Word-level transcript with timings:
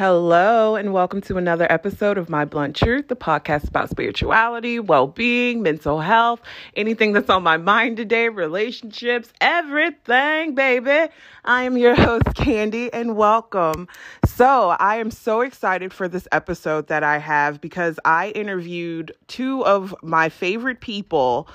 Hello, 0.00 0.76
and 0.76 0.94
welcome 0.94 1.20
to 1.20 1.36
another 1.36 1.70
episode 1.70 2.16
of 2.16 2.30
My 2.30 2.46
Blunt 2.46 2.74
Truth, 2.74 3.08
the 3.08 3.16
podcast 3.16 3.68
about 3.68 3.90
spirituality, 3.90 4.78
well 4.78 5.06
being, 5.06 5.60
mental 5.60 6.00
health, 6.00 6.40
anything 6.74 7.12
that's 7.12 7.28
on 7.28 7.42
my 7.42 7.58
mind 7.58 7.98
today, 7.98 8.30
relationships, 8.30 9.30
everything, 9.42 10.54
baby. 10.54 11.12
I 11.44 11.64
am 11.64 11.76
your 11.76 11.94
host, 11.94 12.24
Candi, 12.28 12.88
and 12.94 13.14
welcome. 13.14 13.88
So, 14.24 14.70
I 14.80 14.96
am 14.96 15.10
so 15.10 15.42
excited 15.42 15.92
for 15.92 16.08
this 16.08 16.26
episode 16.32 16.86
that 16.86 17.02
I 17.04 17.18
have 17.18 17.60
because 17.60 18.00
I 18.02 18.30
interviewed 18.30 19.12
two 19.26 19.66
of 19.66 19.94
my 20.02 20.30
favorite 20.30 20.80
people 20.80 21.46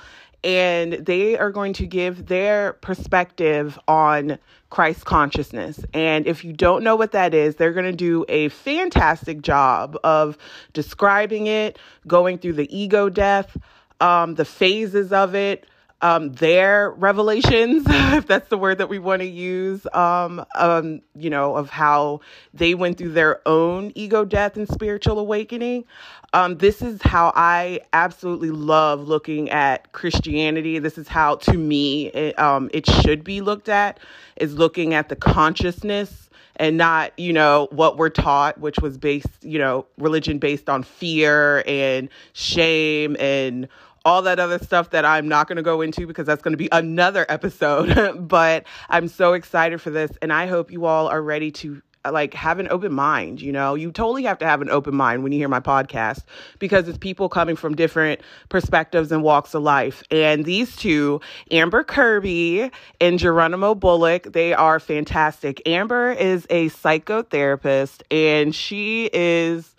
and 0.46 0.92
they 0.92 1.36
are 1.36 1.50
going 1.50 1.72
to 1.72 1.86
give 1.86 2.26
their 2.26 2.74
perspective 2.74 3.76
on 3.88 4.38
Christ 4.70 5.04
consciousness. 5.04 5.84
And 5.92 6.24
if 6.24 6.44
you 6.44 6.52
don't 6.52 6.84
know 6.84 6.94
what 6.94 7.10
that 7.12 7.34
is, 7.34 7.56
they're 7.56 7.72
going 7.72 7.86
to 7.86 7.96
do 7.96 8.24
a 8.28 8.48
fantastic 8.50 9.42
job 9.42 9.98
of 10.04 10.38
describing 10.72 11.48
it, 11.48 11.80
going 12.06 12.38
through 12.38 12.52
the 12.52 12.76
ego 12.76 13.08
death, 13.08 13.56
um, 14.00 14.36
the 14.36 14.44
phases 14.44 15.12
of 15.12 15.34
it, 15.34 15.66
um, 16.02 16.32
their 16.32 16.90
revelations, 16.90 17.84
if 17.88 18.26
that's 18.26 18.48
the 18.48 18.58
word 18.58 18.78
that 18.78 18.88
we 18.88 18.98
want 18.98 19.20
to 19.20 19.26
use, 19.26 19.86
um, 19.94 20.44
um, 20.54 21.00
you 21.14 21.30
know, 21.30 21.56
of 21.56 21.70
how 21.70 22.20
they 22.52 22.74
went 22.74 22.98
through 22.98 23.12
their 23.12 23.40
own 23.46 23.92
ego 23.94 24.24
death 24.24 24.56
and 24.56 24.68
spiritual 24.68 25.18
awakening. 25.18 25.84
Um, 26.32 26.58
this 26.58 26.82
is 26.82 27.00
how 27.02 27.32
I 27.34 27.80
absolutely 27.92 28.50
love 28.50 29.08
looking 29.08 29.48
at 29.50 29.92
Christianity. 29.92 30.78
This 30.78 30.98
is 30.98 31.08
how, 31.08 31.36
to 31.36 31.54
me, 31.54 32.08
it, 32.08 32.38
um, 32.38 32.68
it 32.74 32.86
should 32.86 33.24
be 33.24 33.40
looked 33.40 33.68
at, 33.68 33.98
is 34.36 34.54
looking 34.54 34.92
at 34.92 35.08
the 35.08 35.16
consciousness 35.16 36.28
and 36.56 36.76
not, 36.76 37.12
you 37.18 37.32
know, 37.32 37.68
what 37.70 37.96
we're 37.96 38.10
taught, 38.10 38.58
which 38.58 38.78
was 38.80 38.98
based, 38.98 39.28
you 39.42 39.58
know, 39.58 39.86
religion 39.98 40.38
based 40.38 40.68
on 40.68 40.82
fear 40.82 41.62
and 41.66 42.08
shame 42.32 43.16
and 43.20 43.68
all 44.06 44.22
that 44.22 44.38
other 44.38 44.60
stuff 44.60 44.90
that 44.90 45.04
I'm 45.04 45.26
not 45.26 45.48
going 45.48 45.56
to 45.56 45.64
go 45.64 45.80
into 45.80 46.06
because 46.06 46.26
that's 46.26 46.40
going 46.40 46.52
to 46.52 46.58
be 46.58 46.68
another 46.70 47.26
episode. 47.28 48.28
but 48.28 48.64
I'm 48.88 49.08
so 49.08 49.32
excited 49.32 49.80
for 49.80 49.90
this. 49.90 50.12
And 50.22 50.32
I 50.32 50.46
hope 50.46 50.70
you 50.70 50.84
all 50.86 51.08
are 51.08 51.20
ready 51.20 51.50
to 51.50 51.82
like 52.12 52.34
have 52.34 52.60
an 52.60 52.68
open 52.70 52.92
mind 52.92 53.42
you 53.42 53.50
know 53.50 53.74
you 53.74 53.90
totally 53.90 54.22
have 54.22 54.38
to 54.38 54.46
have 54.46 54.62
an 54.62 54.70
open 54.70 54.94
mind 54.94 55.24
when 55.24 55.32
you 55.32 55.38
hear 55.38 55.48
my 55.48 55.58
podcast 55.58 56.20
because 56.60 56.86
it's 56.86 56.98
people 56.98 57.28
coming 57.28 57.56
from 57.56 57.74
different 57.74 58.20
perspectives 58.48 59.10
and 59.10 59.24
walks 59.24 59.54
of 59.54 59.62
life 59.64 60.04
and 60.12 60.44
these 60.44 60.76
two 60.76 61.20
amber 61.50 61.82
kirby 61.82 62.70
and 63.00 63.18
geronimo 63.18 63.74
bullock 63.74 64.22
they 64.32 64.54
are 64.54 64.78
fantastic 64.78 65.60
amber 65.66 66.12
is 66.12 66.46
a 66.48 66.68
psychotherapist 66.68 68.02
and 68.12 68.54
she 68.54 69.10
is 69.12 69.74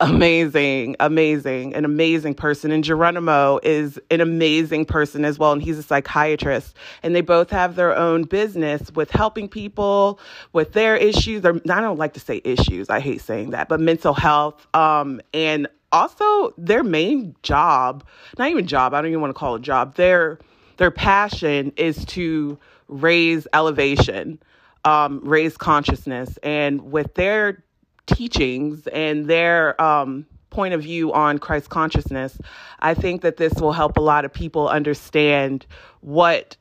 amazing, 0.00 0.96
amazing, 1.00 1.74
an 1.74 1.84
amazing 1.84 2.34
person. 2.34 2.70
And 2.70 2.84
Geronimo 2.84 3.58
is 3.62 3.98
an 4.10 4.20
amazing 4.20 4.84
person 4.84 5.24
as 5.24 5.38
well. 5.38 5.52
And 5.52 5.62
he's 5.62 5.78
a 5.78 5.82
psychiatrist. 5.82 6.76
And 7.02 7.14
they 7.14 7.20
both 7.20 7.50
have 7.50 7.74
their 7.76 7.96
own 7.96 8.22
business 8.24 8.92
with 8.94 9.10
helping 9.10 9.48
people 9.48 10.20
with 10.52 10.72
their 10.72 10.96
issues. 10.96 11.44
Or 11.44 11.60
I 11.70 11.80
don't 11.80 11.98
like 11.98 12.14
to 12.14 12.20
say 12.20 12.40
issues, 12.44 12.88
I 12.88 13.00
hate 13.00 13.20
saying 13.20 13.50
that, 13.50 13.68
but 13.68 13.80
mental 13.80 14.14
health. 14.14 14.66
Um, 14.74 15.20
and 15.34 15.66
also 15.90 16.54
their 16.58 16.84
main 16.84 17.34
job, 17.42 18.04
not 18.38 18.50
even 18.50 18.66
job, 18.66 18.94
I 18.94 19.00
don't 19.00 19.10
even 19.10 19.20
want 19.20 19.30
to 19.30 19.38
call 19.38 19.56
it 19.56 19.62
job, 19.62 19.94
their 19.96 20.38
their 20.76 20.90
passion 20.92 21.72
is 21.76 22.04
to 22.06 22.56
raise 22.86 23.48
elevation, 23.52 24.38
um, 24.84 25.20
raise 25.24 25.56
consciousness. 25.56 26.38
And 26.42 26.92
with 26.92 27.14
their 27.14 27.64
teachings 28.08 28.86
and 28.88 29.26
their 29.26 29.80
um, 29.80 30.26
point 30.50 30.74
of 30.74 30.82
view 30.82 31.12
on 31.12 31.38
Christ 31.38 31.70
consciousness, 31.70 32.38
I 32.80 32.94
think 32.94 33.22
that 33.22 33.36
this 33.36 33.54
will 33.54 33.72
help 33.72 33.96
a 33.96 34.00
lot 34.00 34.24
of 34.24 34.32
people 34.32 34.68
understand 34.68 35.66
what 36.00 36.56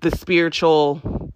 the 0.00 0.10
spiritual 0.10 1.32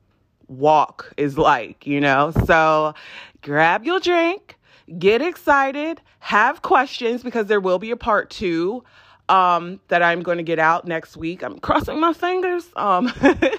walk 0.48 1.12
is 1.16 1.36
like, 1.38 1.86
you 1.86 2.00
know? 2.00 2.32
So 2.44 2.94
grab 3.42 3.84
your 3.84 3.98
drink, 4.00 4.56
get 4.98 5.22
excited, 5.22 6.00
have 6.20 6.62
questions 6.62 7.22
because 7.22 7.46
there 7.46 7.60
will 7.60 7.78
be 7.78 7.90
a 7.90 7.96
part 7.96 8.30
two 8.30 8.84
um, 9.28 9.80
that 9.88 10.02
I'm 10.02 10.22
going 10.22 10.38
to 10.38 10.44
get 10.44 10.58
out 10.58 10.86
next 10.86 11.16
week. 11.16 11.42
I'm 11.42 11.58
crossing 11.58 12.00
my 12.00 12.12
fingers. 12.12 12.68
Um, 12.76 13.12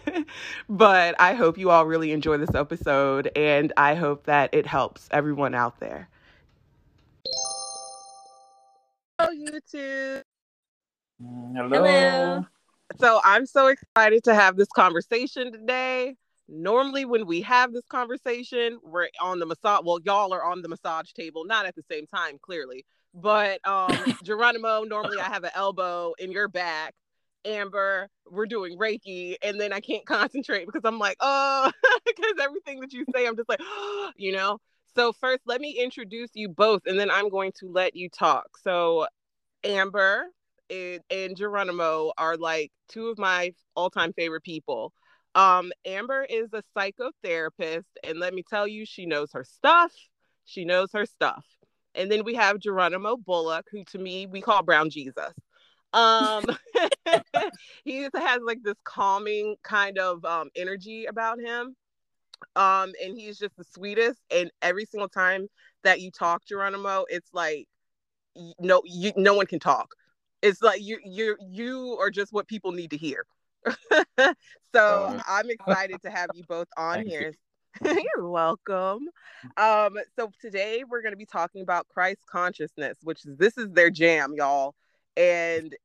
but 0.70 1.16
I 1.20 1.34
hope 1.34 1.58
you 1.58 1.70
all 1.70 1.86
really 1.86 2.12
enjoy 2.12 2.38
this 2.38 2.56
episode 2.56 3.32
and 3.36 3.74
I 3.78 3.96
hope 3.96 4.26
that 4.26 4.54
it 4.54 4.66
helps 4.66 5.08
everyone 5.12 5.54
out 5.54 5.80
there. 5.80 6.10
Hello, 9.20 9.32
YouTube. 9.34 10.24
Hello. 11.20 11.70
Hello. 11.70 12.46
So 13.00 13.20
I'm 13.24 13.46
so 13.46 13.68
excited 13.68 14.24
to 14.26 14.36
have 14.36 14.56
this 14.56 14.70
conversation 14.70 15.52
today. 15.52 16.16
Normally, 16.48 17.04
when 17.04 17.26
we 17.26 17.42
have 17.42 17.74
this 17.74 17.86
conversation, 17.90 18.80
we're 18.82 19.10
on 19.20 19.40
the 19.40 19.46
massage. 19.46 19.82
Well, 19.84 20.00
y'all 20.06 20.34
are 20.34 20.44
on 20.44 20.62
the 20.62 20.70
massage 20.70 21.12
table, 21.12 21.44
not 21.44 21.66
at 21.66 21.76
the 21.76 21.84
same 21.92 22.08
time, 22.08 22.38
clearly 22.42 22.86
but 23.18 23.60
um, 23.68 23.92
Geronimo, 24.24 24.84
normally 24.84 25.20
I 25.20 25.26
have 25.26 25.44
an 25.44 25.52
elbow 25.56 26.14
in 26.20 26.32
your 26.32 26.48
back. 26.48 26.94
Amber, 27.46 28.10
we're 28.30 28.46
doing 28.46 28.78
Reiki, 28.78 29.36
and 29.42 29.60
then 29.60 29.72
I 29.72 29.80
can't 29.80 30.06
concentrate 30.06 30.66
because 30.66 30.82
I'm 30.84 31.00
like, 31.00 31.18
oh, 31.20 31.72
because 32.06 32.34
everything 32.42 32.82
that 32.82 32.94
you 32.94 33.06
say, 33.16 33.26
I'm 33.26 33.36
just 33.36 33.50
like, 33.50 33.62
oh, 33.62 34.12
you 34.18 34.32
know. 34.32 34.60
So 34.96 35.14
first, 35.14 35.42
let 35.46 35.62
me 35.62 35.72
introduce 35.72 36.32
you 36.34 36.50
both, 36.50 36.82
and 36.86 37.00
then 37.00 37.10
I'm 37.12 37.30
going 37.30 37.52
to 37.60 37.70
let 37.70 37.96
you 37.96 38.10
talk. 38.10 38.58
So, 38.62 39.08
Amber 39.64 40.26
and, 40.70 41.02
and 41.10 41.38
Geronimo 41.38 42.12
are 42.18 42.36
like 42.36 42.72
two 42.90 43.08
of 43.08 43.18
my 43.18 43.54
all-time 43.76 44.14
favorite 44.14 44.44
people. 44.44 44.92
Um, 45.36 45.72
Amber 45.86 46.26
is 46.28 46.50
a 46.54 46.64
psychotherapist, 46.76 47.86
and 48.04 48.20
let 48.20 48.34
me 48.34 48.44
tell 48.50 48.68
you, 48.68 48.86
she 48.86 49.06
knows 49.06 49.32
her 49.34 49.44
stuff. 49.44 49.94
She 50.46 50.66
knows 50.66 50.90
her 50.94 51.06
stuff. 51.06 51.46
And 51.98 52.12
then 52.12 52.24
we 52.24 52.36
have 52.36 52.60
Geronimo 52.60 53.18
Bullock, 53.18 53.66
who 53.72 53.84
to 53.86 53.98
me 53.98 54.28
we 54.28 54.42
call 54.42 54.64
Brown 54.64 54.90
Jesus. 54.90 55.34
Um, 55.94 56.46
he 57.84 58.04
has 58.04 58.40
like 58.46 58.60
this 58.64 58.78
calming 58.84 59.56
kind 59.64 59.98
of 59.98 60.24
um, 60.26 60.50
energy 60.56 61.06
about 61.06 61.40
him. 61.40 61.76
Um, 62.56 62.94
and 63.04 63.18
he's 63.18 63.38
just 63.40 63.58
the 63.58 63.64
sweetest. 63.64 64.20
And 64.32 64.52
every 64.62 64.86
single 64.86 65.10
time 65.10 65.48
that 65.84 66.02
you 66.02 66.12
talk 66.12 66.46
Geronimo, 66.46 67.06
it's 67.10 67.30
like 67.34 67.68
no, 68.60 68.82
you 68.86 69.12
no 69.16 69.34
one 69.34 69.48
can 69.48 69.60
talk. 69.60 69.94
It's 70.42 70.62
like 70.62 70.82
you 70.82 71.00
you 71.04 71.36
you 71.40 71.98
are 72.00 72.12
just 72.12 72.32
what 72.32 72.48
people 72.48 72.72
need 72.72 72.92
to 72.92 72.98
hear. 72.98 73.26
so 74.18 74.36
uh, 74.76 75.20
I'm 75.28 75.50
excited 75.50 76.02
to 76.04 76.12
have 76.12 76.30
you 76.34 76.44
both 76.48 76.68
on 76.78 77.06
here. 77.06 77.22
You. 77.22 77.34
You're 78.16 78.30
welcome. 78.30 79.08
Um, 79.56 79.98
so 80.18 80.32
today 80.42 80.84
we're 80.88 81.02
going 81.02 81.14
to 81.14 81.18
be 81.18 81.26
talking 81.26 81.62
about 81.62 81.88
Christ 81.88 82.22
consciousness, 82.30 82.98
which 83.04 83.26
is 83.26 83.38
this 83.38 83.58
is 83.58 83.70
their 83.72 83.90
jam, 83.90 84.34
y'all, 84.36 84.76
and 85.16 85.76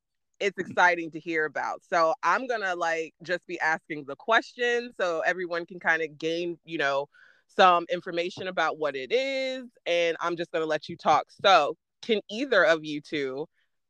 it's 0.41 0.59
exciting 0.59 1.11
to 1.13 1.21
hear 1.21 1.45
about. 1.45 1.83
So 1.89 2.15
I'm 2.23 2.47
gonna 2.47 2.75
like 2.75 3.15
just 3.23 3.47
be 3.47 3.61
asking 3.61 4.05
the 4.07 4.17
questions 4.17 4.93
so 4.99 5.21
everyone 5.21 5.67
can 5.67 5.79
kind 5.79 6.03
of 6.03 6.19
gain, 6.19 6.59
you 6.65 6.79
know, 6.79 7.09
some 7.47 7.87
information 7.93 8.49
about 8.49 8.79
what 8.79 8.97
it 8.97 9.13
is, 9.13 9.65
and 9.87 10.17
I'm 10.21 10.37
just 10.37 10.51
gonna 10.51 10.67
let 10.67 10.89
you 10.89 10.97
talk. 10.97 11.27
So 11.45 11.77
can 12.03 12.21
either 12.29 12.65
of 12.65 12.85
you 12.85 13.01
two, 13.01 13.47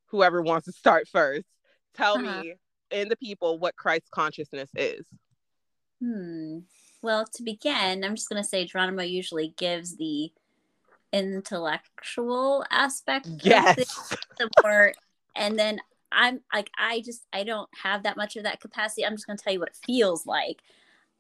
whoever 0.07 0.43
wants 0.43 0.67
to 0.67 0.73
start 0.73 1.09
first, 1.09 1.47
tell 1.95 2.19
uh-huh. 2.19 2.43
me 2.43 2.55
and 2.91 3.11
the 3.11 3.17
people 3.17 3.59
what 3.59 3.77
Christ 3.77 4.11
consciousness 4.11 4.71
is? 4.77 5.07
Hmm. 6.03 6.59
Well, 7.03 7.27
to 7.35 7.43
begin, 7.43 8.05
I'm 8.05 8.15
just 8.15 8.29
going 8.29 8.43
to 8.43 8.49
say 8.49 8.65
Geronimo 8.65 9.03
usually 9.03 9.55
gives 9.57 9.97
the 9.97 10.33
intellectual 11.13 12.65
aspect 12.71 13.29
yes. 13.43 14.17
support. 14.39 14.95
And 15.35 15.59
then 15.59 15.81
I'm 16.13 16.41
like, 16.55 16.71
I 16.79 17.01
just, 17.01 17.27
I 17.33 17.45
don't 17.45 17.69
have 17.83 18.05
that 18.05 18.17
much 18.17 18.37
of 18.37 18.45
that 18.45 18.61
capacity. 18.61 19.05
I'm 19.05 19.15
just 19.15 19.27
going 19.27 19.37
to 19.37 19.43
tell 19.43 19.53
you 19.53 19.59
what 19.59 19.71
it 19.71 19.79
feels 19.85 20.27
like. 20.27 20.63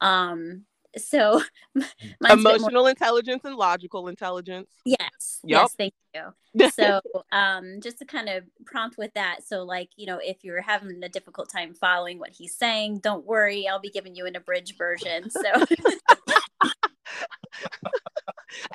Um, 0.00 0.64
so 0.96 1.42
emotional 2.28 2.82
more... 2.82 2.90
intelligence 2.90 3.42
and 3.44 3.56
logical 3.56 4.08
intelligence. 4.08 4.70
Yes. 4.84 5.40
Yep. 5.44 5.60
Yes. 5.60 5.74
Thank 5.74 5.94
you. 6.14 6.32
so, 6.70 7.00
um, 7.32 7.80
just 7.80 7.98
to 7.98 8.04
kind 8.04 8.28
of 8.28 8.44
prompt 8.64 8.98
with 8.98 9.14
that. 9.14 9.42
So, 9.46 9.62
like, 9.62 9.90
you 9.96 10.06
know, 10.06 10.20
if 10.22 10.44
you're 10.44 10.60
having 10.60 11.02
a 11.02 11.08
difficult 11.08 11.50
time 11.50 11.74
following 11.74 12.18
what 12.18 12.30
he's 12.30 12.54
saying, 12.54 12.98
don't 12.98 13.24
worry. 13.24 13.66
I'll 13.66 13.80
be 13.80 13.90
giving 13.90 14.14
you 14.14 14.26
an 14.26 14.36
abridged 14.36 14.76
version. 14.76 15.30
So. 15.30 15.40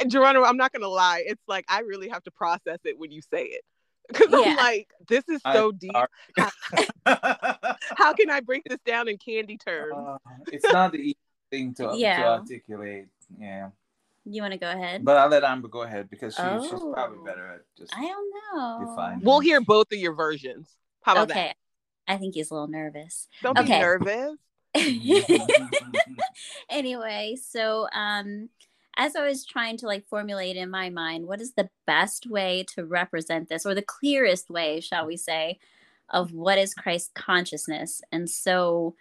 Geronimo, 0.08 0.46
I'm 0.46 0.58
not 0.58 0.74
gonna 0.74 0.88
lie. 0.88 1.24
It's 1.26 1.44
like 1.48 1.66
I 1.68 1.82
really 1.82 2.10
have 2.10 2.24
to 2.24 2.32
process 2.32 2.80
it 2.84 2.98
when 2.98 3.12
you 3.12 3.22
say 3.22 3.44
it 3.44 3.64
because 4.08 4.28
yeah. 4.32 4.40
I'm 4.40 4.56
like, 4.58 4.90
this 5.08 5.24
is 5.30 5.42
so 5.54 5.72
deep. 5.72 5.92
How 7.06 8.14
can 8.14 8.30
I 8.30 8.40
break 8.42 8.64
this 8.66 8.80
down 8.86 9.08
in 9.08 9.18
Candi 9.18 9.64
terms? 9.64 9.94
Uh, 9.96 10.18
it's 10.52 10.72
not 10.72 10.92
the 10.92 11.16
thing 11.50 11.74
to, 11.76 11.94
yeah. 11.96 12.18
to 12.18 12.28
articulate. 12.30 13.08
Yeah. 13.40 13.70
You 14.26 14.42
want 14.42 14.54
to 14.54 14.60
go 14.60 14.70
ahead? 14.70 15.06
But 15.06 15.18
I'll 15.18 15.30
let 15.30 15.44
Amber 15.44 15.70
go 15.70 15.84
ahead 15.84 16.10
because 16.10 16.36
she, 16.36 16.42
oh, 16.42 16.62
she's 16.62 16.82
probably 16.94 17.20
better 17.26 17.48
at 17.48 17.62
just. 17.78 17.96
I 17.96 18.02
don't 18.02 18.34
know. 18.34 18.90
Define. 18.90 19.22
We'll 19.22 19.40
hear 19.40 19.62
both 19.62 19.88
of 19.92 20.00
your 20.00 20.14
versions. 20.14 20.76
How 21.02 21.14
about 21.14 21.32
okay. 21.32 21.48
that? 21.48 21.56
I 22.14 22.18
think 22.18 22.36
he's 22.36 22.52
a 22.52 22.54
little 22.54 22.68
nervous. 22.68 23.28
Don't 23.42 23.58
okay. 23.58 23.76
be 23.76 23.80
nervous. 23.80 24.38
anyway, 26.70 27.38
so 27.42 27.88
um 27.94 28.50
as 28.96 29.16
I 29.16 29.26
was 29.26 29.46
trying 29.46 29.78
to 29.78 29.86
like 29.86 30.08
formulate 30.08 30.58
in 30.58 30.70
my 30.70 30.90
mind 30.90 31.26
what 31.26 31.42
is 31.42 31.54
the 31.54 31.70
best 31.86 32.28
way 32.28 32.66
to 32.76 32.86
represent 32.86 33.48
this 33.48 33.66
or 33.66 33.74
the 33.74 33.82
clearest 33.82 34.50
way, 34.50 34.80
shall 34.80 35.06
we 35.06 35.18
say, 35.18 35.60
of 36.10 36.34
what 36.34 36.58
is 36.58 36.74
Christ 36.74 37.14
consciousness. 37.14 38.02
And 38.12 38.30
so 38.30 38.96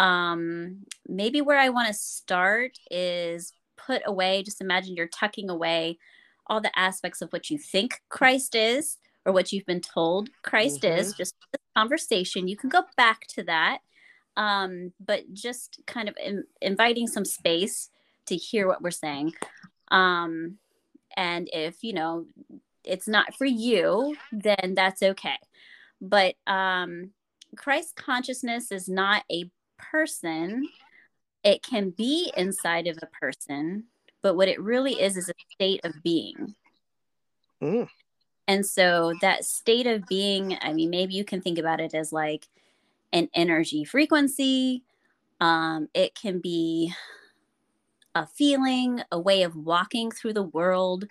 um 0.00 0.84
maybe 1.06 1.40
where 1.40 1.58
I 1.58 1.68
want 1.68 1.88
to 1.88 1.94
start 1.94 2.78
is 2.90 3.52
put 3.76 4.02
away 4.06 4.42
just 4.42 4.60
imagine 4.60 4.96
you're 4.96 5.08
tucking 5.08 5.50
away 5.50 5.98
all 6.46 6.60
the 6.60 6.76
aspects 6.78 7.22
of 7.22 7.30
what 7.30 7.50
you 7.50 7.58
think 7.58 8.00
Christ 8.08 8.54
is 8.54 8.98
or 9.24 9.32
what 9.32 9.52
you've 9.52 9.66
been 9.66 9.80
told 9.80 10.30
Christ 10.42 10.82
mm-hmm. 10.82 10.98
is 10.98 11.12
just 11.14 11.34
conversation 11.76 12.48
you 12.48 12.56
can 12.56 12.68
go 12.68 12.82
back 12.96 13.26
to 13.28 13.42
that 13.44 13.78
um, 14.36 14.92
but 15.04 15.32
just 15.32 15.80
kind 15.86 16.08
of 16.08 16.16
in, 16.22 16.44
inviting 16.60 17.06
some 17.06 17.24
space 17.24 17.90
to 18.26 18.36
hear 18.36 18.66
what 18.66 18.82
we're 18.82 18.90
saying. 18.90 19.34
Um, 19.90 20.58
and 21.16 21.48
if 21.52 21.82
you 21.82 21.92
know 21.92 22.26
it's 22.84 23.08
not 23.08 23.34
for 23.34 23.44
you, 23.44 24.16
then 24.32 24.74
that's 24.74 25.02
okay. 25.02 25.38
But 26.00 26.36
um, 26.46 27.10
Christ 27.56 27.96
consciousness 27.96 28.72
is 28.72 28.88
not 28.88 29.24
a 29.30 29.50
person. 29.90 30.68
It 31.42 31.62
can 31.62 31.90
be 31.90 32.32
inside 32.36 32.86
of 32.86 32.98
a 33.02 33.06
person, 33.06 33.84
but 34.22 34.36
what 34.36 34.48
it 34.48 34.60
really 34.60 35.00
is 35.00 35.16
is 35.16 35.28
a 35.28 35.34
state 35.52 35.80
of 35.84 35.94
being. 36.02 36.54
Mm. 37.62 37.88
And 38.46 38.66
so 38.66 39.14
that 39.20 39.44
state 39.44 39.86
of 39.86 40.06
being, 40.06 40.58
I 40.60 40.72
mean, 40.72 40.90
maybe 40.90 41.14
you 41.14 41.24
can 41.24 41.40
think 41.40 41.58
about 41.58 41.80
it 41.80 41.94
as 41.94 42.12
like 42.12 42.48
an 43.12 43.28
energy 43.32 43.84
frequency. 43.84 44.82
Um, 45.40 45.88
it 45.94 46.14
can 46.14 46.40
be 46.40 46.92
a 48.14 48.26
feeling, 48.26 49.02
a 49.10 49.20
way 49.20 49.44
of 49.44 49.56
walking 49.56 50.10
through 50.10 50.32
the 50.32 50.42
world. 50.42 51.06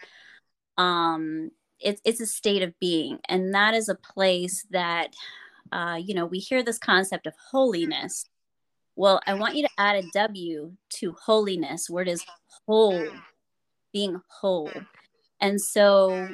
Um, 0.77 1.51
it, 1.79 2.01
it's 2.03 2.19
a 2.19 2.25
state 2.25 2.61
of 2.61 2.77
being. 2.79 3.19
And 3.27 3.53
that 3.55 3.73
is 3.73 3.89
a 3.89 3.95
place 3.95 4.65
that, 4.71 5.15
uh, 5.71 5.97
you 6.01 6.13
know, 6.13 6.25
we 6.25 6.39
hear 6.39 6.61
this 6.61 6.77
concept 6.77 7.25
of 7.25 7.33
holiness. 7.51 8.25
Well, 8.99 9.21
I 9.25 9.33
want 9.33 9.55
you 9.55 9.63
to 9.63 9.69
add 9.77 9.95
a 9.95 10.09
W 10.13 10.73
to 10.95 11.15
holiness, 11.23 11.89
where 11.89 12.03
is 12.03 12.21
whole, 12.67 13.07
being 13.93 14.19
whole. 14.27 14.69
And 15.39 15.61
so 15.61 16.27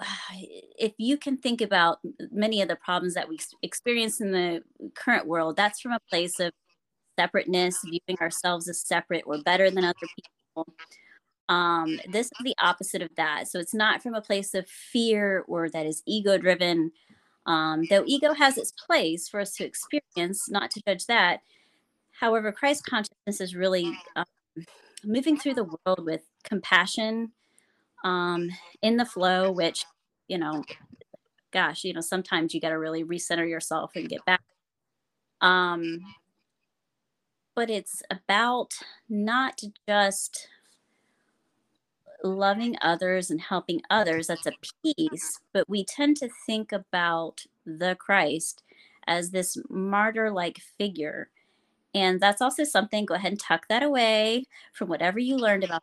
if 0.78 0.94
you 0.96 1.18
can 1.18 1.36
think 1.36 1.60
about 1.60 1.98
many 2.32 2.62
of 2.62 2.68
the 2.68 2.76
problems 2.76 3.12
that 3.12 3.28
we 3.28 3.38
experience 3.60 4.22
in 4.22 4.32
the 4.32 4.62
current 4.94 5.26
world, 5.26 5.54
that's 5.54 5.82
from 5.82 5.92
a 5.92 6.00
place 6.08 6.40
of 6.40 6.50
separateness, 7.18 7.78
viewing 7.84 8.18
ourselves 8.22 8.66
as 8.66 8.80
separate, 8.80 9.26
we're 9.26 9.42
better 9.42 9.70
than 9.70 9.84
other 9.84 9.94
people. 10.16 10.74
Um, 11.50 12.00
this 12.08 12.28
is 12.28 12.42
the 12.42 12.56
opposite 12.58 13.02
of 13.02 13.10
that. 13.18 13.48
So 13.48 13.58
it's 13.58 13.74
not 13.74 14.02
from 14.02 14.14
a 14.14 14.22
place 14.22 14.54
of 14.54 14.66
fear 14.66 15.44
or 15.46 15.68
that 15.68 15.84
is 15.84 16.02
ego 16.06 16.38
driven. 16.38 16.92
Um, 17.46 17.84
though 17.88 18.04
ego 18.06 18.34
has 18.34 18.58
its 18.58 18.72
place 18.72 19.28
for 19.28 19.40
us 19.40 19.54
to 19.56 19.64
experience, 19.64 20.50
not 20.50 20.70
to 20.72 20.82
judge 20.86 21.06
that. 21.06 21.40
However, 22.12 22.52
Christ 22.52 22.84
consciousness 22.84 23.40
is 23.40 23.54
really 23.54 23.92
um, 24.14 24.24
moving 25.04 25.38
through 25.38 25.54
the 25.54 25.64
world 25.64 26.04
with 26.04 26.22
compassion, 26.44 27.32
um, 28.04 28.50
in 28.82 28.96
the 28.96 29.04
flow, 29.04 29.50
which, 29.50 29.84
you 30.28 30.38
know, 30.38 30.64
gosh, 31.50 31.84
you 31.84 31.92
know, 31.92 32.00
sometimes 32.00 32.54
you 32.54 32.60
got 32.60 32.70
to 32.70 32.78
really 32.78 33.04
recenter 33.04 33.48
yourself 33.48 33.92
and 33.94 34.08
get 34.08 34.24
back. 34.24 34.42
Um, 35.40 36.00
but 37.54 37.70
it's 37.70 38.02
about 38.10 38.72
not 39.08 39.60
just 39.88 40.48
loving 42.22 42.76
others 42.80 43.30
and 43.30 43.40
helping 43.40 43.80
others. 43.90 44.26
That's 44.26 44.46
a 44.46 44.52
piece, 44.82 45.38
but 45.52 45.68
we 45.68 45.84
tend 45.84 46.16
to 46.18 46.28
think 46.46 46.72
about 46.72 47.44
the 47.64 47.96
Christ 47.96 48.62
as 49.06 49.30
this 49.30 49.56
martyr 49.68 50.30
like 50.30 50.60
figure. 50.78 51.30
And 51.94 52.20
that's 52.20 52.40
also 52.40 52.64
something, 52.64 53.04
go 53.06 53.14
ahead 53.14 53.32
and 53.32 53.40
tuck 53.40 53.66
that 53.68 53.82
away 53.82 54.44
from 54.72 54.88
whatever 54.88 55.18
you 55.18 55.36
learned 55.36 55.64
about. 55.64 55.82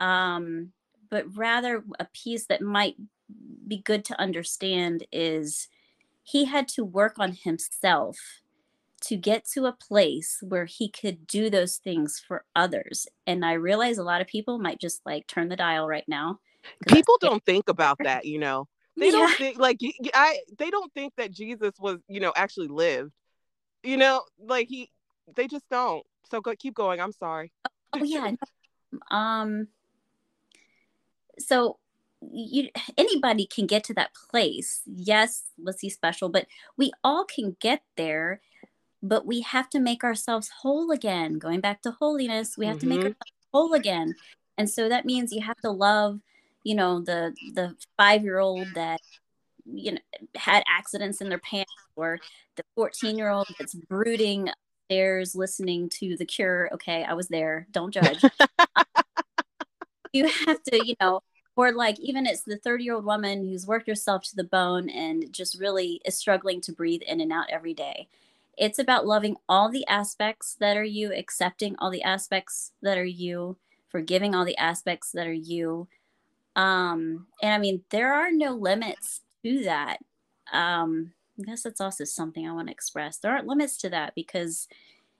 Um, 0.00 0.72
but 1.10 1.24
rather 1.36 1.84
a 2.00 2.06
piece 2.06 2.46
that 2.46 2.62
might 2.62 2.96
be 3.66 3.78
good 3.78 4.04
to 4.06 4.20
understand 4.20 5.06
is 5.12 5.68
he 6.22 6.44
had 6.44 6.66
to 6.68 6.84
work 6.84 7.18
on 7.18 7.32
himself 7.32 8.18
to 9.08 9.16
get 9.16 9.44
to 9.44 9.66
a 9.66 9.72
place 9.72 10.38
where 10.42 10.64
he 10.64 10.88
could 10.88 11.26
do 11.26 11.50
those 11.50 11.76
things 11.76 12.20
for 12.26 12.44
others. 12.54 13.06
And 13.26 13.44
I 13.44 13.52
realize 13.52 13.98
a 13.98 14.04
lot 14.04 14.20
of 14.20 14.26
people 14.26 14.58
might 14.58 14.80
just 14.80 15.00
like 15.06 15.26
turn 15.26 15.48
the 15.48 15.56
dial 15.56 15.86
right 15.86 16.04
now. 16.08 16.40
People 16.88 17.16
don't 17.20 17.44
think 17.44 17.68
about 17.68 17.98
that, 18.02 18.24
you 18.24 18.38
know. 18.38 18.68
They 18.98 19.08
yeah. 19.08 19.12
don't 19.12 19.34
think 19.34 19.58
like 19.58 19.78
I 20.14 20.38
they 20.56 20.70
don't 20.70 20.90
think 20.94 21.12
that 21.18 21.30
Jesus 21.30 21.74
was, 21.78 21.98
you 22.08 22.18
know, 22.18 22.32
actually 22.34 22.68
lived. 22.68 23.12
You 23.82 23.98
know, 23.98 24.22
like 24.38 24.68
he 24.68 24.90
they 25.34 25.48
just 25.48 25.68
don't. 25.70 26.02
So 26.30 26.40
go 26.40 26.54
keep 26.58 26.72
going. 26.72 26.98
I'm 26.98 27.12
sorry. 27.12 27.52
Oh, 27.92 28.00
oh 28.00 28.04
yeah. 28.04 28.32
um 29.10 29.68
so 31.38 31.78
you 32.32 32.68
anybody 32.96 33.46
can 33.46 33.66
get 33.66 33.84
to 33.84 33.94
that 33.94 34.10
place 34.30 34.80
yes 34.86 35.44
let's 35.58 35.80
see 35.80 35.90
special 35.90 36.28
but 36.28 36.46
we 36.76 36.90
all 37.04 37.24
can 37.24 37.56
get 37.60 37.82
there 37.96 38.40
but 39.02 39.26
we 39.26 39.40
have 39.40 39.68
to 39.68 39.78
make 39.78 40.04
ourselves 40.04 40.50
whole 40.62 40.90
again 40.90 41.38
going 41.38 41.60
back 41.60 41.82
to 41.82 41.90
holiness 41.92 42.56
we 42.56 42.66
have 42.66 42.76
mm-hmm. 42.76 42.80
to 42.80 42.86
make 42.86 42.98
mm-hmm. 42.98 43.06
ourselves 43.06 43.32
whole 43.52 43.74
again 43.74 44.14
and 44.58 44.68
so 44.68 44.88
that 44.88 45.04
means 45.04 45.32
you 45.32 45.42
have 45.42 45.60
to 45.60 45.70
love 45.70 46.20
you 46.64 46.74
know 46.74 47.00
the 47.00 47.34
the 47.54 47.74
five 47.96 48.22
year 48.22 48.38
old 48.38 48.66
that 48.74 49.00
you 49.64 49.92
know 49.92 50.00
had 50.34 50.62
accidents 50.68 51.20
in 51.20 51.28
their 51.28 51.38
pants 51.38 51.72
or 51.96 52.18
the 52.56 52.62
14 52.74 53.18
year 53.18 53.30
old 53.30 53.46
that's 53.58 53.74
brooding 53.74 54.48
upstairs 54.48 55.34
listening 55.34 55.88
to 55.88 56.16
the 56.16 56.24
cure 56.24 56.70
okay 56.72 57.04
i 57.04 57.12
was 57.12 57.28
there 57.28 57.66
don't 57.72 57.92
judge 57.92 58.22
you 60.16 60.28
have 60.46 60.62
to, 60.64 60.86
you 60.86 60.94
know, 61.00 61.20
or 61.54 61.72
like 61.72 61.98
even 62.00 62.26
it's 62.26 62.42
the 62.42 62.56
30 62.56 62.84
year 62.84 62.94
old 62.94 63.04
woman 63.04 63.46
who's 63.46 63.66
worked 63.66 63.88
herself 63.88 64.22
to 64.24 64.36
the 64.36 64.44
bone 64.44 64.88
and 64.88 65.32
just 65.32 65.60
really 65.60 66.00
is 66.04 66.18
struggling 66.18 66.60
to 66.62 66.72
breathe 66.72 67.02
in 67.06 67.20
and 67.20 67.32
out 67.32 67.46
every 67.50 67.74
day. 67.74 68.08
It's 68.56 68.78
about 68.78 69.06
loving 69.06 69.36
all 69.48 69.70
the 69.70 69.86
aspects 69.86 70.56
that 70.60 70.76
are 70.76 70.84
you, 70.84 71.12
accepting 71.12 71.76
all 71.78 71.90
the 71.90 72.02
aspects 72.02 72.72
that 72.82 72.98
are 72.98 73.04
you, 73.04 73.56
forgiving 73.88 74.34
all 74.34 74.44
the 74.44 74.56
aspects 74.56 75.12
that 75.12 75.26
are 75.26 75.32
you. 75.32 75.88
Um, 76.54 77.26
and 77.42 77.52
I 77.52 77.58
mean, 77.58 77.82
there 77.90 78.14
are 78.14 78.32
no 78.32 78.52
limits 78.54 79.20
to 79.44 79.64
that. 79.64 79.98
Um, 80.52 81.12
I 81.38 81.42
guess 81.42 81.62
that's 81.62 81.80
also 81.80 82.04
something 82.04 82.48
I 82.48 82.52
want 82.52 82.68
to 82.68 82.72
express. 82.72 83.18
There 83.18 83.30
aren't 83.30 83.46
limits 83.46 83.76
to 83.78 83.90
that 83.90 84.14
because 84.14 84.68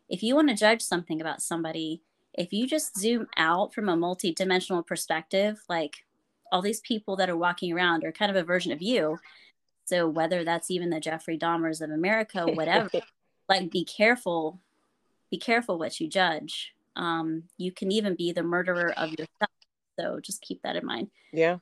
if 0.09 0.23
you 0.23 0.35
want 0.35 0.49
to 0.49 0.55
judge 0.55 0.81
something 0.81 1.21
about 1.21 1.43
somebody, 1.43 2.03
if 2.37 2.53
you 2.53 2.67
just 2.67 2.99
zoom 2.99 3.27
out 3.37 3.75
from 3.75 3.89
a 3.89 3.97
multi-dimensional 3.97 4.83
perspective 4.83 5.63
like 5.69 6.05
all 6.53 6.63
these 6.63 6.81
people 6.81 7.17
that 7.17 7.31
are 7.31 7.37
walking 7.37 7.73
around 7.73 8.05
are 8.05 8.13
kind 8.13 8.31
of 8.31 8.37
a 8.37 8.45
version 8.45 8.73
of 8.73 8.83
you 8.83 9.19
so 9.85 10.09
whether 10.09 10.45
that's 10.45 10.71
even 10.71 10.91
the 10.91 11.01
jeffrey 11.01 11.39
dahmers 11.39 11.81
of 11.81 11.91
america 11.91 12.47
whatever 12.47 12.91
like 13.49 13.71
be 13.71 13.85
careful 13.85 14.61
be 15.31 15.39
careful 15.39 15.79
what 15.79 15.99
you 16.01 16.09
judge 16.09 16.75
um, 16.97 17.43
you 17.59 17.73
can 17.73 17.93
even 17.93 18.15
be 18.15 18.33
the 18.33 18.43
murderer 18.43 18.93
of 18.97 19.11
yourself 19.11 19.51
so 19.99 20.21
just 20.21 20.41
keep 20.41 20.63
that 20.63 20.77
in 20.77 20.87
mind 20.87 21.11
yeah 21.33 21.59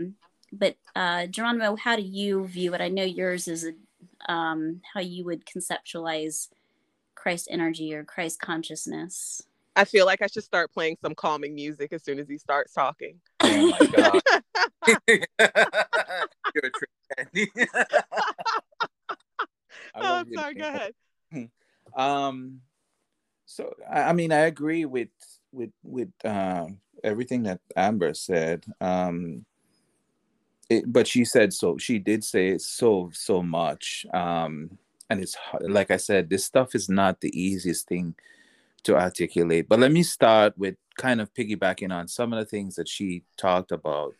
um, 0.00 0.14
but 0.52 0.76
uh, 0.94 1.26
geronimo 1.26 1.76
how 1.76 1.96
do 1.96 2.02
you 2.02 2.46
view 2.46 2.74
it 2.74 2.80
i 2.80 2.88
know 2.88 3.04
yours 3.04 3.48
is 3.48 3.64
a, 3.64 4.32
um, 4.32 4.80
how 4.94 5.00
you 5.00 5.24
would 5.24 5.44
conceptualize 5.44 6.48
christ 7.14 7.48
energy 7.50 7.94
or 7.94 8.04
christ 8.04 8.40
consciousness 8.40 9.42
I 9.78 9.84
feel 9.84 10.06
like 10.06 10.22
I 10.22 10.26
should 10.26 10.42
start 10.42 10.72
playing 10.72 10.96
some 11.00 11.14
calming 11.14 11.54
music 11.54 11.92
as 11.92 12.02
soon 12.02 12.18
as 12.18 12.28
he 12.28 12.36
starts 12.36 12.72
talking. 12.72 13.20
Oh 13.38 13.68
my 13.68 13.86
god. 13.96 14.20
You're 15.06 16.64
a 16.64 16.70
trick 16.74 16.90
Candi. 17.16 17.46
oh, 19.94 20.24
sorry, 20.34 20.54
go 20.54 20.68
ahead. 20.68 20.94
Um 21.96 22.60
so 23.46 23.72
I 23.90 24.12
mean 24.12 24.32
I 24.32 24.40
agree 24.40 24.84
with 24.84 25.08
with 25.52 25.70
with 25.82 26.10
um 26.24 26.78
everything 27.02 27.44
that 27.44 27.60
Amber 27.76 28.14
said. 28.14 28.64
Um 28.80 29.44
it, 30.70 30.84
but 30.86 31.06
she 31.06 31.24
said 31.24 31.52
so 31.52 31.78
she 31.78 31.98
did 31.98 32.22
say 32.22 32.58
so 32.58 33.10
so 33.14 33.42
much 33.42 34.04
um 34.12 34.76
and 35.08 35.18
it's 35.18 35.34
like 35.62 35.90
i 35.90 35.96
said 35.96 36.28
this 36.28 36.44
stuff 36.44 36.74
is 36.74 36.90
not 36.90 37.22
the 37.22 37.30
easiest 37.40 37.88
thing 37.88 38.14
to 38.84 38.96
articulate. 38.96 39.68
But 39.68 39.80
let 39.80 39.92
me 39.92 40.02
start 40.02 40.56
with 40.56 40.76
kind 40.96 41.20
of 41.20 41.32
piggybacking 41.34 41.92
on 41.92 42.08
some 42.08 42.32
of 42.32 42.38
the 42.38 42.44
things 42.44 42.76
that 42.76 42.88
she 42.88 43.24
talked 43.36 43.72
about. 43.72 44.14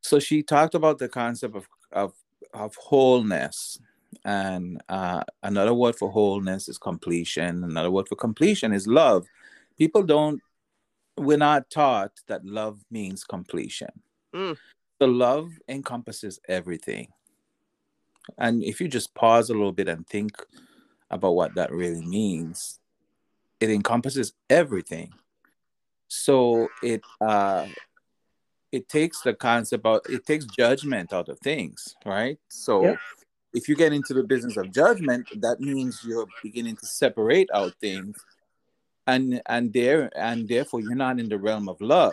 So 0.00 0.18
she 0.18 0.42
talked 0.42 0.74
about 0.74 0.98
the 0.98 1.08
concept 1.08 1.56
of 1.56 1.68
of, 1.92 2.12
of 2.52 2.74
wholeness, 2.76 3.78
and 4.24 4.82
uh, 4.88 5.22
another 5.42 5.74
word 5.74 5.96
for 5.96 6.10
wholeness 6.10 6.68
is 6.68 6.78
completion. 6.78 7.64
Another 7.64 7.90
word 7.90 8.08
for 8.08 8.16
completion 8.16 8.72
is 8.72 8.86
love. 8.86 9.26
People 9.78 10.02
don't. 10.02 10.40
We're 11.16 11.38
not 11.38 11.70
taught 11.70 12.12
that 12.26 12.44
love 12.44 12.80
means 12.90 13.24
completion. 13.24 13.90
Mm. 14.34 14.56
So 15.00 15.06
love 15.06 15.50
encompasses 15.68 16.40
everything. 16.48 17.08
And 18.38 18.64
if 18.64 18.80
you 18.80 18.88
just 18.88 19.14
pause 19.14 19.50
a 19.50 19.52
little 19.52 19.72
bit 19.72 19.88
and 19.88 20.06
think 20.06 20.32
about 21.10 21.34
what 21.34 21.54
that 21.54 21.70
really 21.70 22.04
means, 22.04 22.80
it 23.60 23.70
encompasses 23.70 24.32
everything. 24.50 25.12
So 26.08 26.68
it 26.82 27.02
uh, 27.20 27.66
it 28.72 28.88
takes 28.88 29.20
the 29.20 29.34
concept 29.34 29.86
out, 29.86 30.02
it 30.08 30.26
takes 30.26 30.44
judgment 30.46 31.12
out 31.12 31.28
of 31.28 31.38
things, 31.38 31.94
right? 32.04 32.38
So 32.48 32.82
yep. 32.82 32.98
If 33.54 33.68
you 33.68 33.76
get 33.76 33.92
into 33.92 34.12
the 34.12 34.24
business 34.24 34.56
of 34.56 34.72
judgment, 34.72 35.28
that 35.40 35.60
means 35.60 36.02
you're 36.04 36.26
beginning 36.42 36.76
to 36.76 36.86
separate 36.86 37.48
out 37.54 37.72
things, 37.80 38.16
and 39.06 39.40
and 39.46 39.72
there 39.72 40.10
and 40.16 40.48
therefore 40.48 40.80
you're 40.80 40.94
not 40.94 41.20
in 41.20 41.28
the 41.28 41.38
realm 41.38 41.68
of 41.68 41.80
love. 41.80 42.12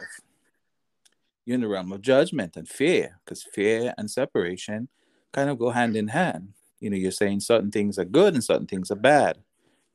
You're 1.46 1.56
in 1.56 1.62
the 1.62 1.68
realm 1.68 1.92
of 1.92 2.02
judgment 2.02 2.56
and 2.56 2.70
fear, 2.70 3.20
because 3.26 3.44
fear 3.44 3.94
and 3.98 4.10
separation 4.10 4.88
kind 5.34 5.50
of 5.50 5.58
go 5.58 5.72
hand 5.72 5.96
in 5.96 6.10
hand. 6.10 6.54
You 6.80 6.92
know, 6.92 6.98
you're 6.98 7.12
saying 7.12 7.40
certain 7.40 7.72
things 7.72 7.98
are 7.98 8.06
good 8.06 8.36
and 8.36 8.44
certain 8.44 8.68
things 8.68 8.92
are 8.92 8.96
bad. 8.96 9.38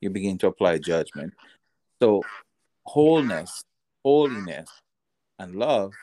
You 0.01 0.09
begin 0.09 0.37
to 0.39 0.47
apply 0.47 0.79
judgment. 0.79 1.33
So, 2.01 2.23
wholeness, 2.85 3.63
holiness, 4.03 4.69
and 5.39 5.55
love 5.55 5.93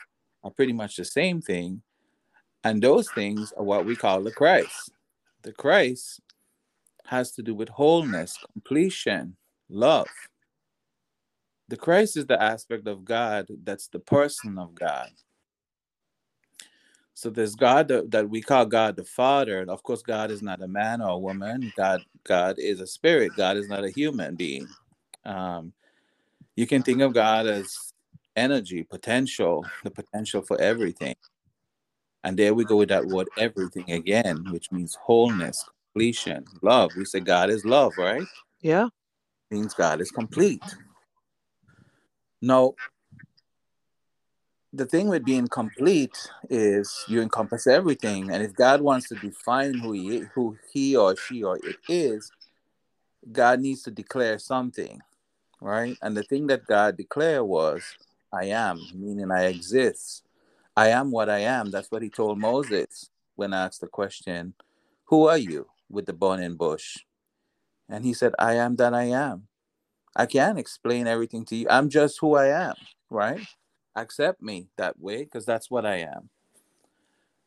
are 0.43 0.51
pretty 0.51 0.73
much 0.73 0.95
the 0.95 1.05
same 1.05 1.41
thing. 1.41 1.81
And 2.63 2.81
those 2.81 3.09
things 3.11 3.53
are 3.55 3.63
what 3.63 3.85
we 3.85 3.95
call 3.95 4.23
the 4.23 4.31
Christ. 4.31 4.91
The 5.45 5.53
Christ 5.53 6.21
has 7.07 7.31
to 7.33 7.43
do 7.43 7.55
with 7.55 7.69
wholeness, 7.69 8.37
completion, 8.53 9.37
love. 9.69 10.07
The 11.69 11.77
Christ 11.77 12.17
is 12.17 12.27
the 12.27 12.41
aspect 12.41 12.87
of 12.87 13.05
God 13.05 13.47
that's 13.63 13.87
the 13.89 13.99
person 13.99 14.59
of 14.59 14.75
God. 14.75 15.11
So 17.15 17.29
there's 17.29 17.55
God 17.55 17.89
that, 17.89 18.11
that, 18.11 18.29
we 18.29 18.41
call 18.41 18.65
God 18.67 18.95
the 18.97 19.05
Father. 19.05 19.61
And 19.61 19.69
of 19.71 19.83
course, 19.83 20.01
God 20.03 20.31
is 20.31 20.41
not 20.41 20.63
a 20.63 20.67
man 20.67 21.01
or 21.01 21.09
a 21.11 21.17
woman. 21.19 21.73
God, 21.77 22.03
God 22.25 22.57
is 22.59 22.81
a 22.81 22.87
spirit. 22.87 23.33
God 23.37 23.57
is 23.57 23.69
not 23.69 23.85
a 23.85 23.89
human 23.91 24.35
being. 24.35 24.67
Um, 25.25 25.73
you 26.55 26.67
can 26.67 26.83
think 26.83 27.01
of 27.01 27.13
God 27.13 27.47
as 27.47 27.77
energy, 28.35 28.83
potential, 28.83 29.65
the 29.83 29.91
potential 29.91 30.43
for 30.43 30.59
everything. 30.61 31.15
And 32.25 32.35
there 32.37 32.55
we 32.55 32.65
go 32.65 32.77
with 32.77 32.89
that 32.89 33.05
word 33.05 33.29
everything 33.37 33.91
again, 33.91 34.47
which 34.49 34.71
means 34.71 34.97
wholeness, 34.99 35.63
completion, 35.93 36.43
love. 36.63 36.89
We 36.97 37.05
say 37.05 37.19
God 37.19 37.51
is 37.51 37.63
love, 37.63 37.93
right? 37.99 38.25
Yeah. 38.61 38.89
Means 39.51 39.75
God 39.75 40.01
is 40.01 40.09
complete. 40.09 40.63
Now, 42.41 42.73
the 44.73 44.87
thing 44.87 45.07
with 45.07 45.23
being 45.23 45.47
complete 45.47 46.17
is 46.49 47.05
you 47.07 47.21
encompass 47.21 47.65
everything 47.65 48.29
and 48.31 48.43
if 48.43 48.53
god 48.55 48.81
wants 48.81 49.07
to 49.07 49.15
define 49.15 49.73
who 49.75 49.93
he 49.93 50.23
who 50.33 50.57
he 50.73 50.97
or 50.97 51.15
she 51.15 51.43
or 51.43 51.55
it 51.63 51.77
is 51.87 52.29
god 53.31 53.61
needs 53.61 53.83
to 53.83 53.91
declare 53.91 54.37
something 54.37 54.99
right 55.61 55.97
and 56.01 56.17
the 56.17 56.23
thing 56.23 56.45
that 56.47 56.65
god 56.65 56.97
declared 56.97 57.43
was 57.43 57.83
i 58.33 58.45
am 58.45 58.77
meaning 58.93 59.31
i 59.31 59.45
exist 59.45 60.24
i 60.75 60.89
am 60.89 61.11
what 61.11 61.29
i 61.29 61.39
am 61.39 61.71
that's 61.71 61.91
what 61.91 62.01
he 62.01 62.09
told 62.09 62.39
moses 62.39 63.09
when 63.35 63.53
asked 63.53 63.81
the 63.81 63.87
question 63.87 64.53
who 65.05 65.27
are 65.27 65.37
you 65.37 65.67
with 65.89 66.05
the 66.05 66.13
burning 66.13 66.55
bush 66.55 66.97
and 67.89 68.05
he 68.05 68.13
said 68.13 68.33
i 68.39 68.53
am 68.53 68.75
that 68.75 68.93
i 68.93 69.03
am 69.03 69.47
i 70.15 70.25
can't 70.25 70.59
explain 70.59 71.07
everything 71.07 71.45
to 71.45 71.55
you 71.55 71.67
i'm 71.69 71.89
just 71.89 72.19
who 72.19 72.35
i 72.35 72.47
am 72.47 72.75
right 73.09 73.41
accept 73.95 74.41
me 74.41 74.67
that 74.77 74.99
way 74.99 75.23
because 75.23 75.45
that's 75.45 75.71
what 75.71 75.85
I 75.85 75.97
am. 75.97 76.29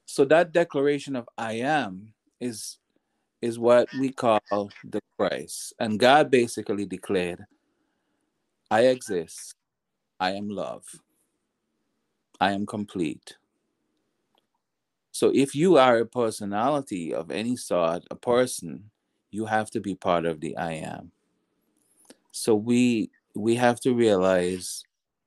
So 0.06 0.24
that 0.26 0.52
declaration 0.52 1.16
of 1.16 1.28
I 1.36 1.54
am 1.54 2.14
is 2.40 2.78
is 3.42 3.58
what 3.58 3.88
we 4.00 4.10
call 4.10 4.40
the 4.82 5.00
Christ. 5.16 5.74
And 5.78 5.98
God 5.98 6.30
basically 6.30 6.86
declared, 6.86 7.44
I 8.70 8.86
exist. 8.86 9.54
I 10.18 10.32
am 10.32 10.48
love. 10.48 10.82
I 12.40 12.52
am 12.52 12.66
complete. 12.66 13.36
So 15.10 15.32
if 15.34 15.54
you 15.54 15.78
are 15.78 15.98
a 15.98 16.06
personality 16.06 17.12
of 17.12 17.30
any 17.30 17.56
sort, 17.56 18.04
a 18.10 18.16
person, 18.16 18.90
you 19.30 19.46
have 19.46 19.70
to 19.70 19.80
be 19.80 19.94
part 19.94 20.26
of 20.26 20.40
the 20.40 20.56
I 20.56 20.72
am. 20.74 21.12
So 22.32 22.54
we 22.54 23.10
we 23.34 23.56
have 23.56 23.80
to 23.80 23.94
realize 23.94 24.84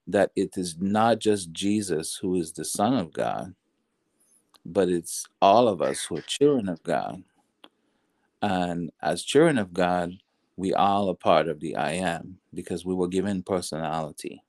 that 0.07 0.31
it 0.35 0.57
is 0.57 0.77
not 0.79 1.19
just 1.19 1.51
Jesus 1.51 2.15
who 2.15 2.35
is 2.35 2.51
the 2.53 2.65
Son 2.65 2.93
of 2.93 3.11
God, 3.13 3.53
but 4.65 4.89
it's 4.89 5.25
all 5.41 5.67
of 5.67 5.81
us 5.81 6.03
who 6.03 6.17
are 6.17 6.21
children 6.21 6.69
of 6.69 6.81
God. 6.83 7.23
And 8.41 8.91
as 9.01 9.23
children 9.23 9.57
of 9.57 9.73
God, 9.73 10.13
we 10.57 10.73
all 10.73 11.09
are 11.09 11.15
part 11.15 11.47
of 11.47 11.59
the 11.59 11.75
I 11.75 11.93
am 11.93 12.39
because 12.53 12.85
we 12.85 12.93
were 12.93 13.07
given 13.07 13.43
personality. 13.43 14.43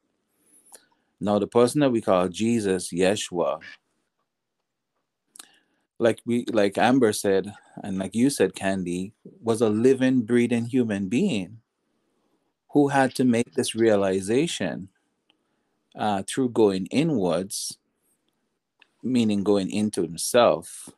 Now, 1.22 1.38
the 1.38 1.46
person 1.46 1.80
that 1.80 1.92
we 1.92 2.00
call 2.00 2.28
Jesus, 2.28 2.92
Yeshua, 2.92 3.60
like 5.98 6.20
we 6.26 6.44
like 6.52 6.76
Amber 6.76 7.12
said, 7.12 7.54
and 7.82 7.98
like 7.98 8.14
you 8.14 8.28
said, 8.28 8.54
Candi, 8.54 9.12
was 9.40 9.60
a 9.60 9.68
living, 9.68 10.22
breathing 10.22 10.66
human 10.66 11.08
being 11.08 11.58
who 12.72 12.88
had 12.88 13.14
to 13.14 13.24
make 13.24 13.54
this 13.54 13.74
realization 13.74 14.88
uh, 15.96 16.22
through 16.26 16.48
going 16.48 16.86
inwards, 16.86 17.78
meaning 19.02 19.44
going 19.44 19.70
into 19.70 20.02
himself 20.02 20.88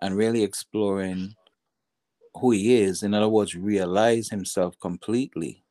and 0.00 0.16
really 0.16 0.42
exploring 0.42 1.36
who 2.34 2.50
he 2.50 2.82
is. 2.82 3.02
In 3.02 3.14
other 3.14 3.28
words, 3.28 3.54
realize 3.54 4.30
himself 4.30 4.78
completely 4.80 5.62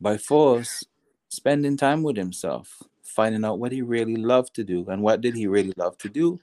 by 0.00 0.16
force, 0.16 0.84
spending 1.28 1.76
time 1.76 2.02
with 2.02 2.16
himself, 2.16 2.82
finding 3.18 3.44
out 3.44 3.58
what 3.58 3.72
he 3.72 3.82
really 3.82 4.14
loved 4.14 4.54
to 4.54 4.62
do. 4.62 4.86
And 4.88 5.02
what 5.02 5.20
did 5.20 5.34
he 5.34 5.48
really 5.48 5.74
love 5.76 5.98
to 5.98 6.08
do? 6.08 6.38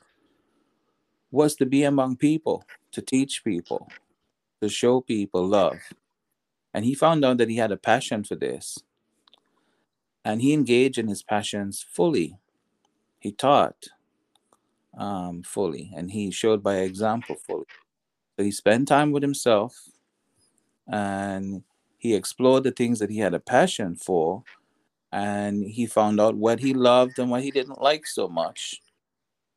Was 1.31 1.55
to 1.55 1.65
be 1.65 1.83
among 1.85 2.17
people, 2.17 2.65
to 2.91 3.01
teach 3.01 3.45
people, 3.45 3.87
to 4.61 4.67
show 4.67 4.99
people 4.99 5.47
love. 5.47 5.79
And 6.73 6.83
he 6.83 6.93
found 6.93 7.23
out 7.23 7.37
that 7.37 7.49
he 7.49 7.55
had 7.55 7.71
a 7.71 7.77
passion 7.77 8.25
for 8.25 8.35
this 8.35 8.77
and 10.25 10.41
he 10.41 10.51
engaged 10.53 10.97
in 10.97 11.07
his 11.07 11.23
passions 11.23 11.85
fully. 11.89 12.35
He 13.19 13.31
taught 13.31 13.87
um, 14.97 15.43
fully, 15.43 15.93
and 15.95 16.11
he 16.11 16.31
showed 16.31 16.61
by 16.63 16.77
example 16.77 17.37
fully. 17.47 17.67
So 18.35 18.43
he 18.43 18.51
spent 18.51 18.87
time 18.89 19.11
with 19.11 19.23
himself, 19.23 19.73
and 20.87 21.63
he 21.99 22.15
explored 22.15 22.63
the 22.63 22.71
things 22.71 22.99
that 22.99 23.11
he 23.11 23.19
had 23.19 23.35
a 23.35 23.39
passion 23.39 23.95
for, 23.95 24.43
and 25.15 25.65
he 25.65 25.85
found 25.85 26.19
out 26.19 26.35
what 26.35 26.59
he 26.59 26.73
loved 26.73 27.19
and 27.19 27.31
what 27.31 27.41
he 27.41 27.49
didn't 27.49 27.81
like 27.81 28.05
so 28.05 28.27
much. 28.27 28.81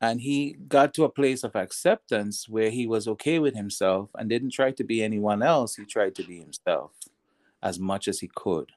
And 0.01 0.21
he 0.21 0.57
got 0.69 0.95
to 0.95 1.03
a 1.03 1.09
place 1.09 1.43
of 1.43 1.57
acceptance 1.57 2.49
where 2.49 2.71
he 2.71 2.87
was 2.87 3.09
okay 3.09 3.41
with 3.41 3.57
himself 3.57 4.09
and 4.15 4.29
didn't 4.29 4.53
try 4.53 4.71
to 4.71 4.85
be 4.85 5.03
anyone 5.03 5.43
else. 5.43 5.75
He 5.75 5.85
tried 5.85 6.15
to 6.15 6.23
be 6.23 6.39
himself 6.39 6.93
as 7.61 7.81
much 7.81 8.07
as 8.07 8.21
he 8.21 8.31
could. 8.33 8.71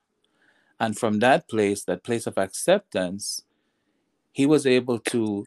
And 0.80 0.98
from 0.98 1.20
that 1.20 1.48
place, 1.48 1.84
that 1.84 2.04
place 2.04 2.26
of 2.26 2.40
acceptance, 2.40 3.44
he 4.32 4.48
was 4.48 4.66
able 4.66 4.98
to 5.14 5.46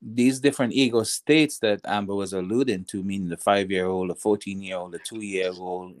these 0.00 0.38
different 0.38 0.72
ego 0.72 1.02
states 1.02 1.58
that 1.58 1.80
Amber 1.84 2.14
was 2.14 2.32
alluding 2.32 2.84
to, 2.84 3.02
meaning 3.02 3.28
the 3.28 3.36
five 3.36 3.72
year 3.72 3.86
old, 3.86 4.10
the 4.10 4.14
14 4.14 4.62
year 4.62 4.76
old, 4.76 4.92
the 4.92 5.00
two 5.00 5.20
year 5.20 5.50
old, 5.58 5.96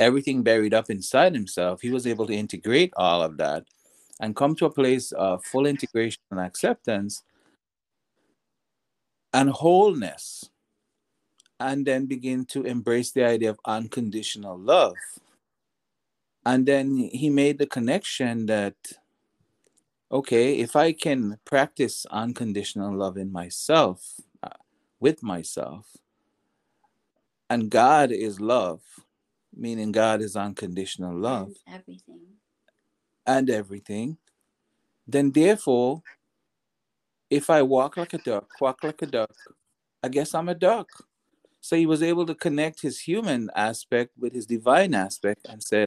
everything 0.00 0.42
buried 0.42 0.74
up 0.74 0.90
inside 0.90 1.34
himself, 1.34 1.80
he 1.80 1.90
was 1.90 2.06
able 2.06 2.26
to 2.26 2.34
integrate 2.34 2.92
all 2.96 3.22
of 3.22 3.36
that 3.36 3.64
and 4.20 4.34
come 4.34 4.54
to 4.56 4.66
a 4.66 4.70
place 4.70 5.12
of 5.12 5.44
full 5.44 5.66
integration 5.66 6.20
and 6.30 6.40
acceptance 6.40 7.22
and 9.32 9.50
wholeness. 9.50 10.50
And 11.60 11.86
then 11.86 12.06
begin 12.06 12.46
to 12.46 12.62
embrace 12.64 13.12
the 13.12 13.24
idea 13.24 13.50
of 13.50 13.60
unconditional 13.66 14.58
love 14.58 14.96
and 16.44 16.66
then 16.66 16.96
he 17.12 17.28
made 17.30 17.58
the 17.58 17.66
connection 17.66 18.46
that 18.46 18.74
okay 20.10 20.58
if 20.58 20.74
i 20.76 20.92
can 20.92 21.38
practice 21.44 22.06
unconditional 22.10 22.94
love 22.96 23.16
in 23.16 23.30
myself 23.30 24.20
uh, 24.42 24.48
with 24.98 25.22
myself 25.22 25.86
and 27.48 27.70
god 27.70 28.10
is 28.10 28.40
love 28.40 28.80
meaning 29.54 29.92
god 29.92 30.22
is 30.22 30.36
unconditional 30.36 31.16
love 31.16 31.52
everything 31.66 32.20
and 33.26 33.48
everything, 33.50 34.18
then 35.06 35.30
therefore, 35.30 36.02
if 37.30 37.48
I 37.48 37.62
walk 37.62 37.96
like 37.96 38.12
a 38.14 38.18
duck, 38.18 38.48
quack 38.58 38.82
like 38.82 39.02
a 39.02 39.06
duck, 39.06 39.34
I 40.02 40.08
guess 40.08 40.34
I'm 40.34 40.48
a 40.48 40.54
duck. 40.54 40.88
So 41.60 41.76
he 41.76 41.86
was 41.86 42.02
able 42.02 42.26
to 42.26 42.34
connect 42.34 42.82
his 42.82 43.00
human 43.00 43.50
aspect 43.54 44.12
with 44.18 44.32
his 44.32 44.46
divine 44.46 44.94
aspect 44.94 45.46
and 45.48 45.62
said, 45.62 45.86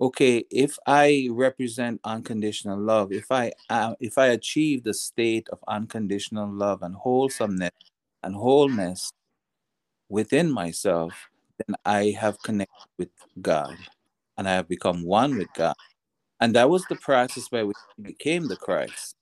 okay, 0.00 0.44
if 0.50 0.76
I 0.86 1.28
represent 1.30 2.00
unconditional 2.04 2.78
love, 2.78 3.12
if 3.12 3.30
I 3.30 3.52
uh, 3.70 3.94
if 4.00 4.18
I 4.18 4.26
achieve 4.26 4.82
the 4.82 4.94
state 4.94 5.48
of 5.50 5.60
unconditional 5.68 6.52
love 6.52 6.82
and 6.82 6.94
wholesomeness 6.96 7.70
and 8.22 8.34
wholeness 8.34 9.12
within 10.08 10.50
myself, 10.50 11.30
then 11.66 11.76
I 11.84 12.14
have 12.18 12.40
connected 12.42 12.88
with 12.98 13.10
God 13.40 13.76
and 14.36 14.48
I 14.48 14.52
have 14.52 14.68
become 14.68 15.04
one 15.04 15.36
with 15.36 15.48
God. 15.54 15.74
And 16.40 16.54
that 16.56 16.68
was 16.68 16.84
the 16.86 16.96
process 16.96 17.48
by 17.48 17.62
which 17.62 17.76
he 17.96 18.02
became 18.02 18.48
the 18.48 18.56
Christ. 18.56 19.16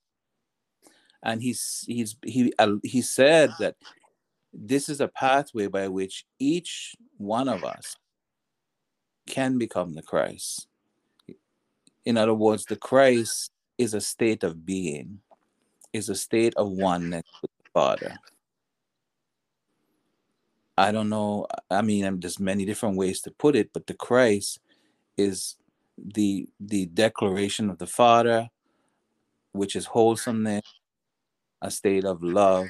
And 1.23 1.43
he's 1.43 1.85
he's 1.87 2.17
he 2.25 2.53
uh, 2.59 2.77
he 2.83 3.03
said 3.03 3.53
that 3.61 3.77
this 4.55 4.89
is 4.89 5.01
a 5.01 5.09
pathway 5.09 5.67
by 5.67 5.89
which 5.89 6.25
each 6.39 6.95
one 7.19 7.49
of 7.49 7.63
us 7.63 7.97
can 9.27 9.59
become 9.59 9.95
the 9.95 10.03
Christ. 10.03 10.67
In 12.07 12.17
other 12.17 12.35
words, 12.35 12.65
the 12.65 12.77
Christ 12.77 13.51
is 13.77 13.93
a 13.93 14.01
state 14.01 14.43
of 14.43 14.65
being, 14.65 15.21
is 15.93 16.09
a 16.09 16.15
state 16.15 16.55
of 16.57 16.71
oneness 16.71 17.25
with 17.43 17.51
the 17.59 17.71
Father. 17.75 18.19
I 20.81 20.93
don't 20.93 21.11
know. 21.11 21.47
I 21.71 21.83
mean, 21.83 22.07
um, 22.07 22.21
there's 22.21 22.41
many 22.41 22.65
different 22.65 22.97
ways 22.97 23.21
to 23.23 23.31
put 23.33 23.55
it, 23.55 23.71
but 23.75 23.87
the 23.87 23.93
Christ 23.93 24.61
is 25.19 25.57
the 25.99 26.49
the 26.59 26.87
declaration 26.87 27.69
of 27.69 27.77
the 27.77 27.87
Father, 27.87 28.49
which 29.53 29.77
is 29.77 29.85
wholesomeness, 29.85 30.65
a 31.61 31.71
state 31.71 32.07
of 32.07 32.23
love, 32.23 32.69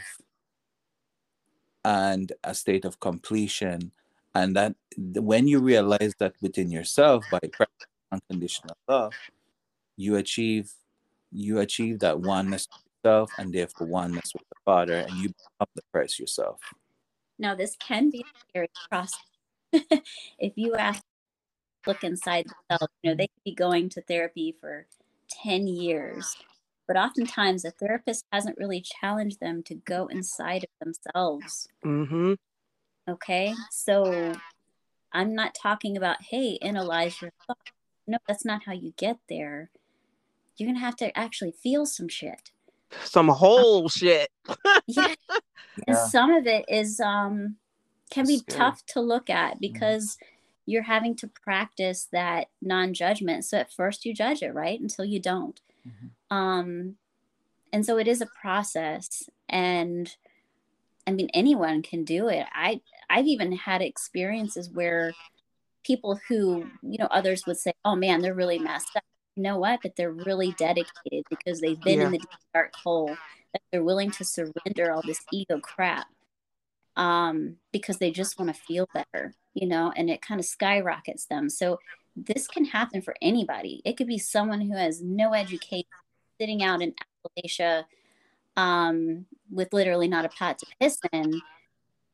and 1.84 2.32
a 2.42 2.52
state 2.52 2.84
of 2.84 2.98
completion. 2.98 3.92
And 4.34 4.56
that 4.56 4.74
when 4.96 5.46
you 5.46 5.60
realize 5.60 6.12
that 6.18 6.34
within 6.42 6.68
yourself 6.68 7.24
by 7.30 7.38
unconditional 8.10 8.76
love, 8.88 9.12
you 9.96 10.16
achieve 10.16 10.72
you 11.30 11.60
achieve 11.60 12.00
that 12.00 12.18
oneness 12.18 12.66
with 12.72 12.82
yourself 13.04 13.30
and 13.38 13.54
therefore 13.54 13.86
oneness 13.86 14.32
with 14.34 14.48
the 14.48 14.60
Father, 14.64 14.96
and 14.96 15.16
you 15.18 15.28
become 15.28 15.68
the 15.76 15.82
Christ 15.92 16.18
yourself. 16.18 16.58
Now, 17.40 17.54
this 17.54 17.76
can 17.76 18.10
be 18.10 18.20
a 18.20 18.38
scary 18.48 18.70
process. 18.88 19.20
if 20.38 20.52
you 20.56 20.74
ask, 20.74 21.02
look 21.86 22.04
inside 22.04 22.46
themselves, 22.46 22.92
you 23.02 23.10
know, 23.10 23.16
they 23.16 23.26
could 23.26 23.44
be 23.44 23.54
going 23.54 23.88
to 23.90 24.02
therapy 24.02 24.54
for 24.60 24.86
10 25.42 25.66
years 25.66 26.36
but 26.90 26.96
oftentimes 26.96 27.64
a 27.64 27.70
therapist 27.70 28.24
hasn't 28.32 28.58
really 28.58 28.80
challenged 28.80 29.38
them 29.38 29.62
to 29.62 29.76
go 29.76 30.08
inside 30.08 30.64
of 30.64 30.70
themselves. 30.84 31.68
Mm-hmm. 31.84 32.32
Okay, 33.08 33.54
so 33.70 34.34
I'm 35.12 35.36
not 35.36 35.54
talking 35.54 35.96
about 35.96 36.20
hey, 36.20 36.58
analyze 36.60 37.22
your 37.22 37.30
thoughts. 37.46 37.70
No, 38.08 38.18
that's 38.26 38.44
not 38.44 38.64
how 38.64 38.72
you 38.72 38.92
get 38.96 39.18
there. 39.28 39.70
You're 40.56 40.68
gonna 40.68 40.80
have 40.80 40.96
to 40.96 41.16
actually 41.16 41.52
feel 41.52 41.86
some 41.86 42.08
shit. 42.08 42.50
Some 43.04 43.28
whole 43.28 43.88
shit. 44.00 44.28
yeah. 44.88 45.14
And 45.86 45.96
some 45.96 46.32
of 46.32 46.46
it 46.46 46.64
is 46.68 47.00
um 47.00 47.56
can 48.10 48.26
be 48.26 48.42
tough 48.48 48.84
to 48.86 49.00
look 49.00 49.30
at 49.30 49.52
mm-hmm. 49.52 49.60
because 49.60 50.16
mm-hmm. 50.16 50.26
you're 50.66 50.82
having 50.82 51.14
to 51.16 51.28
practice 51.28 52.08
that 52.12 52.48
non-judgment. 52.60 53.44
So 53.44 53.58
at 53.58 53.72
first 53.72 54.04
you 54.04 54.12
judge 54.12 54.42
it, 54.42 54.52
right? 54.52 54.80
Until 54.80 55.04
you 55.04 55.20
don't. 55.20 55.60
Mm-hmm. 55.86 56.36
Um, 56.36 56.96
and 57.72 57.86
so 57.86 57.98
it 57.98 58.08
is 58.08 58.20
a 58.20 58.26
process. 58.26 59.28
And 59.48 60.14
I 61.06 61.12
mean, 61.12 61.30
anyone 61.34 61.82
can 61.82 62.04
do 62.04 62.28
it. 62.28 62.46
I 62.52 62.80
I've 63.08 63.26
even 63.26 63.52
had 63.52 63.82
experiences 63.82 64.70
where 64.70 65.12
people 65.84 66.20
who 66.28 66.66
you 66.82 66.98
know 66.98 67.08
others 67.10 67.46
would 67.46 67.58
say, 67.58 67.72
"Oh 67.84 67.96
man, 67.96 68.20
they're 68.20 68.34
really 68.34 68.58
messed 68.58 68.94
up." 68.96 69.04
You 69.36 69.42
know 69.44 69.58
what? 69.58 69.80
But 69.82 69.96
they're 69.96 70.12
really 70.12 70.52
dedicated 70.58 71.24
because 71.30 71.60
they've 71.60 71.80
been 71.80 72.00
yeah. 72.00 72.06
in 72.06 72.12
the 72.12 72.20
dark 72.52 72.74
hole. 72.74 73.16
They're 73.72 73.84
willing 73.84 74.10
to 74.12 74.24
surrender 74.24 74.92
all 74.92 75.02
this 75.02 75.24
ego 75.32 75.60
crap 75.60 76.06
um, 76.96 77.56
because 77.72 77.98
they 77.98 78.10
just 78.10 78.38
want 78.38 78.54
to 78.54 78.60
feel 78.60 78.88
better, 78.92 79.34
you 79.54 79.66
know, 79.66 79.92
and 79.96 80.10
it 80.10 80.22
kind 80.22 80.40
of 80.40 80.44
skyrockets 80.44 81.26
them. 81.26 81.48
So 81.48 81.78
this 82.16 82.46
can 82.46 82.64
happen 82.64 83.00
for 83.02 83.14
anybody. 83.22 83.80
It 83.84 83.96
could 83.96 84.06
be 84.06 84.18
someone 84.18 84.60
who 84.60 84.76
has 84.76 85.00
no 85.00 85.32
education, 85.32 85.86
sitting 86.40 86.62
out 86.62 86.82
in 86.82 86.94
Appalachia 87.24 87.84
um, 88.56 89.26
with 89.50 89.72
literally 89.72 90.08
not 90.08 90.24
a 90.24 90.28
pot 90.28 90.58
to 90.58 90.66
piss 90.80 90.98
in, 91.12 91.40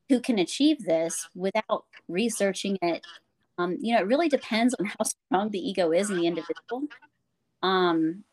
who 0.09 0.19
can 0.19 0.39
achieve 0.39 0.83
this 0.85 1.27
without 1.35 1.85
researching 2.07 2.77
it. 2.81 3.05
Um, 3.57 3.77
you 3.81 3.93
know, 3.93 4.01
it 4.01 4.07
really 4.07 4.29
depends 4.29 4.75
on 4.75 4.85
how 4.85 5.03
strong 5.03 5.49
the 5.49 5.59
ego 5.59 5.91
is 5.91 6.09
in 6.09 6.17
the 6.17 6.27
individual 6.27 6.83
um, 7.63 8.23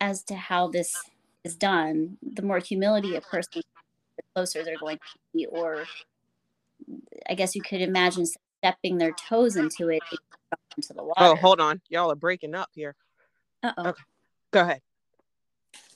as 0.00 0.22
to 0.24 0.34
how 0.34 0.68
this 0.68 0.94
is 1.46 1.56
done. 1.56 2.18
The 2.22 2.42
more 2.42 2.58
humility 2.58 3.16
a 3.16 3.20
person, 3.20 3.62
the 4.16 4.22
closer 4.34 4.62
they're 4.62 4.76
going 4.78 4.98
to 4.98 5.18
be, 5.32 5.46
or 5.46 5.84
I 7.30 7.34
guess 7.34 7.54
you 7.54 7.62
could 7.62 7.80
imagine 7.80 8.26
stepping 8.26 8.98
their 8.98 9.12
toes 9.12 9.56
into 9.56 9.88
it 9.88 10.02
into 10.76 10.92
the 10.92 11.00
oh, 11.00 11.04
water. 11.04 11.20
Oh, 11.20 11.36
hold 11.36 11.60
on. 11.60 11.80
Y'all 11.88 12.12
are 12.12 12.16
breaking 12.16 12.54
up 12.54 12.70
here. 12.74 12.94
Uh-oh. 13.62 13.88
Okay. 13.88 14.02
Go 14.50 14.60
ahead. 14.60 14.80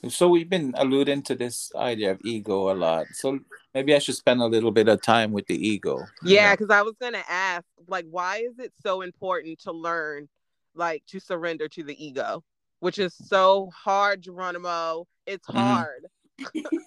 So 0.09 0.27
we've 0.29 0.49
been 0.49 0.73
alluding 0.77 1.23
to 1.23 1.35
this 1.35 1.71
idea 1.75 2.11
of 2.11 2.19
ego 2.23 2.71
a 2.71 2.75
lot. 2.75 3.05
So 3.13 3.39
maybe 3.73 3.93
I 3.95 3.99
should 3.99 4.15
spend 4.15 4.41
a 4.41 4.45
little 4.45 4.71
bit 4.71 4.87
of 4.87 5.01
time 5.01 5.31
with 5.31 5.45
the 5.47 5.55
ego. 5.55 6.05
Yeah, 6.23 6.53
because 6.53 6.69
I 6.69 6.81
was 6.81 6.95
gonna 6.99 7.23
ask, 7.29 7.65
like, 7.87 8.05
why 8.09 8.37
is 8.37 8.57
it 8.57 8.73
so 8.81 9.01
important 9.01 9.59
to 9.59 9.71
learn, 9.71 10.27
like, 10.73 11.05
to 11.07 11.19
surrender 11.19 11.67
to 11.69 11.83
the 11.83 12.03
ego, 12.03 12.43
which 12.81 12.99
is 12.99 13.15
so 13.15 13.71
hard, 13.73 14.21
Geronimo. 14.21 15.07
It's 15.25 15.47
mm-hmm. 15.47 15.57
hard. 15.57 16.05
Mm-hmm. 16.39 16.77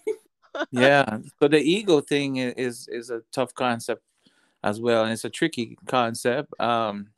yeah. 0.71 1.19
So 1.41 1.49
the 1.49 1.59
ego 1.59 2.03
thing 2.03 2.37
is 2.37 2.87
is 2.89 3.11
a 3.11 3.23
tough 3.33 3.55
concept 3.55 4.03
as 4.63 4.81
well, 4.81 5.05
and 5.05 5.13
it's 5.13 5.25
a 5.25 5.31
tricky 5.31 5.79
concept. 5.87 6.53
Um, 6.61 7.09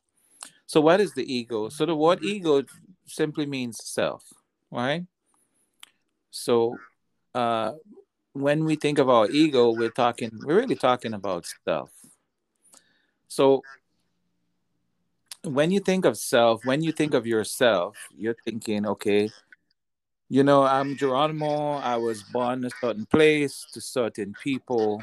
so, 0.67 0.81
what 0.81 0.99
is 0.99 1.13
the 1.13 1.23
ego? 1.33 1.69
So, 1.69 1.85
the 1.85 1.95
word 1.95 2.23
ego 2.23 2.63
simply 3.07 3.45
means 3.45 3.83
self, 3.83 4.23
right? 4.69 5.05
So, 6.29 6.77
uh, 7.33 7.71
when 8.33 8.65
we 8.65 8.75
think 8.75 8.99
of 8.99 9.09
our 9.09 9.29
ego, 9.31 9.71
we're 9.71 9.89
talking, 9.89 10.29
we're 10.43 10.57
really 10.57 10.75
talking 10.75 11.13
about 11.13 11.47
self. 11.65 11.89
So, 13.29 13.61
when 15.47 15.71
you 15.71 15.79
think 15.79 16.05
of 16.05 16.17
self, 16.17 16.65
when 16.65 16.81
you 16.81 16.91
think 16.91 17.13
of 17.13 17.25
yourself, 17.25 17.97
you're 18.15 18.37
thinking, 18.45 18.85
okay, 18.85 19.29
you 20.29 20.43
know, 20.43 20.63
I'm 20.63 20.95
Geronimo. 20.95 21.77
I 21.77 21.95
was 21.95 22.23
born 22.23 22.59
in 22.59 22.65
a 22.65 22.69
certain 22.81 23.05
place 23.05 23.65
to 23.73 23.81
certain 23.81 24.35
people. 24.43 25.01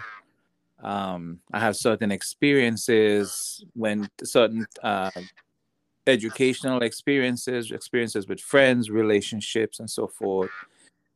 Um, 0.83 1.41
I 1.53 1.61
have 1.61 1.77
certain 1.77 2.13
experiences 2.13 3.65
when 3.75 4.09
certain 4.23 4.67
uh, 4.83 5.11
educational 6.07 6.83
experiences, 6.83 7.71
experiences 7.71 8.29
with 8.29 8.41
friends, 8.41 8.91
relationships, 8.91 9.81
and 9.81 9.89
so 9.89 10.07
forth. 10.07 10.51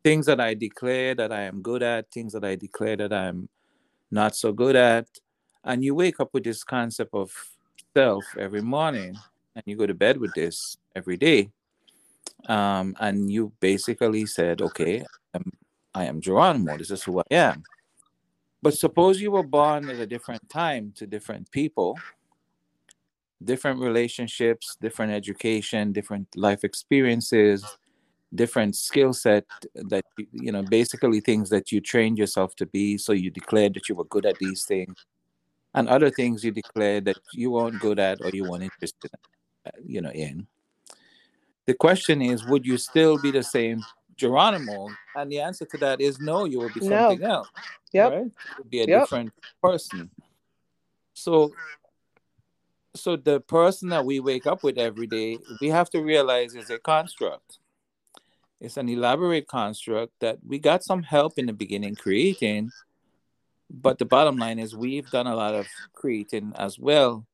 Things 0.03 0.27
that 0.27 0.41
I 0.41 0.55
declare 0.55 1.15
that 1.15 1.33
I 1.33 1.43
am 1.43 1.61
good 1.61 1.83
at, 1.83 2.11
things 2.11 2.33
that 2.33 2.45
I 2.45 2.57
declare 2.57 2.97
that 2.97 3.13
I'm 3.13 3.49
not 4.11 4.35
so 4.35 4.53
good 4.53 4.77
at. 4.77 5.07
And 5.65 5.85
you 5.85 5.95
wake 5.95 6.19
up 6.19 6.31
with 6.33 6.45
this 6.45 6.65
concept 6.65 7.11
of 7.13 7.31
self 7.99 8.25
every 8.39 8.63
morning, 8.63 9.13
and 9.57 9.65
you 9.67 9.75
go 9.75 9.85
to 9.85 10.03
bed 10.07 10.19
with 10.19 10.33
this 10.33 10.77
every 10.95 11.17
day. 11.17 11.51
Um, 12.47 12.95
and 13.01 13.29
you 13.29 13.51
basically 13.59 14.25
said, 14.25 14.63
okay, 14.63 15.05
I'm, 15.35 15.51
I 15.95 16.05
am 16.05 16.21
Geronimo. 16.21 16.79
This 16.79 16.93
is 16.93 17.03
who 17.03 17.19
I 17.19 17.25
am. 17.33 17.65
But 18.63 18.75
suppose 18.75 19.21
you 19.21 19.33
were 19.33 19.49
born 19.59 19.91
at 19.91 19.99
a 19.99 20.07
different 20.07 20.49
time 20.49 20.93
to 20.99 21.07
different 21.07 21.51
people 21.51 21.99
different 23.45 23.79
relationships, 23.81 24.77
different 24.81 25.13
education, 25.13 25.93
different 25.93 26.27
life 26.35 26.65
experiences, 26.65 27.65
different 28.35 28.75
skill 28.75 29.13
set 29.13 29.45
that 29.75 30.05
you 30.33 30.53
know 30.53 30.63
basically 30.63 31.21
things 31.21 31.49
that 31.51 31.71
you 31.73 31.81
trained 31.81 32.19
yourself 32.19 32.51
to 32.57 32.67
be 32.67 32.99
so 32.99 33.13
you 33.13 33.31
declared 33.31 33.75
that 33.75 33.89
you 33.89 33.95
were 33.95 34.11
good 34.15 34.27
at 34.27 34.39
these 34.39 34.65
things 34.65 34.97
and 35.75 35.89
other 35.89 36.11
things 36.11 36.45
you 36.45 36.51
declare 36.51 37.01
that 37.01 37.17
you 37.33 37.51
weren't 37.51 37.81
good 37.81 37.99
at 37.99 38.21
or 38.23 38.31
you 38.31 38.49
weren't 38.49 38.65
interested 38.65 39.11
in, 39.13 39.21
uh, 39.67 39.77
you 39.85 40.01
know 40.01 40.11
in 40.11 40.47
the 41.67 41.75
question 41.75 42.23
is 42.23 42.47
would 42.47 42.65
you 42.65 42.79
still 42.79 43.21
be 43.21 43.31
the 43.31 43.43
same 43.43 43.81
geronimo 44.17 44.89
and 45.17 45.31
the 45.31 45.41
answer 45.41 45.65
to 45.65 45.77
that 45.79 46.01
is 46.01 46.19
no 46.19 46.45
you 46.45 46.59
will 46.59 46.73
be 46.75 46.81
something 46.81 47.21
no. 47.21 47.29
else 47.29 47.49
yep 47.93 48.13
right? 48.13 48.71
be 48.71 48.81
a 48.81 48.87
yep. 48.87 49.03
different 49.03 49.33
person 49.63 50.11
so 51.15 51.53
so 52.99 53.17
the 53.17 53.41
person 53.41 53.89
that 53.91 54.05
we 54.05 54.21
wake 54.21 54.47
up 54.47 54.63
with 54.63 54.79
every 54.79 55.07
day, 55.07 55.39
we 55.61 55.69
have 55.69 55.91
to 55.91 56.03
realize 56.03 56.55
is 56.55 56.71
a 56.71 56.79
construct. 56.79 57.59
It's 58.61 58.77
an 58.77 58.89
elaborate 58.89 59.47
construct 59.47 60.13
that 60.21 60.39
we 60.47 60.59
got 60.59 60.83
some 60.83 61.03
help 61.03 61.39
in 61.39 61.47
the 61.47 61.53
beginning 61.53 61.95
creating, 61.95 62.71
but 63.71 63.99
the 63.99 64.05
bottom 64.05 64.37
line 64.37 64.59
is 64.59 64.75
we've 64.75 65.11
done 65.11 65.27
a 65.27 65.37
lot 65.37 65.55
of 65.55 65.67
creating 65.95 66.53
as 66.57 66.79
well 66.79 67.27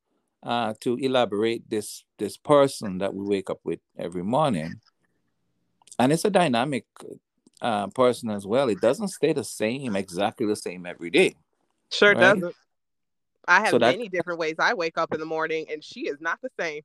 uh, 0.42 0.74
to 0.80 0.96
elaborate 0.96 1.68
this 1.68 2.04
this 2.18 2.36
person 2.36 2.98
that 2.98 3.14
we 3.14 3.24
wake 3.24 3.50
up 3.50 3.60
with 3.64 3.80
every 3.98 4.22
morning. 4.22 4.80
And 5.98 6.12
it's 6.12 6.24
a 6.24 6.30
dynamic 6.30 6.84
uh, 7.62 7.86
person 7.88 8.30
as 8.30 8.46
well. 8.46 8.68
It 8.68 8.80
doesn't 8.80 9.08
stay 9.08 9.32
the 9.32 9.44
same, 9.44 9.96
exactly 9.96 10.46
the 10.46 10.56
same 10.56 10.86
every 10.86 11.10
day. 11.10 11.36
Sure 11.90 12.14
right? 12.14 12.20
doesn't. 12.20 12.54
I 13.46 13.60
have 13.60 13.70
so 13.70 13.78
many 13.78 14.08
different 14.08 14.38
ways 14.38 14.56
I 14.58 14.74
wake 14.74 14.98
up 14.98 15.12
in 15.12 15.20
the 15.20 15.26
morning, 15.26 15.66
and 15.70 15.84
she 15.84 16.00
is 16.00 16.20
not 16.20 16.40
the 16.42 16.50
same. 16.58 16.82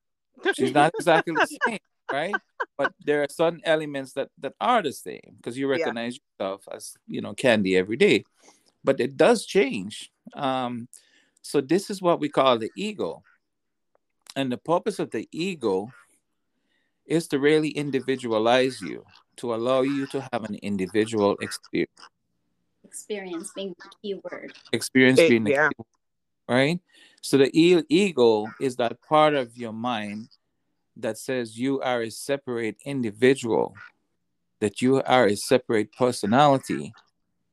she's 0.54 0.74
not 0.74 0.94
exactly 0.98 1.34
the 1.34 1.48
same, 1.68 1.80
right? 2.12 2.36
But 2.78 2.94
there 3.06 3.24
are 3.24 3.28
certain 3.30 3.62
elements 3.64 4.14
that 4.14 4.30
that 4.40 4.54
are 4.60 4.82
the 4.82 4.94
same 4.94 5.36
because 5.38 5.58
you 5.58 5.68
recognize 5.68 6.20
yeah. 6.40 6.46
yourself 6.46 6.68
as 6.72 6.96
you 7.08 7.22
know 7.22 7.34
Candi 7.34 7.78
every 7.78 7.98
day, 7.98 8.26
but 8.90 9.00
it 9.00 9.16
does 9.18 9.46
change. 9.46 10.10
Um, 10.34 10.88
so 11.44 11.62
this 11.62 11.92
is 11.92 12.02
what 12.02 12.20
we 12.20 12.28
call 12.28 12.58
the 12.58 12.72
ego, 12.76 13.22
and 14.36 14.52
the 14.52 14.58
purpose 14.58 14.98
of 14.98 15.12
the 15.12 15.30
ego 15.32 15.92
is 17.06 17.28
to 17.28 17.38
really 17.38 17.70
individualize 17.70 18.82
you, 18.82 19.06
to 19.36 19.54
allow 19.54 19.82
you 19.82 20.08
to 20.08 20.28
have 20.32 20.44
an 20.46 20.56
individual 20.64 21.36
experience. 21.40 21.92
Experience 22.84 23.52
being 23.56 23.76
the 23.78 23.92
key 24.02 24.16
word. 24.24 24.54
Experience 24.74 25.20
being 25.20 25.44
the 25.44 25.52
yeah. 25.52 25.70
key 25.70 25.86
right? 26.48 26.80
So 27.22 27.38
the 27.38 27.52
e- 27.54 27.84
ego 27.90 28.48
is 28.60 28.76
that 28.78 29.00
part 29.04 29.36
of 29.36 29.56
your 29.56 29.72
mind 29.74 30.30
that 30.98 31.20
says 31.20 31.60
you 31.60 31.80
are 31.82 32.02
a 32.02 32.10
separate 32.10 32.78
individual, 32.84 33.76
that 34.62 34.82
you 34.82 35.04
are 35.04 35.28
a 35.28 35.36
separate 35.36 35.94
personality 35.94 36.92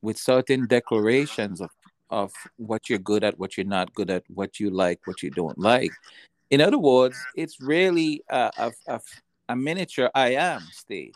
with 0.07 0.17
certain 0.17 0.65
declarations 0.67 1.59
of, 1.59 1.69
of 2.09 2.31
what 2.55 2.89
you're 2.89 2.97
good 3.11 3.25
at, 3.25 3.37
what 3.37 3.57
you're 3.57 3.73
not 3.77 3.93
good 3.93 4.09
at, 4.09 4.23
what 4.29 4.57
you 4.57 4.69
like, 4.69 5.01
what 5.03 5.21
you 5.21 5.29
don't 5.29 5.59
like. 5.59 5.91
In 6.49 6.61
other 6.61 6.77
words, 6.77 7.17
it's 7.35 7.59
really 7.59 8.23
a, 8.29 8.49
a, 8.57 8.71
a, 8.87 9.01
a 9.49 9.55
miniature 9.57 10.09
I 10.15 10.29
am 10.35 10.61
state. 10.71 11.13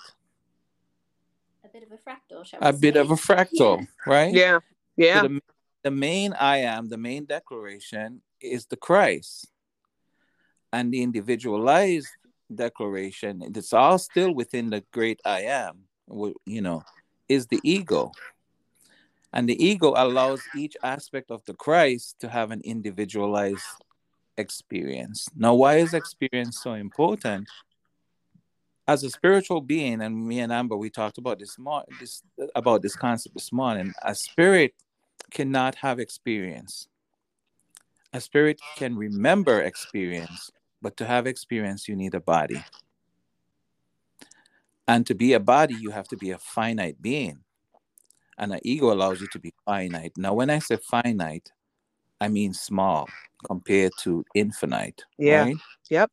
A 1.64 1.70
bit 1.70 1.84
of 1.88 1.92
a 1.94 2.00
fractal, 2.06 2.40
A 2.60 2.74
bit 2.74 2.98
of 2.98 3.12
a 3.12 3.16
fractal, 3.16 3.80
yeah. 3.80 3.86
right? 4.06 4.34
Yeah. 4.34 4.60
Yeah. 4.98 5.22
So 5.22 5.28
the, 5.30 5.42
the 5.84 5.92
main 5.92 6.34
I 6.34 6.58
am, 6.58 6.90
the 6.90 6.98
main 6.98 7.24
declaration 7.24 8.22
is 8.42 8.66
the 8.66 8.76
Christ. 8.76 9.48
And 10.74 10.94
the 10.94 11.02
individualized 11.02 12.10
declaration, 12.54 13.42
it's 13.42 13.72
all 13.72 14.00
still 14.00 14.36
within 14.36 14.70
the 14.70 14.84
great 14.92 15.22
I 15.24 15.44
am, 15.44 15.84
you 16.46 16.62
know, 16.62 16.84
is 17.30 17.48
the 17.48 17.62
ego. 17.64 18.12
And 19.34 19.48
the 19.48 19.64
ego 19.64 19.94
allows 19.96 20.42
each 20.58 20.76
aspect 20.84 21.32
of 21.32 21.44
the 21.46 21.54
Christ 21.54 22.18
to 22.20 22.30
have 22.30 22.52
an 22.52 22.62
individualized 22.64 23.64
experience. 24.38 25.28
Now, 25.36 25.54
why 25.54 25.78
is 25.78 25.94
experience 25.94 26.60
so 26.62 26.74
important? 26.74 27.48
As 28.88 29.04
a 29.04 29.10
spiritual 29.10 29.62
being, 29.62 30.02
and 30.02 30.28
me 30.28 30.40
and 30.40 30.52
Amber, 30.52 30.76
we 30.76 30.90
talked 30.90 31.18
about 31.18 31.40
this, 31.40 31.58
more, 31.58 31.86
this 32.00 32.24
about 32.56 32.82
this 32.82 32.96
concept 32.96 33.36
this 33.36 33.54
morning. 33.54 33.94
A 34.02 34.14
spirit 34.16 34.74
cannot 35.30 35.76
have 35.76 36.00
experience. 36.00 36.88
A 38.12 38.20
spirit 38.20 38.60
can 38.76 38.98
remember 38.98 39.62
experience, 39.62 40.52
but 40.82 40.98
to 40.98 41.06
have 41.06 41.26
experience, 41.26 41.88
you 41.88 41.96
need 41.96 42.14
a 42.16 42.20
body. 42.20 42.66
And 44.88 45.08
to 45.08 45.16
be 45.16 45.32
a 45.32 45.40
body, 45.40 45.76
you 45.76 45.92
have 45.92 46.10
to 46.10 46.18
be 46.18 46.32
a 46.32 46.38
finite 46.38 47.02
being. 47.02 47.46
And 48.42 48.52
an 48.54 48.60
ego 48.64 48.92
allows 48.92 49.22
you 49.22 49.28
to 49.28 49.40
be 49.40 49.54
finite. 49.66 50.14
Now, 50.18 50.34
when 50.34 50.50
I 50.50 50.58
say 50.58 50.78
finite, 50.78 51.52
I 52.20 52.28
mean 52.28 52.54
small 52.56 53.08
compared 53.46 53.92
to 54.00 54.26
infinite. 54.34 55.04
Yeah. 55.20 55.44
Right? 55.44 55.58
Yep. 55.92 56.12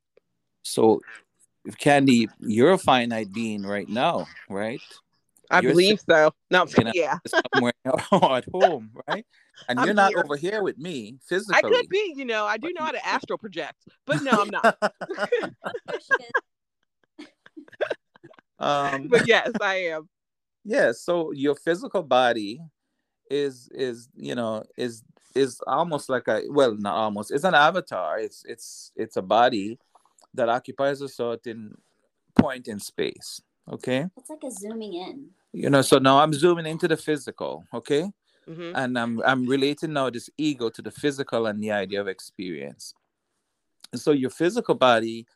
So, 0.62 1.00
if 1.64 1.78
Candi, 1.78 2.28
you're 2.40 2.72
a 2.72 2.78
finite 2.78 3.32
being 3.32 3.62
right 3.62 3.88
now, 3.88 4.26
right? 4.50 4.80
I 5.50 5.60
you're 5.60 5.72
believe 5.72 6.00
so. 6.00 6.30
No, 6.50 6.66
yeah. 6.92 7.16
somewhere 7.54 7.72
at 7.86 8.44
home, 8.52 8.90
right? 9.08 9.24
And 9.68 9.80
I'm 9.80 9.86
you're 9.86 9.94
not 9.94 10.10
here. 10.10 10.22
over 10.22 10.36
here 10.36 10.62
with 10.62 10.76
me 10.76 11.16
physically. 11.26 11.56
I 11.56 11.62
could 11.62 11.88
be, 11.88 12.12
you 12.14 12.26
know. 12.26 12.44
I 12.44 12.58
do 12.58 12.70
know 12.74 12.84
how 12.84 12.92
to 12.92 13.06
astral 13.06 13.38
project, 13.38 13.86
but 14.06 14.22
no, 14.22 14.32
I'm 14.32 14.50
not. 14.50 14.78
um, 18.58 19.08
but 19.08 19.26
yes, 19.26 19.50
I 19.62 19.74
am. 19.76 20.08
Yeah. 20.68 20.92
So 20.92 21.32
your 21.32 21.54
physical 21.54 22.02
body 22.02 22.60
is 23.30 23.68
is 23.72 24.08
you 24.16 24.34
know 24.34 24.64
is 24.76 25.02
is 25.34 25.60
almost 25.66 26.08
like 26.08 26.26
a 26.28 26.42
well 26.48 26.74
not 26.74 26.94
almost 26.94 27.30
it's 27.30 27.44
an 27.44 27.54
avatar 27.54 28.18
it's 28.18 28.44
it's 28.46 28.92
it's 28.96 29.16
a 29.16 29.22
body 29.22 29.78
that 30.34 30.48
occupies 30.48 31.00
a 31.00 31.08
certain 31.08 31.76
point 32.34 32.68
in 32.68 32.78
space 32.78 33.42
okay 33.70 34.06
it's 34.16 34.30
like 34.30 34.42
a 34.44 34.50
zooming 34.50 34.94
in 34.94 35.28
you 35.52 35.68
know 35.68 35.82
so 35.82 35.98
now 35.98 36.18
i'm 36.18 36.32
zooming 36.32 36.66
into 36.66 36.88
the 36.88 36.96
physical 36.96 37.64
okay 37.74 38.10
mm-hmm. 38.48 38.72
and 38.74 38.98
i'm 38.98 39.20
i'm 39.24 39.46
relating 39.46 39.92
now 39.92 40.08
this 40.08 40.30
ego 40.38 40.70
to 40.70 40.80
the 40.80 40.90
physical 40.90 41.46
and 41.46 41.62
the 41.62 41.70
idea 41.70 42.00
of 42.00 42.08
experience 42.08 42.94
and 43.92 44.00
so 44.00 44.12
your 44.12 44.30
physical 44.30 44.74
body 44.74 45.26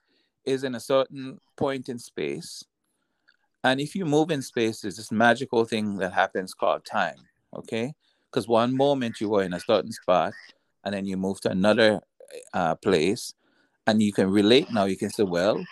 is 0.45 0.65
in 0.65 0.75
a 0.75 0.81
certain 0.81 1.39
point 1.57 1.89
in 1.89 1.99
space 1.99 2.65
and 3.65 3.81
if 3.81 3.95
you 3.95 4.05
move 4.05 4.31
in 4.31 4.43
space 4.43 4.81
there's 4.81 4.97
this 4.97 5.13
magical 5.13 5.65
thing 5.65 5.97
that 5.97 6.13
happens 6.13 6.55
called 6.55 6.85
time 6.85 7.17
okay 7.55 7.93
because 8.31 8.49
one 8.49 8.77
moment 8.77 9.21
you 9.21 9.29
were 9.29 9.43
in 9.43 9.53
a 9.53 9.61
certain 9.61 9.93
spot 9.93 10.33
and 10.85 10.95
then 10.95 11.05
you 11.07 11.17
move 11.17 11.41
to 11.41 11.51
another 11.51 12.01
uh, 12.55 12.75
place 12.77 13.35
and 13.87 14.03
you 14.03 14.13
can 14.13 14.31
relate 14.31 14.67
now 14.73 14.85
you 14.85 14.97
can 14.97 15.11
say 15.11 15.23
well 15.23 15.65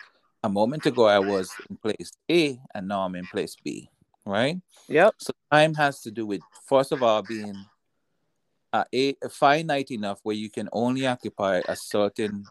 a 0.43 0.49
moment 0.49 0.85
ago 0.87 1.07
i 1.07 1.19
was 1.19 1.51
in 1.69 1.77
place 1.77 2.13
a 2.31 2.61
and 2.75 2.89
now 2.89 3.01
i'm 3.03 3.15
in 3.15 3.27
place 3.27 3.57
b 3.65 3.89
right? 4.27 4.57
Yep. 4.89 5.15
So 5.19 5.33
time 5.53 5.75
has 5.75 6.01
to 6.03 6.11
do 6.11 6.27
with 6.27 6.41
first 6.67 6.93
of 6.93 7.03
all 7.03 7.23
being 7.23 7.55
uh, 8.73 8.85
a, 8.95 9.17
a 9.23 9.29
finite 9.29 9.91
enough 9.91 10.21
where 10.23 10.37
you 10.37 10.51
can 10.51 10.69
only 10.73 11.07
occupy 11.07 11.61
a 11.69 11.77
certain 11.77 12.47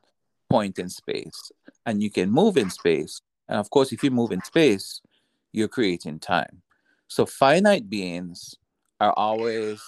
point 0.50 0.80
in 0.80 0.90
space, 0.90 1.52
and 1.86 2.02
you 2.02 2.10
can 2.10 2.30
move 2.30 2.58
in 2.58 2.70
space. 2.70 3.22
And 3.48 3.60
of 3.60 3.70
course, 3.70 3.92
if 3.92 4.04
you 4.04 4.12
move 4.12 4.32
in 4.32 4.42
space, 4.44 5.02
you're 5.52 5.68
creating 5.68 6.20
time. 6.20 6.62
So 7.08 7.26
finite 7.26 7.90
beings 7.90 8.56
are 9.00 9.14
always 9.14 9.82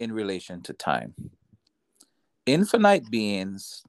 in 0.00 0.12
relation 0.12 0.62
to 0.62 0.72
time. 0.72 1.14
Infinite 2.46 3.10
beings 3.10 3.82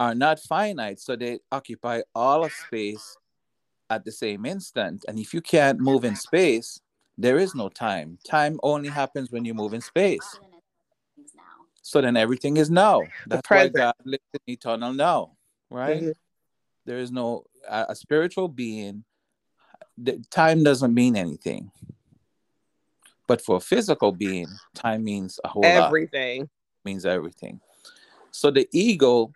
are 0.00 0.14
not 0.14 0.40
finite, 0.40 0.98
so 0.98 1.16
they 1.16 1.40
occupy 1.50 2.02
all 2.14 2.44
of 2.44 2.52
space 2.52 3.16
at 3.90 4.04
the 4.04 4.12
same 4.12 4.46
instant. 4.46 5.04
And 5.06 5.18
if 5.18 5.34
you 5.34 5.40
can't 5.40 5.78
move 5.78 6.04
in 6.04 6.16
space, 6.16 6.80
there 7.18 7.38
is 7.38 7.54
no 7.54 7.68
time. 7.68 8.18
Time 8.28 8.58
only 8.62 8.88
happens 8.88 9.30
when 9.30 9.44
you 9.44 9.54
move 9.54 9.74
in 9.74 9.80
space. 9.80 10.38
So 11.82 12.00
then 12.00 12.16
everything 12.16 12.56
is 12.56 12.70
now. 12.70 13.02
That's 13.26 13.48
why 13.50 13.68
God 13.68 13.94
lives 14.04 14.24
in 14.32 14.40
eternal 14.46 14.92
now, 14.92 15.32
right? 15.70 16.02
Mm-hmm. 16.02 16.10
There 16.86 16.98
is 16.98 17.12
no 17.12 17.44
a, 17.68 17.86
a 17.90 17.94
spiritual 17.94 18.48
being. 18.48 19.04
The, 19.98 20.22
time 20.30 20.62
doesn't 20.62 20.94
mean 20.94 21.16
anything. 21.16 21.70
But 23.26 23.40
for 23.40 23.56
a 23.56 23.60
physical 23.60 24.12
being, 24.12 24.48
time 24.74 25.04
means 25.04 25.38
a 25.44 25.48
whole 25.48 25.64
everything. 25.64 25.80
lot. 25.80 25.86
Everything 25.86 26.50
means 26.84 27.06
everything. 27.06 27.60
So 28.30 28.50
the 28.50 28.68
ego 28.72 29.32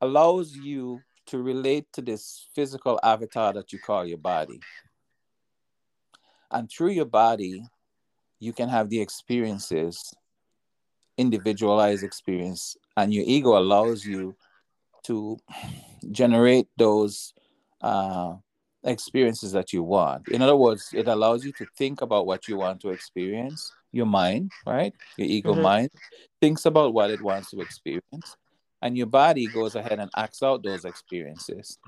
allows 0.00 0.54
you 0.54 1.00
to 1.26 1.42
relate 1.42 1.86
to 1.92 2.02
this 2.02 2.48
physical 2.54 2.98
avatar 3.02 3.52
that 3.52 3.72
you 3.72 3.78
call 3.78 4.06
your 4.06 4.18
body. 4.18 4.60
And 6.50 6.70
through 6.70 6.90
your 6.90 7.04
body, 7.04 7.64
you 8.40 8.52
can 8.52 8.68
have 8.68 8.88
the 8.88 9.00
experiences, 9.00 10.14
individualized 11.18 12.04
experience, 12.04 12.76
and 12.96 13.12
your 13.12 13.24
ego 13.26 13.58
allows 13.58 14.04
you 14.04 14.36
to 15.04 15.36
generate 16.10 16.68
those 16.76 17.34
uh, 17.82 18.34
experiences 18.88 19.52
that 19.52 19.72
you 19.72 19.82
want. 19.82 20.28
In 20.28 20.42
other 20.42 20.56
words, 20.56 20.90
it 20.92 21.08
allows 21.08 21.44
you 21.44 21.52
to 21.52 21.66
think 21.76 22.00
about 22.00 22.26
what 22.26 22.48
you 22.48 22.56
want 22.56 22.80
to 22.80 22.90
experience. 22.90 23.72
Your 23.92 24.06
mind, 24.06 24.52
right? 24.66 24.92
Your 25.16 25.28
ego 25.28 25.52
mm-hmm. 25.52 25.62
mind 25.62 25.90
thinks 26.40 26.66
about 26.66 26.92
what 26.92 27.10
it 27.10 27.22
wants 27.22 27.50
to 27.50 27.60
experience 27.60 28.36
and 28.82 28.96
your 28.96 29.06
body 29.06 29.46
goes 29.46 29.74
ahead 29.74 29.98
and 29.98 30.10
acts 30.16 30.42
out 30.42 30.62
those 30.62 30.84
experiences. 30.84 31.78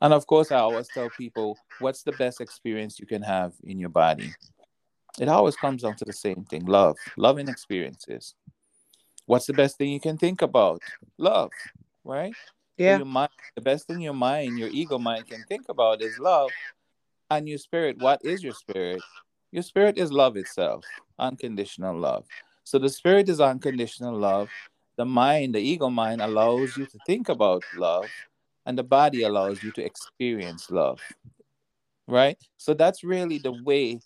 And 0.00 0.14
of 0.14 0.26
course, 0.26 0.52
I 0.52 0.58
always 0.58 0.88
tell 0.88 1.10
people, 1.10 1.58
what's 1.80 2.02
the 2.02 2.12
best 2.12 2.40
experience 2.40 2.98
you 3.00 3.06
can 3.06 3.22
have 3.22 3.52
in 3.64 3.78
your 3.78 3.88
body? 3.88 4.32
It 5.18 5.28
always 5.28 5.56
comes 5.56 5.82
down 5.82 5.96
to 5.96 6.04
the 6.04 6.12
same 6.12 6.44
thing 6.44 6.64
love, 6.66 6.96
loving 7.16 7.48
experiences. 7.48 8.34
What's 9.26 9.46
the 9.46 9.52
best 9.52 9.76
thing 9.76 9.90
you 9.90 10.00
can 10.00 10.16
think 10.16 10.40
about? 10.40 10.80
Love, 11.18 11.50
right? 12.04 12.32
Yeah. 12.78 12.98
Your 12.98 13.06
mind, 13.06 13.30
the 13.56 13.62
best 13.62 13.86
thing 13.86 14.00
your 14.00 14.14
mind, 14.14 14.58
your 14.58 14.68
ego 14.68 14.98
mind 14.98 15.26
can 15.26 15.44
think 15.48 15.68
about 15.68 16.00
is 16.00 16.18
love. 16.18 16.50
And 17.30 17.48
your 17.48 17.58
spirit, 17.58 17.98
what 17.98 18.24
is 18.24 18.42
your 18.42 18.54
spirit? 18.54 19.02
Your 19.52 19.62
spirit 19.62 19.98
is 19.98 20.12
love 20.12 20.36
itself, 20.36 20.84
unconditional 21.18 21.98
love. 21.98 22.24
So 22.64 22.78
the 22.78 22.88
spirit 22.88 23.28
is 23.28 23.40
unconditional 23.40 24.16
love. 24.16 24.48
The 24.96 25.04
mind, 25.04 25.54
the 25.54 25.60
ego 25.60 25.90
mind, 25.90 26.20
allows 26.20 26.76
you 26.76 26.86
to 26.86 26.98
think 27.06 27.28
about 27.28 27.62
love, 27.76 28.06
and 28.66 28.78
the 28.78 28.82
body 28.82 29.22
allows 29.22 29.62
you 29.62 29.72
to 29.72 29.84
experience 29.84 30.70
love. 30.70 31.00
Right? 32.06 32.38
So 32.56 32.74
that's 32.74 33.04
really 33.04 33.38
the 33.38 33.52
way 33.52 34.00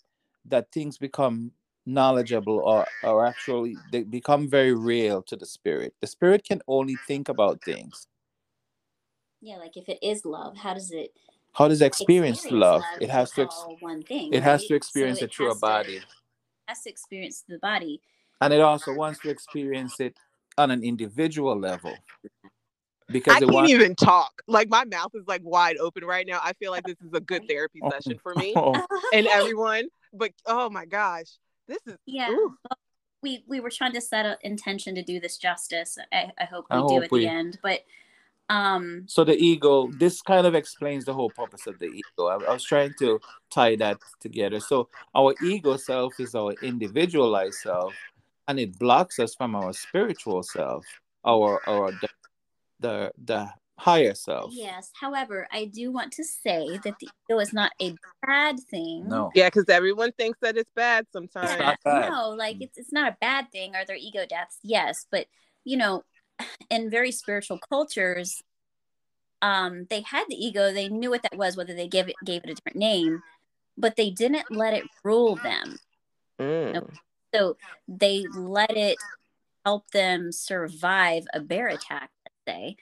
that 0.45 0.71
things 0.71 0.97
become 0.97 1.51
knowledgeable 1.85 2.59
or, 2.59 2.85
or 3.03 3.25
actually 3.25 3.75
they 3.91 4.03
become 4.03 4.49
very 4.49 4.73
real 4.73 5.21
to 5.23 5.35
the 5.35 5.45
spirit. 5.45 5.93
The 6.01 6.07
spirit 6.07 6.43
can 6.43 6.61
only 6.67 6.97
think 7.07 7.29
about 7.29 7.61
things. 7.63 8.07
Yeah, 9.43 9.57
like 9.57 9.75
if 9.75 9.89
it 9.89 9.99
is 10.01 10.23
love, 10.23 10.55
how 10.55 10.73
does 10.73 10.91
it 10.91 11.13
how 11.51 11.67
does 11.67 11.81
it 11.81 11.85
experience, 11.85 12.39
experience 12.39 12.61
love? 12.61 12.81
love? 12.81 13.01
It 13.01 13.09
has 13.09 13.31
to 13.31 13.41
ex- 13.43 13.65
one 13.81 14.01
thing. 14.01 14.33
It 14.33 14.37
right? 14.37 14.43
has 14.43 14.65
to 14.67 14.73
experience 14.73 15.19
so 15.19 15.25
it, 15.25 15.31
it 15.31 15.35
through 15.35 15.51
a 15.51 15.55
body. 15.55 15.99
To, 15.99 16.05
has 16.69 16.81
to 16.83 16.89
experience 16.89 17.43
the 17.47 17.59
body. 17.59 18.01
And 18.39 18.53
it 18.53 18.61
also 18.61 18.93
wants 18.93 19.19
to 19.19 19.29
experience 19.29 19.99
it 19.99 20.15
on 20.57 20.71
an 20.71 20.81
individual 20.81 21.59
level. 21.59 21.93
Because 23.09 23.35
I 23.35 23.39
can't 23.39 23.51
wants- 23.51 23.71
even 23.71 23.95
talk. 23.95 24.41
Like 24.47 24.69
my 24.69 24.85
mouth 24.85 25.11
is 25.13 25.27
like 25.27 25.41
wide 25.43 25.75
open 25.77 26.05
right 26.05 26.25
now. 26.25 26.39
I 26.41 26.53
feel 26.53 26.71
like 26.71 26.85
this 26.85 27.01
is 27.05 27.13
a 27.13 27.19
good 27.19 27.45
therapy 27.49 27.81
oh. 27.83 27.91
session 27.91 28.17
for 28.23 28.33
me 28.35 28.53
oh. 28.55 28.73
and 29.13 29.27
everyone. 29.27 29.89
But 30.13 30.31
oh 30.45 30.69
my 30.69 30.85
gosh, 30.85 31.27
this 31.67 31.79
is 31.85 31.97
yeah. 32.05 32.29
Well, 32.29 32.55
we 33.21 33.43
we 33.47 33.59
were 33.59 33.69
trying 33.69 33.93
to 33.93 34.01
set 34.01 34.25
an 34.25 34.37
intention 34.41 34.95
to 34.95 35.03
do 35.03 35.19
this 35.19 35.37
justice. 35.37 35.97
I, 36.13 36.31
I 36.39 36.45
hope 36.45 36.65
we 36.71 36.77
I 36.77 36.79
do 36.79 36.87
hope 36.87 37.03
at 37.03 37.11
we... 37.11 37.21
the 37.21 37.27
end, 37.27 37.59
but 37.61 37.81
um 38.53 39.03
so 39.07 39.23
the 39.23 39.35
ego 39.35 39.89
this 39.97 40.21
kind 40.21 40.45
of 40.45 40.53
explains 40.53 41.05
the 41.05 41.13
whole 41.13 41.29
purpose 41.29 41.65
of 41.67 41.79
the 41.79 41.87
ego. 41.87 42.27
I, 42.27 42.35
I, 42.35 42.53
was 42.53 42.63
trying 42.63 42.93
to 42.99 43.19
tie 43.49 43.75
that 43.77 43.97
together. 44.19 44.59
So 44.59 44.89
our 45.15 45.33
ego 45.43 45.77
self 45.77 46.19
is 46.19 46.35
our 46.35 46.53
individualized 46.61 47.59
self 47.59 47.93
and 48.47 48.59
it 48.59 48.77
blocks 48.77 49.19
us 49.19 49.33
from 49.33 49.55
our 49.55 49.73
spiritual 49.73 50.43
self 50.43 50.85
our 51.25 51.61
our 51.67 51.91
the 51.91 52.09
the, 52.79 53.11
the 53.23 53.49
higher 53.79 54.13
self. 54.13 54.51
Yes. 54.53 54.91
However 54.99 55.47
i 55.51 55.65
do 55.65 55.91
want 55.91 56.11
to 56.13 56.23
say 56.23 56.77
that 56.83 56.95
the 56.99 57.09
ego 57.29 57.39
is 57.39 57.53
not 57.53 57.71
a 57.81 57.95
bad 58.25 58.59
thing. 58.69 59.07
No. 59.07 59.31
Yeah 59.33 59.47
because 59.47 59.67
everyone 59.69 60.11
thinks 60.11 60.37
that 60.41 60.57
it's 60.57 60.71
bad 60.75 61.07
sometimes. 61.11 61.75
yeah, 61.85 62.09
no 62.09 62.29
like 62.37 62.57
it's, 62.59 62.77
it's 62.77 62.93
not 62.93 63.13
a 63.13 63.17
bad 63.19 63.51
thing. 63.51 63.75
Are 63.75 63.85
there 63.85 63.97
ego 63.99 64.25
deaths? 64.29 64.59
Yes 64.61 65.07
but 65.09 65.25
you 65.63 65.77
know 65.77 66.03
in 66.69 66.89
very 66.89 67.11
spiritual 67.11 67.59
cultures, 67.69 68.41
um, 69.41 69.85
they 69.89 70.01
had 70.01 70.25
the 70.29 70.35
ego. 70.35 70.71
They 70.71 70.89
knew 70.89 71.09
what 71.09 71.23
that 71.23 71.37
was, 71.37 71.57
whether 71.57 71.73
they 71.73 71.87
gave 71.87 72.07
it 72.07 72.15
gave 72.23 72.43
it 72.43 72.49
a 72.49 72.53
different 72.55 72.77
name, 72.77 73.21
but 73.77 73.95
they 73.95 74.09
didn't 74.09 74.49
let 74.49 74.73
it 74.73 74.85
rule 75.03 75.35
them. 75.35 75.77
Mm. 76.39 76.89
So 77.33 77.57
they 77.87 78.25
let 78.35 78.75
it 78.75 78.97
help 79.65 79.89
them 79.91 80.31
survive 80.31 81.25
a 81.33 81.39
bear 81.39 81.67
attack, 81.67 82.09
let's 82.25 82.57
say, 82.57 82.75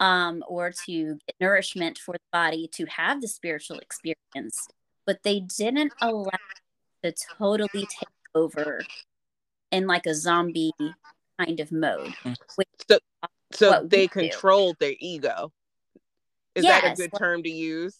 um, 0.00 0.42
or 0.46 0.72
to 0.86 1.18
get 1.26 1.36
nourishment 1.40 1.98
for 1.98 2.12
the 2.12 2.20
body 2.32 2.68
to 2.74 2.86
have 2.86 3.20
the 3.20 3.28
spiritual 3.28 3.78
experience. 3.78 4.68
But 5.06 5.22
they 5.22 5.40
didn't 5.40 5.92
allow 6.00 6.30
to 7.02 7.12
totally 7.38 7.68
take 7.74 8.08
over 8.34 8.82
in 9.70 9.86
like 9.86 10.06
a 10.06 10.14
zombie 10.14 10.72
kind 11.38 11.60
of 11.60 11.72
mode. 11.72 12.14
Mm. 12.24 12.36
so, 12.88 12.98
so 13.52 13.86
they 13.86 14.08
controlled 14.08 14.76
do. 14.78 14.86
their 14.86 14.94
ego. 15.00 15.52
Is 16.54 16.64
yes, 16.64 16.82
that 16.82 16.92
a 16.92 16.96
good 16.96 17.18
term 17.18 17.42
to 17.42 17.50
use? 17.50 17.96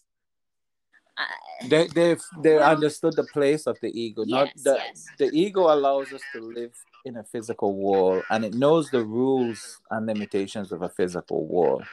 Uh, 1.16 1.68
they 1.68 1.86
they 1.88 2.16
they 2.42 2.56
well, 2.56 2.70
understood 2.70 3.14
the 3.16 3.24
place 3.24 3.66
of 3.66 3.78
the 3.80 3.88
ego. 3.98 4.24
Yes, 4.26 4.50
Not 4.56 4.64
the 4.64 4.74
yes. 4.78 5.06
the 5.18 5.30
ego 5.32 5.72
allows 5.72 6.12
us 6.12 6.22
to 6.34 6.40
live 6.40 6.72
in 7.04 7.16
a 7.16 7.24
physical 7.24 7.76
world, 7.76 8.24
and 8.30 8.44
it 8.44 8.54
knows 8.54 8.90
the 8.90 9.04
rules 9.04 9.80
and 9.90 10.06
limitations 10.06 10.72
of 10.72 10.82
a 10.82 10.88
physical 10.88 11.46
world. 11.46 11.84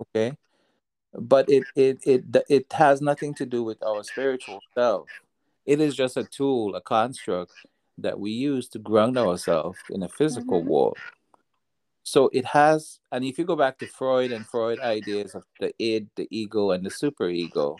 Okay, 0.00 0.36
but 1.12 1.48
it 1.48 1.64
it 1.76 1.98
it 2.06 2.24
it 2.48 2.72
has 2.72 3.00
nothing 3.00 3.34
to 3.34 3.46
do 3.46 3.62
with 3.62 3.82
our 3.82 4.02
spiritual 4.02 4.60
self. 4.74 5.08
It 5.66 5.80
is 5.80 5.94
just 5.94 6.16
a 6.16 6.24
tool, 6.24 6.74
a 6.74 6.80
construct 6.80 7.52
that 7.98 8.18
we 8.18 8.30
use 8.30 8.68
to 8.68 8.78
ground 8.78 9.16
ourselves 9.18 9.78
in 9.90 10.02
a 10.02 10.08
physical 10.08 10.60
mm-hmm. 10.60 10.70
world. 10.70 10.98
So 12.02 12.28
it 12.32 12.44
has, 12.44 13.00
and 13.12 13.24
if 13.24 13.38
you 13.38 13.44
go 13.44 13.56
back 13.56 13.78
to 13.78 13.86
Freud 13.86 14.30
and 14.30 14.46
Freud 14.46 14.78
ideas 14.80 15.34
of 15.34 15.44
the 15.58 15.72
id, 15.78 16.08
the 16.16 16.28
ego, 16.30 16.72
and 16.72 16.84
the 16.84 16.90
superego, 16.90 17.76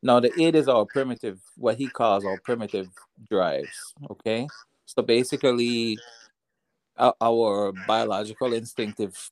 now 0.00 0.20
the 0.20 0.32
id 0.40 0.54
is 0.54 0.68
our 0.68 0.86
primitive, 0.86 1.40
what 1.56 1.76
he 1.76 1.88
calls 1.88 2.24
our 2.24 2.38
primitive 2.44 2.88
drives. 3.28 3.94
Okay, 4.10 4.46
so 4.86 5.02
basically, 5.02 5.98
our, 6.96 7.14
our 7.20 7.72
biological 7.86 8.52
instinctive 8.52 9.30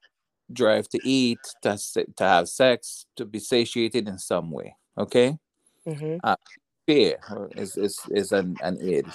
drive 0.52 0.88
to 0.88 1.00
eat, 1.04 1.38
to 1.62 1.78
to 2.16 2.24
have 2.24 2.48
sex, 2.48 3.06
to 3.14 3.24
be 3.24 3.38
satiated 3.38 4.08
in 4.08 4.18
some 4.18 4.50
way. 4.50 4.74
Okay, 4.98 5.38
mm-hmm. 5.86 6.16
uh, 6.24 6.34
fear 6.84 7.18
is 7.54 7.76
is 7.76 8.00
is 8.10 8.32
an 8.32 8.56
an 8.60 8.76
id 8.80 9.06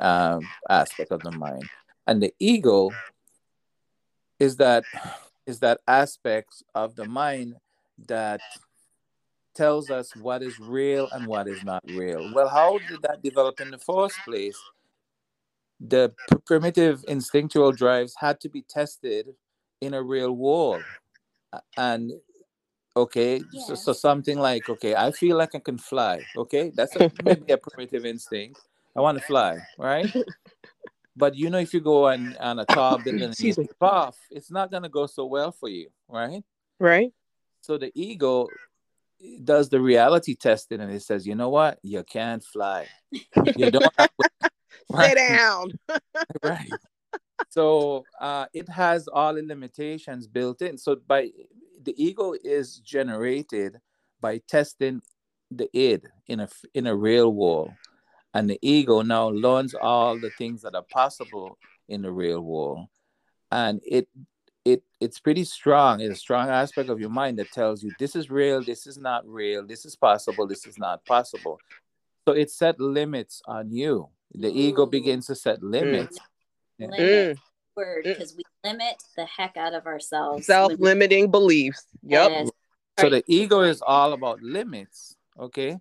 um, 0.00 0.40
aspect 0.68 1.12
of 1.12 1.22
the 1.22 1.30
mind, 1.30 1.68
and 2.06 2.22
the 2.22 2.32
ego 2.38 2.90
is 4.38 4.56
that 4.56 4.84
is 5.46 5.60
that 5.60 5.80
aspect 5.86 6.62
of 6.74 6.96
the 6.96 7.04
mind 7.04 7.54
that 8.06 8.40
tells 9.54 9.90
us 9.90 10.14
what 10.16 10.42
is 10.42 10.58
real 10.58 11.08
and 11.12 11.26
what 11.26 11.46
is 11.46 11.62
not 11.62 11.82
real. 11.86 12.30
Well, 12.34 12.48
how 12.48 12.78
did 12.78 13.02
that 13.02 13.22
develop 13.22 13.60
in 13.60 13.70
the 13.70 13.78
first 13.78 14.18
place? 14.24 14.58
The 15.80 16.12
pr- 16.28 16.38
primitive 16.46 17.04
instinctual 17.06 17.72
drives 17.72 18.14
had 18.18 18.40
to 18.40 18.48
be 18.48 18.62
tested 18.62 19.28
in 19.80 19.94
a 19.94 20.02
real 20.02 20.32
world. 20.32 20.82
And 21.76 22.12
okay, 22.96 23.42
yes. 23.52 23.68
so, 23.68 23.74
so, 23.74 23.92
something 23.92 24.38
like, 24.38 24.68
okay, 24.68 24.94
I 24.94 25.12
feel 25.12 25.36
like 25.36 25.54
I 25.54 25.60
can 25.60 25.78
fly. 25.78 26.22
Okay, 26.36 26.72
that's 26.74 26.96
a, 26.96 27.10
maybe 27.24 27.52
a 27.52 27.58
primitive 27.58 28.04
instinct. 28.04 28.60
I 28.96 29.00
want 29.00 29.18
to 29.18 29.24
fly, 29.24 29.58
right? 29.78 30.12
but 31.16 31.34
you 31.34 31.50
know, 31.50 31.58
if 31.58 31.74
you 31.74 31.80
go 31.80 32.08
on, 32.08 32.36
on 32.40 32.58
a 32.58 32.64
tall 32.64 32.98
building 32.98 33.22
and 33.22 33.40
you 33.40 33.68
off, 33.80 34.16
it's 34.30 34.50
not 34.50 34.70
going 34.70 34.82
to 34.82 34.88
go 34.88 35.06
so 35.06 35.26
well 35.26 35.52
for 35.52 35.68
you, 35.68 35.88
right? 36.08 36.42
Right. 36.78 37.12
So 37.60 37.78
the 37.78 37.90
ego 37.94 38.48
does 39.42 39.68
the 39.68 39.80
reality 39.80 40.34
testing 40.34 40.80
and 40.80 40.92
it 40.92 41.02
says, 41.02 41.26
you 41.26 41.34
know 41.34 41.48
what? 41.48 41.78
You 41.82 42.02
can't 42.04 42.44
fly. 42.44 42.86
You 43.56 43.70
don't 43.70 43.92
have 43.96 44.10
to, 44.20 44.50
right? 44.90 45.08
Sit 45.08 45.14
down. 45.16 45.72
right. 46.42 46.72
So 47.48 48.04
uh, 48.20 48.46
it 48.52 48.68
has 48.68 49.08
all 49.08 49.34
the 49.34 49.42
limitations 49.42 50.26
built 50.26 50.60
in. 50.62 50.76
So 50.76 50.96
by 50.96 51.30
the 51.82 51.94
ego 52.02 52.34
is 52.42 52.78
generated 52.78 53.80
by 54.20 54.40
testing 54.48 55.00
the 55.50 55.68
id 55.76 56.02
in 56.26 56.40
a 56.40 56.48
in 56.72 56.86
a 56.86 56.96
real 56.96 57.32
world 57.32 57.70
and 58.34 58.50
the 58.50 58.58
ego. 58.60 59.00
Now 59.02 59.28
learns 59.28 59.74
all 59.74 60.18
the 60.18 60.30
things 60.30 60.62
that 60.62 60.74
are 60.74 60.84
possible 60.90 61.56
in 61.88 62.02
the 62.02 62.10
real 62.10 62.40
world. 62.40 62.86
And 63.50 63.80
it 63.86 64.08
it 64.64 64.82
it's 65.00 65.20
pretty 65.20 65.44
strong. 65.44 66.00
It's 66.00 66.18
a 66.18 66.20
strong 66.20 66.48
aspect 66.48 66.90
of 66.90 67.00
your 67.00 67.10
mind 67.10 67.38
that 67.38 67.52
tells 67.52 67.82
you 67.82 67.92
this 67.98 68.16
is 68.16 68.30
real 68.30 68.62
this 68.62 68.86
is 68.86 68.98
not 68.98 69.26
real 69.26 69.66
this 69.66 69.84
is 69.84 69.94
possible 69.94 70.46
this 70.46 70.66
is 70.66 70.78
not 70.78 71.04
possible. 71.04 71.60
So 72.26 72.34
it 72.34 72.50
set 72.50 72.80
limits 72.80 73.40
on 73.46 73.70
you. 73.70 74.08
The 74.32 74.48
ego 74.48 74.86
begins 74.86 75.26
to 75.28 75.34
set 75.34 75.62
limits. 75.62 76.18
Mm. 76.80 76.90
limit 76.90 77.38
word 77.76 78.04
because 78.04 78.34
we 78.36 78.42
limit 78.64 79.02
the 79.16 79.26
heck 79.26 79.56
out 79.56 79.74
of 79.74 79.86
ourselves. 79.86 80.46
Self-limiting 80.46 81.30
beliefs. 81.30 81.86
Yep 82.02 82.30
yes. 82.30 82.50
so 82.98 83.10
the 83.10 83.22
ego 83.26 83.60
is 83.60 83.82
all 83.82 84.12
about 84.12 84.40
limits 84.42 85.16
okay 85.38 85.78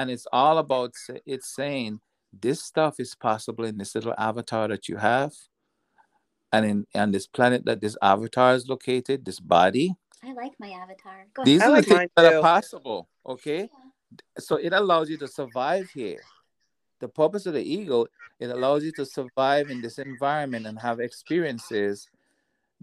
and 0.00 0.10
it's 0.10 0.26
all 0.32 0.56
about 0.56 0.94
it's 1.26 1.54
saying 1.54 2.00
this 2.32 2.62
stuff 2.62 2.98
is 2.98 3.14
possible 3.14 3.64
in 3.64 3.76
this 3.76 3.94
little 3.94 4.14
avatar 4.16 4.66
that 4.68 4.88
you 4.88 4.96
have. 4.96 5.32
And 6.52 6.66
in 6.66 6.86
on 6.94 7.12
this 7.12 7.26
planet 7.26 7.64
that 7.66 7.80
this 7.80 7.96
avatar 8.02 8.54
is 8.54 8.66
located 8.68 9.24
this 9.24 9.38
body. 9.38 9.94
I 10.24 10.32
like 10.32 10.52
my 10.58 10.70
avatar. 10.70 11.26
Go 11.34 11.44
these 11.44 11.62
are 11.62 11.70
like 11.70 11.86
the 11.86 11.96
things 11.96 12.10
that 12.16 12.32
are 12.32 12.40
possible 12.40 13.08
okay? 13.26 13.60
Yeah. 13.60 14.18
so 14.38 14.56
it 14.56 14.72
allows 14.72 15.10
you 15.10 15.18
to 15.18 15.28
survive 15.28 15.90
here. 15.90 16.22
The 17.00 17.08
purpose 17.08 17.46
of 17.46 17.54
the 17.54 17.62
ego 17.62 18.06
it 18.40 18.50
allows 18.50 18.82
you 18.82 18.92
to 18.92 19.04
survive 19.04 19.68
in 19.70 19.82
this 19.82 19.98
environment 19.98 20.66
and 20.66 20.78
have 20.80 20.98
experiences 20.98 22.08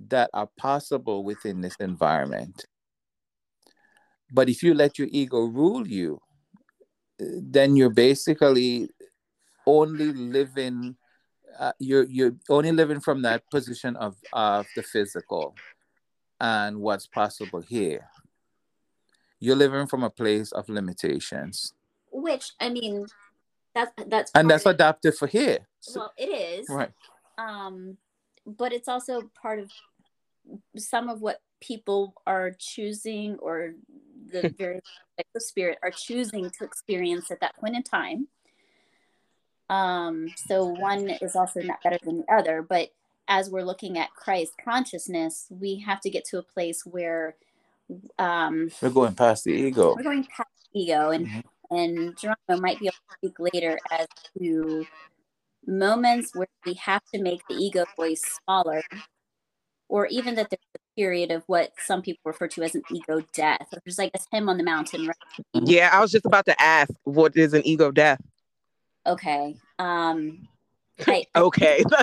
that 0.10 0.30
are 0.34 0.50
possible 0.58 1.24
within 1.24 1.62
this 1.62 1.76
environment. 1.78 2.66
But 4.32 4.50
if 4.50 4.62
you 4.62 4.76
let 4.76 5.00
your 5.00 5.08
ego 5.12 5.46
rule 5.46 5.88
you 5.88 6.22
then 7.20 7.76
you're 7.76 7.90
basically 7.94 8.90
only 9.66 10.12
living 10.14 10.96
uh, 11.60 11.72
you're 11.80 12.04
you're 12.06 12.36
only 12.50 12.72
living 12.72 13.00
from 13.00 13.22
that 13.24 13.50
position 13.50 13.96
of 13.98 14.16
of 14.34 14.66
the 14.76 14.84
physical 14.84 15.56
and 16.40 16.78
what's 16.80 17.08
possible 17.08 17.62
here. 17.62 18.08
You're 19.40 19.56
living 19.56 19.88
from 19.88 20.04
a 20.04 20.10
place 20.10 20.52
of 20.52 20.70
limitations. 20.70 21.74
Which 22.12 22.52
I 22.60 22.70
mean, 22.70 23.06
that's 23.74 23.92
that's 24.08 24.32
and 24.36 24.50
that's 24.50 24.66
of- 24.66 24.76
adapted 24.76 25.16
for 25.16 25.28
here. 25.28 25.60
So- 25.80 26.00
well, 26.02 26.14
it 26.18 26.30
is. 26.30 26.70
right. 26.70 26.92
um 27.38 27.98
but 28.46 28.72
it's 28.72 28.88
also 28.88 29.30
part 29.42 29.60
of 29.60 29.70
some 30.78 31.10
of 31.10 31.22
what 31.22 31.42
people 31.60 32.14
are 32.26 32.52
choosing 32.58 33.38
or 33.40 33.74
the 34.32 34.50
very 34.58 34.80
types 35.18 35.30
of 35.36 35.42
spirit 35.42 35.78
are 35.84 35.92
choosing 35.92 36.50
to 36.50 36.64
experience 36.64 37.32
at 37.32 37.40
that 37.40 37.56
point 37.58 37.76
in 37.76 37.84
time 37.84 38.28
um 39.70 40.28
so 40.36 40.66
one 40.66 41.10
is 41.10 41.36
also 41.36 41.60
not 41.62 41.82
better 41.84 41.98
than 42.04 42.20
the 42.20 42.34
other 42.34 42.62
but 42.62 42.90
as 43.28 43.50
we're 43.50 43.64
looking 43.64 43.98
at 43.98 44.14
christ 44.14 44.54
consciousness 44.64 45.48
we 45.50 45.80
have 45.80 46.00
to 46.00 46.10
get 46.10 46.24
to 46.24 46.38
a 46.38 46.44
place 46.44 46.86
where 46.86 47.36
um 48.20 48.70
We're 48.82 48.90
going 48.90 49.16
past 49.16 49.44
the 49.46 49.52
ego. 49.52 49.96
we're 49.96 50.04
going 50.04 50.26
past 50.26 50.50
ego 50.74 51.10
and 51.10 51.28
Mhm. 51.28 51.44
and 51.70 52.18
Geronimo 52.18 52.62
might 52.62 52.80
be 52.80 52.88
able 52.88 52.94
to 53.10 53.16
speak 53.18 53.40
later 53.40 53.78
as 53.92 54.08
to 54.40 54.86
moments 55.66 56.34
where 56.34 56.48
we 56.66 56.76
have 56.76 57.04
to 57.14 57.22
make 57.22 57.46
the 57.50 57.56
ego 57.56 57.84
voice 57.98 58.22
smaller 58.46 58.82
or 59.90 60.06
even 60.08 60.36
that 60.36 60.50
there's 60.50 60.62
period 60.98 61.32
of 61.32 61.44
what 61.48 61.72
some 61.78 62.02
people 62.02 62.22
refer 62.26 62.48
to 62.48 62.64
as 62.64 62.76
an 62.76 62.84
ego 62.92 63.22
death 63.34 63.68
which 63.72 63.84
is 63.86 64.00
i 64.00 64.10
guess 64.10 64.28
him 64.32 64.50
on 64.50 64.58
the 64.58 64.64
mountain 64.64 65.08
right? 65.08 65.16
Yeah, 65.54 65.90
I 65.94 66.02
was 66.02 66.12
just 66.12 66.26
about 66.26 66.46
to 66.46 66.62
ask, 66.62 66.92
what 67.04 67.38
is 67.38 67.54
an 67.54 67.66
ego 67.66 67.92
death? 67.92 68.22
okay 69.06 69.56
um 69.80 70.48
I, 71.06 71.26
Okay. 71.36 71.84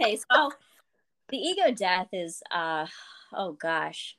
okay 0.00 0.18
so 0.30 0.52
the 1.30 1.38
ego 1.38 1.72
death 1.72 2.08
is 2.12 2.42
uh 2.50 2.86
oh 3.32 3.52
gosh 3.52 4.16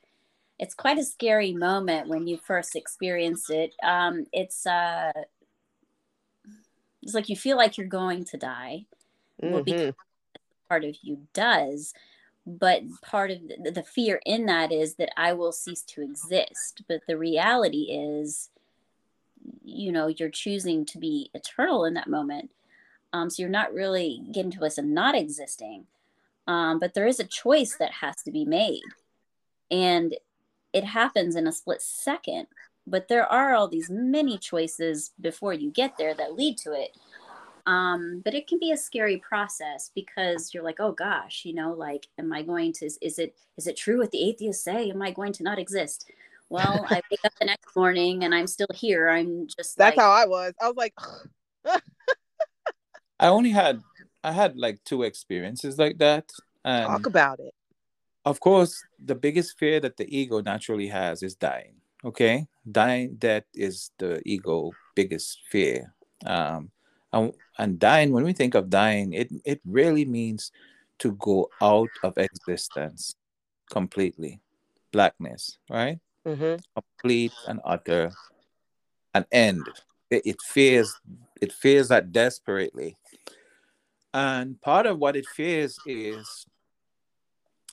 it's 0.58 0.74
quite 0.74 0.98
a 0.98 1.04
scary 1.04 1.52
moment 1.52 2.08
when 2.08 2.26
you 2.26 2.36
first 2.36 2.76
experience 2.76 3.50
it. 3.50 3.74
Um 3.82 4.26
it's 4.32 4.66
uh 4.66 5.12
it's 7.02 7.14
like 7.14 7.28
you 7.28 7.36
feel 7.36 7.56
like 7.56 7.76
you're 7.76 7.86
going 7.86 8.24
to 8.26 8.36
die. 8.36 8.86
Well, 9.38 9.62
because 9.62 9.94
part 10.68 10.84
of 10.84 10.96
you 11.02 11.26
does 11.34 11.92
but 12.46 12.82
part 13.02 13.30
of 13.30 13.38
the, 13.48 13.82
fear 13.82 14.20
in 14.26 14.46
that 14.46 14.70
is 14.70 14.96
that 14.96 15.18
i 15.18 15.32
will 15.32 15.52
cease 15.52 15.82
to 15.82 16.02
exist. 16.02 16.82
But 16.88 17.00
the 17.06 17.16
reality 17.16 17.88
is 17.90 18.50
you 19.62 19.92
know 19.92 20.06
you're 20.06 20.30
choosing 20.30 20.84
to 20.86 20.98
be 20.98 21.30
eternal 21.34 21.84
in 21.84 21.94
that 21.94 22.08
moment. 22.08 22.50
Um, 23.12 23.30
so 23.30 23.42
you're 23.42 23.50
not 23.50 23.72
really 23.72 24.22
getting 24.32 24.50
to 24.52 24.64
us 24.64 24.78
and 24.78 24.94
not 24.94 25.14
existing. 25.14 25.86
Um, 26.46 26.78
but 26.78 26.94
there 26.94 27.06
is 27.06 27.20
a 27.20 27.24
choice 27.24 27.76
that 27.76 27.92
has 27.92 28.22
to 28.24 28.30
be 28.30 28.44
made. 28.44 28.82
And 29.70 30.16
it 30.72 30.84
happens 30.84 31.36
in 31.36 31.46
a 31.46 31.52
split 31.52 31.80
second. 31.80 32.48
But 32.86 33.08
there 33.08 33.24
are 33.24 33.54
all 33.54 33.68
these 33.68 33.88
many 33.88 34.36
choices 34.36 35.12
before 35.18 35.54
you 35.54 35.70
get 35.70 35.96
there 35.96 36.12
that 36.14 36.34
lead 36.34 36.58
to 36.58 36.72
it 36.72 36.96
um 37.66 38.20
but 38.24 38.34
it 38.34 38.46
can 38.46 38.58
be 38.58 38.72
a 38.72 38.76
scary 38.76 39.16
process 39.18 39.90
because 39.94 40.52
you're 40.52 40.62
like 40.62 40.80
oh 40.80 40.92
gosh 40.92 41.44
you 41.44 41.54
know 41.54 41.72
like 41.72 42.06
am 42.18 42.32
i 42.32 42.42
going 42.42 42.72
to 42.72 42.84
is 42.84 43.18
it 43.18 43.34
is 43.56 43.66
it 43.66 43.76
true 43.76 43.98
what 43.98 44.10
the 44.10 44.22
atheists 44.22 44.62
say 44.62 44.90
am 44.90 45.00
i 45.00 45.10
going 45.10 45.32
to 45.32 45.42
not 45.42 45.58
exist 45.58 46.10
well 46.50 46.86
i 46.90 47.00
wake 47.10 47.20
up 47.24 47.32
the 47.40 47.46
next 47.46 47.74
morning 47.74 48.24
and 48.24 48.34
i'm 48.34 48.46
still 48.46 48.68
here 48.74 49.08
i'm 49.08 49.46
just 49.46 49.76
That's 49.76 49.96
like 49.96 50.04
how 50.04 50.10
I 50.10 50.26
was. 50.26 50.52
I 50.60 50.66
was 50.66 50.76
like, 50.76 50.94
I 53.20 53.28
only 53.28 53.50
had 53.50 53.80
I 54.22 54.32
had 54.32 54.56
like 54.56 54.82
two 54.84 55.02
experiences 55.02 55.78
like 55.78 55.98
that. 55.98 56.30
And 56.64 56.86
talk 56.86 57.06
about 57.06 57.40
it. 57.40 57.54
of 58.24 58.40
course, 58.40 58.82
the 59.02 59.14
biggest 59.14 59.58
fear 59.58 59.80
that 59.80 59.96
the 59.96 60.06
ego 60.16 60.40
naturally 60.40 60.88
has 60.88 61.22
is 61.22 61.34
dying. 61.34 61.74
Okay, 62.04 62.46
dying, 62.70 63.16
death 63.16 63.44
is 63.54 63.90
the 63.98 64.20
ego 64.26 64.72
biggest 64.94 65.40
fear. 65.50 65.94
Um, 66.24 66.70
and, 67.14 67.32
and 67.58 67.78
dying, 67.78 68.12
when 68.12 68.24
we 68.24 68.34
think 68.34 68.54
of 68.54 68.70
dying, 68.70 69.14
it 69.14 69.30
it 69.44 69.60
really 69.64 70.04
means 70.04 70.52
to 70.98 71.12
go 71.12 71.50
out 71.62 71.90
of 72.02 72.18
existence 72.18 73.14
completely, 73.70 74.40
blackness, 74.92 75.58
right? 75.70 75.98
hmm 76.26 76.56
Complete 76.76 77.32
and 77.48 77.60
utter, 77.64 78.12
an 79.14 79.24
end. 79.32 79.68
It, 80.10 80.22
it 80.26 80.42
fears 80.42 80.94
it 81.40 81.52
fears 81.52 81.88
that 81.88 82.12
desperately, 82.12 82.96
and 84.12 84.60
part 84.60 84.86
of 84.86 84.98
what 84.98 85.16
it 85.16 85.26
fears 85.26 85.78
is 85.86 86.46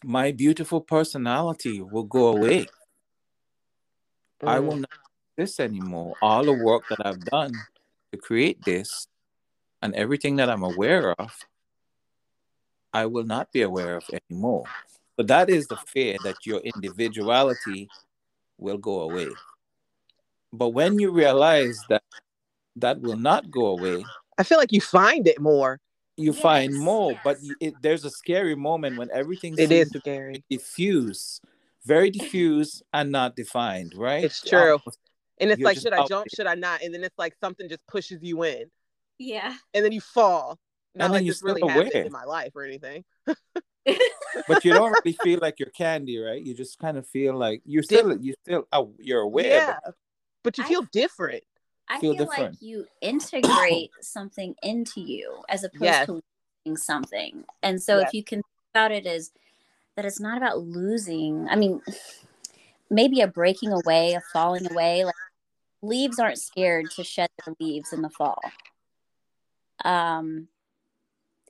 my 0.03 0.31
beautiful 0.31 0.81
personality 0.81 1.81
will 1.81 2.03
go 2.05 2.27
away. 2.27 2.67
I 4.45 4.59
Mm. 4.59 4.65
will 4.67 4.77
not 4.77 4.89
exist 5.37 5.59
anymore. 5.59 6.17
All 6.21 6.45
the 6.45 6.53
work 6.53 6.83
that 6.89 7.05
I've 7.05 7.23
done 7.25 7.53
to 8.11 8.17
create 8.17 8.63
this 8.65 9.07
and 9.81 9.95
everything 9.95 10.35
that 10.37 10.49
I'm 10.49 10.63
aware 10.63 11.11
of, 11.13 11.31
I 12.93 13.05
will 13.05 13.23
not 13.23 13.51
be 13.51 13.61
aware 13.61 13.97
of 13.97 14.03
anymore. 14.29 14.65
But 15.17 15.27
that 15.27 15.49
is 15.49 15.67
the 15.67 15.77
fear 15.77 16.17
that 16.23 16.45
your 16.45 16.59
individuality 16.59 17.89
will 18.57 18.77
go 18.77 19.01
away. 19.01 19.29
But 20.53 20.69
when 20.69 20.99
you 20.99 21.11
realize 21.11 21.83
that 21.89 22.03
that 22.77 23.01
will 23.01 23.17
not 23.17 23.49
go 23.51 23.67
away, 23.67 24.05
I 24.37 24.43
feel 24.43 24.57
like 24.57 24.71
you 24.71 24.81
find 24.81 25.27
it 25.27 25.39
more. 25.39 25.79
you 26.17 26.33
find 26.33 26.75
more. 26.75 27.19
But 27.23 27.37
it, 27.59 27.75
there's 27.81 28.05
a 28.05 28.09
scary 28.09 28.55
moment 28.55 28.97
when 28.97 29.09
everything 29.11 29.53
It 29.53 29.69
seems 29.69 29.71
is 29.71 29.91
to 29.91 29.99
scary. 29.99 30.43
diffuse, 30.49 31.39
very 31.85 32.09
diffuse 32.09 32.81
and 32.93 33.11
not 33.11 33.35
defined, 33.35 33.93
right? 33.95 34.23
It's 34.23 34.41
true. 34.41 34.79
And 35.39 35.49
it's 35.51 35.61
like, 35.61 35.77
should 35.79 35.93
I 35.93 36.05
jump? 36.07 36.27
Should 36.29 36.47
I 36.47 36.55
not? 36.55 36.81
And 36.81 36.93
then 36.93 37.03
it's 37.03 37.17
like 37.17 37.35
something 37.41 37.67
just 37.67 37.85
pushes 37.87 38.19
you 38.21 38.43
in, 38.43 38.69
yeah 39.21 39.55
and 39.73 39.83
then 39.85 39.91
you 39.91 40.01
fall. 40.01 40.57
Not 40.93 41.05
And 41.05 41.13
then 41.13 41.19
like 41.19 41.25
you're 41.25 41.33
this 41.33 41.43
really 41.43 41.59
still 41.59 41.67
happened 41.69 41.91
aware. 41.93 42.03
in 42.05 42.11
my 42.11 42.23
life 42.25 42.51
or 42.55 42.63
anything. 42.65 43.05
but 43.25 44.65
you 44.65 44.73
don't 44.73 44.91
really 44.91 45.17
feel 45.23 45.39
like 45.41 45.59
you're 45.59 45.69
Candi, 45.69 46.23
right? 46.23 46.41
You 46.41 46.53
just 46.53 46.77
kind 46.79 46.97
of 46.97 47.07
feel 47.07 47.35
like 47.35 47.61
you're 47.65 47.83
still 47.83 48.17
you 48.17 48.33
still 48.43 48.67
oh, 48.71 48.93
you're 48.99 49.21
aware. 49.21 49.45
yeah, 49.47 49.77
but 49.85 49.95
but 50.43 50.57
you 50.57 50.63
I- 50.65 50.67
feel 50.67 50.81
different. 50.91 51.43
I 51.87 51.99
feel 51.99 52.13
feel, 52.15 52.25
different. 52.25 52.53
like 52.53 52.61
you 52.61 52.85
integrate 53.01 53.91
something 54.01 54.55
into 54.63 55.01
you 55.01 55.43
as 55.49 55.63
opposed 55.63 55.83
Yes. 55.83 56.05
to 56.05 56.21
losing 56.65 56.77
something. 56.77 57.43
And 57.63 57.81
so 57.83 57.99
Yes. 57.99 58.07
if 58.07 58.13
you 58.13 58.23
can 58.23 58.37
think 58.39 58.45
about 58.73 58.91
it 58.91 59.05
as 59.05 59.31
that 59.97 60.05
it's 60.05 60.19
not 60.19 60.37
about 60.37 60.59
losing. 60.59 61.47
I 61.49 61.55
mean, 61.57 61.81
maybe 62.89 63.19
a 63.21 63.27
breaking 63.27 63.71
away, 63.73 64.13
a 64.13 64.21
falling 64.31 64.71
away. 64.71 65.03
Like 65.03 65.15
leaves 65.81 66.17
aren't 66.19 66.37
scared 66.39 66.91
to 66.91 67.03
shed 67.03 67.29
their 67.45 67.55
leaves 67.59 67.91
in 67.91 68.01
the 68.01 68.09
fall. 68.09 68.39
Um, 69.83 70.47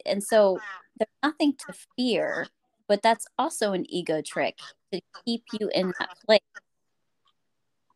and 0.05 0.23
so 0.23 0.59
there's 0.97 1.09
nothing 1.23 1.53
to 1.67 1.73
fear, 1.95 2.47
but 2.87 3.01
that's 3.01 3.27
also 3.37 3.73
an 3.73 3.85
ego 3.89 4.21
trick 4.21 4.57
to 4.91 5.01
keep 5.25 5.43
you 5.59 5.69
in 5.73 5.93
that 5.99 6.09
place. 6.25 6.41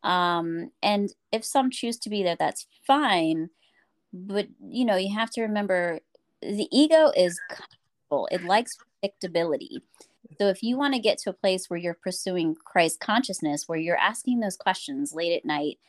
Um, 0.04 0.72
and 0.84 1.12
if 1.32 1.44
some 1.44 1.72
choose 1.72 1.98
to 2.00 2.10
be 2.10 2.24
there, 2.24 2.36
that's 2.38 2.68
fine. 2.86 3.50
But 4.14 4.48
you 4.70 4.86
know, 4.86 4.96
you 4.96 5.14
have 5.16 5.32
to 5.32 5.42
remember 5.42 6.00
the 6.42 6.68
ego 6.72 7.12
is 7.16 7.40
comfortable. 7.50 8.28
It 8.32 8.44
likes 8.44 8.78
predictability. 9.04 9.82
So 10.40 10.48
if 10.48 10.64
you 10.64 10.78
want 10.78 10.94
to 10.94 11.00
get 11.00 11.18
to 11.20 11.30
a 11.30 11.34
place 11.34 11.70
where 11.70 11.80
you're 11.80 11.94
pursuing 11.94 12.56
Christ 12.56 13.00
consciousness, 13.00 13.68
where 13.68 13.80
you're 13.80 13.98
asking 13.98 14.40
those 14.40 14.58
questions 14.58 15.14
late 15.14 15.36
at 15.36 15.46
night, 15.46 15.80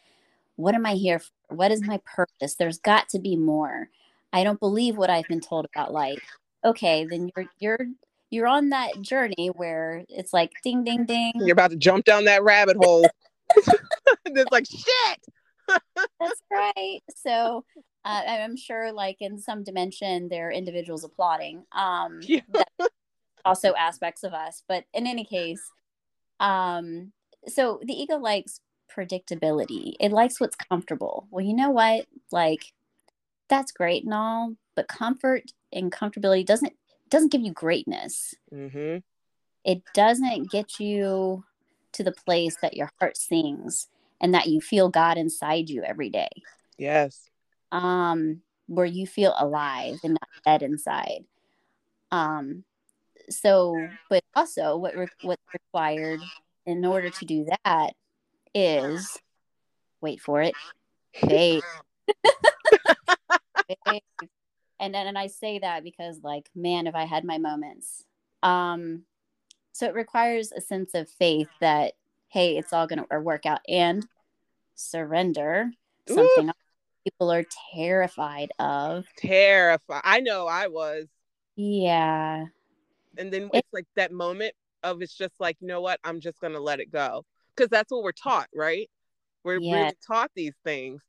what 0.57 0.74
am 0.74 0.86
I 0.86 0.92
here 0.92 1.18
for? 1.18 1.32
What 1.49 1.70
is 1.70 1.82
my 1.82 2.01
purpose? 2.05 2.55
There's 2.55 2.78
got 2.78 3.09
to 3.11 3.18
be 3.18 3.36
more. 3.36 3.88
I 4.37 4.45
don't 4.45 4.61
believe 4.61 4.99
what 4.99 5.09
I've 5.09 5.26
been 5.28 5.41
told 5.41 5.64
about 5.64 5.95
life. 5.95 6.22
Okay, 6.62 7.07
then 7.07 7.30
you're 7.34 7.47
you're 7.59 7.87
you're 8.28 8.47
on 8.47 8.68
that 8.68 9.01
journey 9.01 9.51
where 9.55 10.05
it's 10.11 10.34
like 10.34 10.53
ding 10.62 10.84
ding 10.84 11.07
ding. 11.07 11.32
You're 11.37 11.55
about 11.55 11.70
to 11.70 11.76
jump 11.76 12.05
down 12.05 12.26
that 12.26 12.43
rabbit 12.43 12.76
hole. 12.76 13.09
it's 14.26 14.53
like 14.53 14.66
shit. 14.66 15.78
That's 16.20 16.43
right. 16.53 17.01
So 17.16 17.64
uh, 18.05 18.22
I'm 18.28 18.59
sure, 18.59 18.93
like 18.93 19.16
in 19.20 19.39
some 19.39 19.64
dimension, 19.64 20.28
there 20.28 20.49
are 20.49 20.53
individuals 20.53 21.03
applauding. 21.03 21.64
Um, 21.72 22.20
Yeah. 22.22 22.41
also 23.47 23.72
aspects 23.74 24.22
of 24.22 24.34
us, 24.34 24.62
but 24.68 24.84
in 24.93 25.07
any 25.07 25.24
case, 25.24 25.62
um, 26.41 27.12
so 27.49 27.80
the 27.82 27.95
ego 27.95 28.18
likes 28.18 28.61
predictability. 28.95 29.95
It 29.99 30.12
likes 30.12 30.41
what's 30.41 30.57
comfortable. 30.57 31.26
Well, 31.30 31.45
you 31.45 31.55
know 31.55 31.70
what? 31.70 32.05
Like 32.30 32.66
that's 33.49 33.72
great 33.72 34.05
and 34.05 34.14
all, 34.14 34.55
but 34.74 34.88
comfort 34.88 35.53
and 35.72 35.92
comfortability 35.92 36.44
doesn't 36.44 36.72
doesn't 37.11 37.32
give 37.32 37.42
you 37.42 37.53
greatness. 37.53 38.34
Mm-hmm. 38.53 38.99
It 39.64 39.82
doesn't 39.94 40.51
get 40.51 40.78
you 40.80 41.44
to 41.92 42.03
the 42.03 42.12
place 42.12 42.57
that 42.62 42.76
your 42.76 42.90
heart 42.99 43.16
sings 43.16 43.88
and 44.20 44.34
that 44.34 44.47
you 44.47 44.61
feel 44.61 44.88
God 44.88 45.18
inside 45.18 45.68
you 45.70 45.82
every 45.82 46.11
day 46.11 46.28
Yes. 46.78 47.30
um 47.72 48.42
where 48.66 48.86
you 48.86 49.07
feel 49.07 49.34
alive 49.38 49.99
and 50.05 50.14
not 50.14 50.28
dead 50.44 50.62
inside 50.62 51.24
um 52.12 52.64
so, 53.28 53.88
but 54.09 54.22
also 54.34 54.76
what 54.76 54.94
re- 54.97 55.09
what's 55.22 55.42
required 55.53 56.20
in 56.64 56.84
order 56.84 57.11
to 57.11 57.24
do 57.24 57.47
that 57.64 57.92
is 58.55 59.18
wait 60.01 60.20
for 60.20 60.42
it, 60.42 60.55
faith. 61.14 61.64
Faith. 63.69 64.03
and 64.81 64.95
then 64.95 65.07
and 65.07 65.19
I 65.19 65.27
say 65.27 65.59
that 65.59 65.85
because 65.85 66.21
like 66.23 66.51
man, 66.55 66.87
if 66.87 66.95
I 66.95 67.05
had 67.05 67.25
my 67.25 67.39
moments. 67.39 68.05
Um, 68.43 69.03
so 69.73 69.87
it 69.87 69.95
requires 69.95 70.53
a 70.53 70.61
sense 70.61 70.95
of 70.95 71.09
faith 71.09 71.49
that 71.61 71.95
hey, 72.29 72.57
it's 72.57 72.73
all 72.73 72.87
gonna 72.87 73.07
work 73.21 73.47
out 73.47 73.61
and 73.69 74.07
surrender 74.75 75.71
something 76.09 76.51
people 77.07 77.31
are 77.31 77.45
terrified 77.73 78.51
of. 78.59 79.07
Terrified. 79.17 80.03
I 80.05 80.21
know 80.21 80.47
I 80.47 80.67
was. 80.67 81.07
Yeah. 81.55 82.47
And 83.17 83.33
then 83.33 83.49
it's 83.55 83.69
like 83.73 83.87
that 83.95 84.12
moment 84.12 84.55
of 84.83 85.03
it's 85.03 85.17
just 85.17 85.35
like, 85.39 85.57
you 85.61 85.69
know 85.69 85.81
what? 85.81 86.01
I'm 86.03 86.21
just 86.21 86.41
gonna 86.41 86.61
let 86.61 86.81
it 86.81 86.91
go. 86.91 87.25
Because 87.55 87.71
that's 87.71 87.91
what 87.91 88.03
we're 88.03 88.12
taught, 88.12 88.49
right? 88.55 88.91
We're 89.45 89.61
really 89.61 89.93
taught 90.07 90.31
these 90.35 90.55
things. 90.64 91.01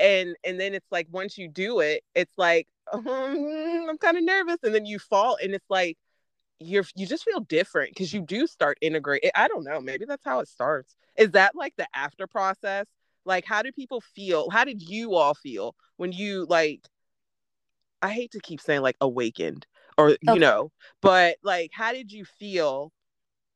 And 0.00 0.36
and 0.44 0.58
then 0.58 0.74
it's 0.74 0.90
like 0.90 1.06
once 1.10 1.38
you 1.38 1.48
do 1.48 1.80
it, 1.80 2.02
it's 2.14 2.32
like, 2.36 2.66
um, 2.92 3.06
I'm 3.88 3.98
kind 3.98 4.16
of 4.16 4.24
nervous. 4.24 4.58
And 4.62 4.74
then 4.74 4.86
you 4.86 4.98
fall 4.98 5.36
and 5.42 5.54
it's 5.54 5.68
like 5.70 5.98
you're 6.58 6.84
you 6.94 7.06
just 7.06 7.24
feel 7.24 7.40
different 7.40 7.90
because 7.92 8.12
you 8.12 8.20
do 8.20 8.46
start 8.46 8.78
integrate. 8.80 9.24
I 9.34 9.48
don't 9.48 9.64
know, 9.64 9.80
maybe 9.80 10.04
that's 10.04 10.24
how 10.24 10.40
it 10.40 10.48
starts. 10.48 10.96
Is 11.16 11.32
that 11.32 11.54
like 11.54 11.74
the 11.76 11.86
after 11.94 12.26
process? 12.26 12.86
Like 13.24 13.44
how 13.44 13.62
do 13.62 13.72
people 13.72 14.00
feel? 14.00 14.50
How 14.50 14.64
did 14.64 14.82
you 14.82 15.14
all 15.14 15.34
feel 15.34 15.74
when 15.96 16.12
you 16.12 16.46
like 16.48 16.80
I 18.02 18.10
hate 18.10 18.32
to 18.32 18.40
keep 18.40 18.60
saying 18.60 18.82
like 18.82 18.96
awakened 19.00 19.66
or 19.98 20.16
you 20.22 20.38
know, 20.38 20.72
but 21.02 21.36
like 21.42 21.70
how 21.74 21.92
did 21.92 22.10
you 22.12 22.24
feel 22.24 22.92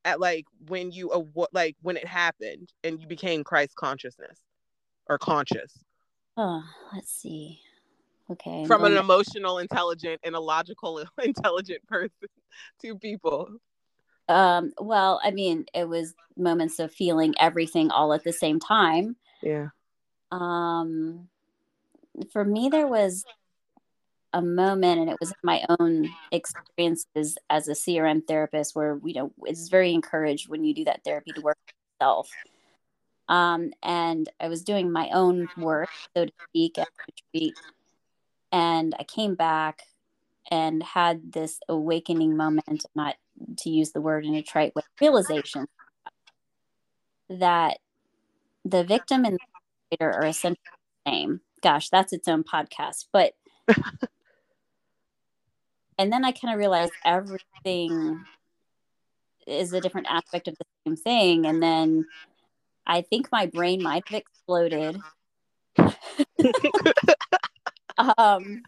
at 0.04 0.20
like 0.20 0.44
when 0.68 0.92
you 0.92 1.10
like 1.52 1.76
when 1.82 1.96
it 1.96 2.06
happened 2.06 2.70
and 2.82 3.00
you 3.00 3.06
became 3.06 3.44
Christ 3.44 3.74
consciousness 3.76 4.38
or 5.08 5.18
conscious 5.18 5.72
Oh, 6.36 6.62
let's 6.92 7.12
see. 7.12 7.60
Okay. 8.30 8.64
From 8.66 8.84
an 8.84 8.96
emotional 8.96 9.58
intelligent 9.58 10.20
and 10.24 10.34
a 10.34 10.40
logical 10.40 11.04
intelligent 11.22 11.86
person 11.86 12.28
to 12.82 12.98
people. 12.98 13.48
um 14.28 14.72
well, 14.78 15.20
I 15.22 15.30
mean, 15.30 15.66
it 15.74 15.88
was 15.88 16.14
moments 16.36 16.78
of 16.78 16.92
feeling 16.92 17.34
everything 17.38 17.90
all 17.90 18.12
at 18.12 18.24
the 18.24 18.32
same 18.32 18.58
time. 18.58 19.16
Yeah. 19.42 19.68
Um 20.32 21.28
for 22.32 22.44
me 22.44 22.68
there 22.68 22.86
was 22.86 23.24
a 24.32 24.42
moment 24.42 25.00
and 25.00 25.10
it 25.10 25.16
was 25.20 25.32
my 25.44 25.64
own 25.78 26.10
experiences 26.32 27.38
as 27.48 27.68
a 27.68 27.72
CRM 27.72 28.26
therapist 28.26 28.74
where 28.74 28.98
you 29.04 29.14
know 29.14 29.32
it's 29.44 29.68
very 29.68 29.92
encouraged 29.94 30.48
when 30.48 30.64
you 30.64 30.74
do 30.74 30.84
that 30.84 31.04
therapy 31.04 31.32
to 31.32 31.40
work 31.40 31.58
with 31.66 31.74
yourself. 32.00 32.30
Um, 33.28 33.72
and 33.82 34.28
I 34.38 34.48
was 34.48 34.62
doing 34.62 34.92
my 34.92 35.08
own 35.12 35.48
work, 35.56 35.88
so 36.16 36.26
to 36.26 36.32
speak, 36.50 36.78
at 36.78 36.88
retreat, 37.34 37.54
and 38.52 38.94
I 38.98 39.04
came 39.04 39.34
back 39.34 39.82
and 40.50 40.82
had 40.82 41.32
this 41.32 41.58
awakening 41.68 42.36
moment, 42.36 42.84
not 42.94 43.16
to 43.58 43.70
use 43.70 43.92
the 43.92 44.00
word 44.00 44.24
in 44.24 44.34
a 44.34 44.42
trite 44.42 44.74
way, 44.74 44.82
realization 45.00 45.66
that 47.30 47.78
the 48.64 48.84
victim 48.84 49.24
and 49.24 49.34
the 49.34 49.38
perpetrator 49.90 50.18
are 50.18 50.26
essentially 50.26 50.60
the 51.04 51.10
same. 51.10 51.40
Gosh, 51.62 51.88
that's 51.88 52.12
its 52.12 52.28
own 52.28 52.44
podcast, 52.44 53.06
but 53.12 53.32
and 55.98 56.12
then 56.12 56.24
I 56.24 56.32
kind 56.32 56.52
of 56.52 56.58
realized 56.58 56.92
everything 57.04 58.24
is 59.46 59.72
a 59.72 59.80
different 59.80 60.06
aspect 60.10 60.48
of 60.48 60.56
the 60.58 60.64
same 60.86 60.96
thing. 60.96 61.46
And 61.46 61.62
then 61.62 62.06
I 62.86 63.02
think 63.02 63.28
my 63.32 63.46
brain 63.46 63.82
might 63.82 64.08
have 64.08 64.20
exploded. 64.20 65.00
um, 68.18 68.62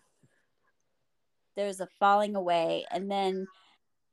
there's 1.56 1.80
a 1.80 1.88
falling 1.98 2.36
away. 2.36 2.86
And 2.90 3.10
then 3.10 3.46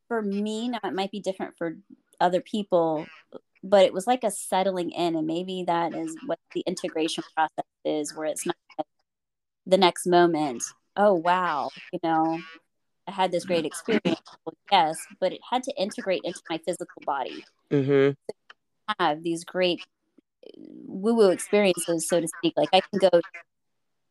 for 0.07 0.21
me, 0.21 0.69
now 0.69 0.79
it 0.83 0.93
might 0.93 1.11
be 1.11 1.19
different 1.19 1.55
for 1.57 1.77
other 2.19 2.41
people, 2.41 3.05
but 3.63 3.85
it 3.85 3.93
was 3.93 4.07
like 4.07 4.23
a 4.23 4.31
settling 4.31 4.91
in. 4.91 5.15
And 5.15 5.27
maybe 5.27 5.63
that 5.67 5.93
is 5.93 6.15
what 6.25 6.39
the 6.53 6.63
integration 6.65 7.23
process 7.35 7.65
is, 7.85 8.15
where 8.15 8.27
it's 8.27 8.45
not 8.45 8.55
the 9.65 9.77
next 9.77 10.05
moment. 10.05 10.63
Oh, 10.95 11.13
wow. 11.13 11.69
You 11.91 11.99
know, 12.03 12.39
I 13.07 13.11
had 13.11 13.31
this 13.31 13.45
great 13.45 13.65
experience. 13.65 14.21
Well, 14.45 14.55
yes, 14.71 14.97
but 15.19 15.33
it 15.33 15.41
had 15.49 15.63
to 15.63 15.73
integrate 15.75 16.21
into 16.23 16.41
my 16.49 16.59
physical 16.65 17.01
body. 17.05 17.43
Mm-hmm. 17.71 18.11
Have 18.99 19.23
these 19.23 19.43
great 19.43 19.85
woo 20.57 21.15
woo 21.15 21.29
experiences, 21.29 22.07
so 22.07 22.19
to 22.19 22.27
speak. 22.27 22.53
Like 22.57 22.69
I 22.73 22.81
can 22.81 22.99
go 22.99 23.21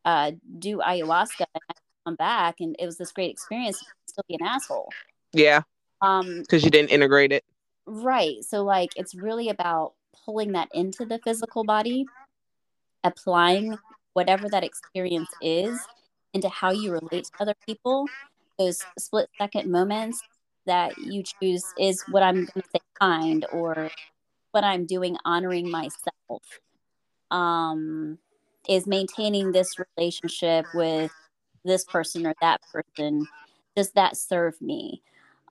uh, 0.05 0.31
do 0.59 0.77
ayahuasca 0.77 1.45
and 1.53 1.63
I 1.69 1.73
come 2.05 2.15
back, 2.15 2.55
and 2.59 2.75
it 2.79 2.85
was 2.85 2.97
this 2.97 3.11
great 3.11 3.31
experience. 3.31 3.83
Still 4.07 4.25
be 4.27 4.37
an 4.39 4.45
asshole. 4.45 4.89
Yeah, 5.33 5.61
Um, 6.01 6.41
because 6.41 6.63
you 6.63 6.69
didn't 6.69 6.91
integrate 6.91 7.31
it. 7.31 7.43
right. 7.85 8.43
So 8.43 8.63
like, 8.63 8.89
it's 8.95 9.15
really 9.15 9.49
about 9.49 9.93
pulling 10.25 10.51
that 10.53 10.69
into 10.73 11.05
the 11.05 11.19
physical 11.19 11.63
body, 11.63 12.05
applying 13.03 13.77
whatever 14.13 14.47
that 14.49 14.63
experience 14.63 15.29
is 15.41 15.79
into 16.33 16.49
how 16.49 16.71
you 16.71 16.91
relate 16.91 17.25
to 17.25 17.31
other 17.39 17.55
people. 17.65 18.07
Those 18.59 18.83
split 18.99 19.29
second 19.39 19.71
moments 19.71 20.21
that 20.65 20.97
you 20.97 21.23
choose 21.23 21.65
is 21.79 22.03
what 22.09 22.23
I'm 22.23 22.35
going 22.35 22.61
to 22.61 22.63
say 22.75 22.79
kind 22.99 23.45
or 23.51 23.89
what 24.53 24.63
I'm 24.63 24.85
doing 24.85 25.17
honoring 25.25 25.69
myself. 25.69 26.41
Um, 27.31 28.19
is 28.69 28.87
maintaining 28.87 29.51
this 29.51 29.75
relationship 29.97 30.65
with 30.73 31.11
this 31.65 31.83
person 31.83 32.25
or 32.25 32.33
that 32.41 32.61
person. 32.71 33.27
Does 33.75 33.91
that 33.91 34.15
serve 34.15 34.61
me? 34.61 35.01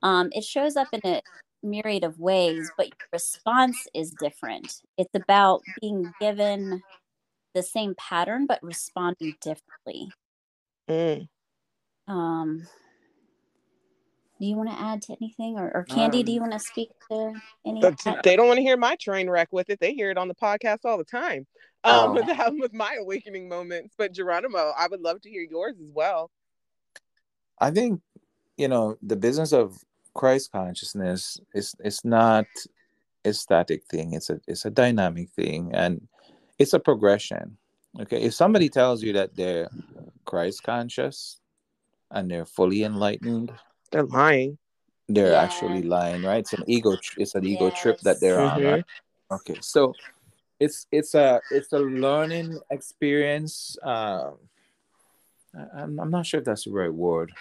Um, 0.03 0.31
it 0.33 0.45
shows 0.45 0.77
up 0.77 0.89
in 0.93 1.01
a 1.05 1.21
myriad 1.63 2.05
of 2.05 2.19
ways, 2.19 2.71
but 2.77 2.87
your 2.87 3.09
response 3.13 3.87
is 3.95 4.13
different. 4.13 4.83
It's 4.97 5.15
about 5.15 5.63
being 5.81 6.13
given 6.21 6.83
the 7.55 7.63
same 7.63 7.95
pattern 7.97 8.47
but 8.47 8.63
responding 8.63 9.35
differently. 9.41 10.11
Mm. 10.89 11.29
Um, 12.09 12.67
do 14.43 14.49
you 14.49 14.57
want 14.57 14.71
to 14.71 14.81
add 14.81 15.01
to 15.03 15.17
anything, 15.21 15.57
or, 15.57 15.71
or 15.73 15.87
Candi? 15.89 16.25
do 16.25 16.33
you 16.33 16.43
Um, 16.43 16.49
want 16.51 16.61
to 16.61 16.67
speak 16.69 16.91
to 17.09 17.33
any? 17.65 17.81
of 17.81 17.97
they 18.25 18.35
don't 18.35 18.49
want 18.49 18.57
to 18.57 18.63
hear 18.63 18.77
my 18.77 18.97
train 18.97 19.31
wreck 19.31 19.47
with 19.53 19.71
it. 19.71 19.79
They 19.79 19.95
hear 19.95 20.11
it 20.11 20.19
on 20.19 20.27
the 20.27 20.35
podcast 20.35 20.81
all 20.85 20.99
the 20.99 21.05
time. 21.05 21.47
Um, 21.85 22.11
Oh. 22.11 22.13
with, 22.51 22.61
with 22.61 22.73
my 22.75 22.97
awakening 23.01 23.49
moments. 23.49 23.95
But 23.97 24.13
Geronimo, 24.13 24.73
I 24.77 24.89
would 24.89 25.01
love 25.01 25.21
to 25.23 25.31
hear 25.31 25.47
yours 25.49 25.77
as 25.81 25.93
well. 25.93 26.33
I 27.61 27.71
think 27.71 28.01
you 28.57 28.67
know 28.67 28.97
the 29.01 29.15
business 29.15 29.53
of 29.53 29.79
Christ 30.13 30.51
consciousness 30.51 31.39
is 31.55 31.77
it's 31.79 32.05
not 32.05 32.47
a 33.25 33.33
static 33.33 33.85
thing. 33.85 34.15
It's 34.15 34.29
a 34.29 34.41
it's 34.49 34.65
a 34.65 34.71
dynamic 34.71 35.31
thing, 35.31 35.71
and 35.73 36.09
it's 36.59 36.73
a 36.73 36.81
progression. 36.81 37.59
Okay, 38.01 38.23
if 38.23 38.35
somebody 38.35 38.69
tells 38.69 39.05
you 39.05 39.13
that 39.13 39.37
they're 39.37 39.69
Christ 40.25 40.65
conscious 40.65 41.39
and 42.11 42.29
they're 42.29 42.45
fully 42.45 42.83
enlightened, 42.83 43.53
They're 43.93 44.05
lying. 44.05 44.59
they're 45.09 45.33
Yeah. 45.33 45.43
actually 45.43 45.83
lying, 45.83 46.23
right? 46.23 46.39
It's 46.39 46.53
an 46.55 46.65
ego. 46.67 46.97
tr- 46.97 47.21
It's 47.21 47.35
an 47.35 47.45
ego 47.45 47.69
trip 47.71 48.01
that 48.01 48.19
they're 48.21 48.41
on, 48.41 48.61
Mhm. 48.61 48.73
right? 48.73 48.85
Okay, 49.31 49.57
so 49.61 49.95
it's 50.59 50.87
it's 50.91 51.15
a 51.15 51.41
it's 51.51 51.73
a 51.73 51.79
learning 51.79 52.59
experience. 52.71 53.77
Um, 53.83 54.39
I- 55.55 55.83
I'm 55.83 56.01
I'm 56.01 56.11
not 56.11 56.25
sure 56.25 56.39
if 56.41 56.47
that's 56.47 56.65
the 56.65 56.71
right 56.71 56.93
word. 56.93 57.33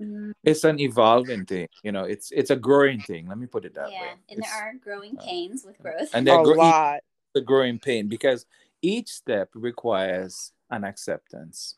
Mm, 0.00 0.32
It's 0.44 0.64
an 0.64 0.80
evolving 0.80 1.44
thing, 1.44 1.68
you 1.82 1.92
know. 1.92 2.04
It's 2.04 2.30
it's 2.32 2.48
a 2.50 2.56
growing 2.56 3.00
thing. 3.00 3.28
Let 3.28 3.36
me 3.38 3.46
put 3.46 3.66
it 3.66 3.74
that 3.74 3.90
yeah, 3.92 4.00
way. 4.02 4.10
and 4.30 4.38
It's- 4.38 4.50
there 4.50 4.62
are 4.70 4.74
growing 4.74 5.18
uh, 5.18 5.22
pains 5.22 5.64
with 5.64 5.76
growth. 5.78 6.08
and 6.14 6.26
A 6.26 6.30
they're 6.30 6.42
gro- 6.44 6.54
lot. 6.56 7.00
the 7.34 7.42
growing 7.42 7.78
pain 7.78 8.08
because 8.08 8.46
each 8.80 9.08
step 9.12 9.50
requires 9.52 10.52
an 10.70 10.84
acceptance. 10.84 11.76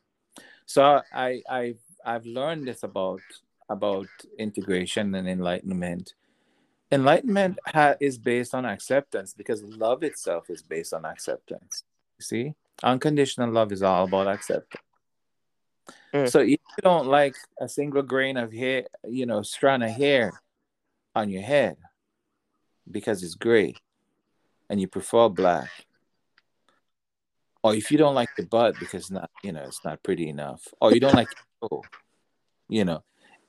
So 0.66 1.02
I 1.12 1.42
I 1.48 1.74
I've 2.04 2.26
learned 2.26 2.68
this 2.68 2.84
about 2.84 3.22
about 3.72 4.06
integration 4.38 5.14
and 5.14 5.28
enlightenment. 5.28 6.14
Enlightenment 6.90 7.58
ha- 7.66 7.94
is 8.00 8.18
based 8.18 8.54
on 8.54 8.64
acceptance 8.66 9.34
because 9.34 9.62
love 9.62 10.02
itself 10.02 10.50
is 10.50 10.62
based 10.62 10.92
on 10.92 11.04
acceptance. 11.04 11.84
You 12.18 12.24
see, 12.24 12.54
unconditional 12.82 13.50
love 13.50 13.72
is 13.72 13.82
all 13.82 14.04
about 14.04 14.28
acceptance. 14.28 14.82
Mm. 16.14 16.30
So 16.30 16.40
if 16.40 16.50
you 16.50 16.82
don't 16.82 17.06
like 17.06 17.34
a 17.60 17.68
single 17.68 18.02
grain 18.02 18.36
of 18.36 18.52
hair, 18.52 18.84
you 19.08 19.26
know, 19.26 19.42
strand 19.42 19.82
of 19.82 19.90
hair 19.90 20.32
on 21.14 21.30
your 21.30 21.42
head 21.42 21.76
because 22.90 23.22
it's 23.22 23.34
gray, 23.34 23.74
and 24.68 24.80
you 24.80 24.88
prefer 24.88 25.28
black, 25.28 25.70
or 27.62 27.74
if 27.74 27.90
you 27.90 27.98
don't 27.98 28.14
like 28.14 28.30
the 28.36 28.44
butt 28.44 28.78
because 28.78 29.10
not, 29.10 29.30
you 29.42 29.52
know, 29.52 29.62
it's 29.62 29.84
not 29.84 30.02
pretty 30.02 30.28
enough, 30.28 30.66
or 30.80 30.92
you 30.92 31.00
don't 31.00 31.14
like, 31.14 31.28
oh, 31.62 31.82
you 32.68 32.84
know, 32.84 33.02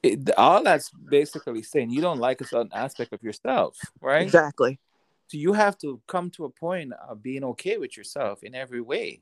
it, 0.03 0.29
all 0.37 0.63
that's 0.63 0.89
basically 0.89 1.63
saying 1.63 1.89
you 1.89 2.01
don't 2.01 2.19
like 2.19 2.41
a 2.41 2.45
certain 2.45 2.71
aspect 2.73 3.13
of 3.13 3.23
yourself, 3.23 3.79
right? 4.01 4.21
Exactly. 4.21 4.79
So 5.27 5.37
you 5.37 5.53
have 5.53 5.77
to 5.79 6.01
come 6.07 6.29
to 6.31 6.45
a 6.45 6.49
point 6.49 6.91
of 7.07 7.23
being 7.23 7.43
okay 7.45 7.77
with 7.77 7.97
yourself 7.97 8.43
in 8.43 8.53
every 8.53 8.81
way 8.81 9.21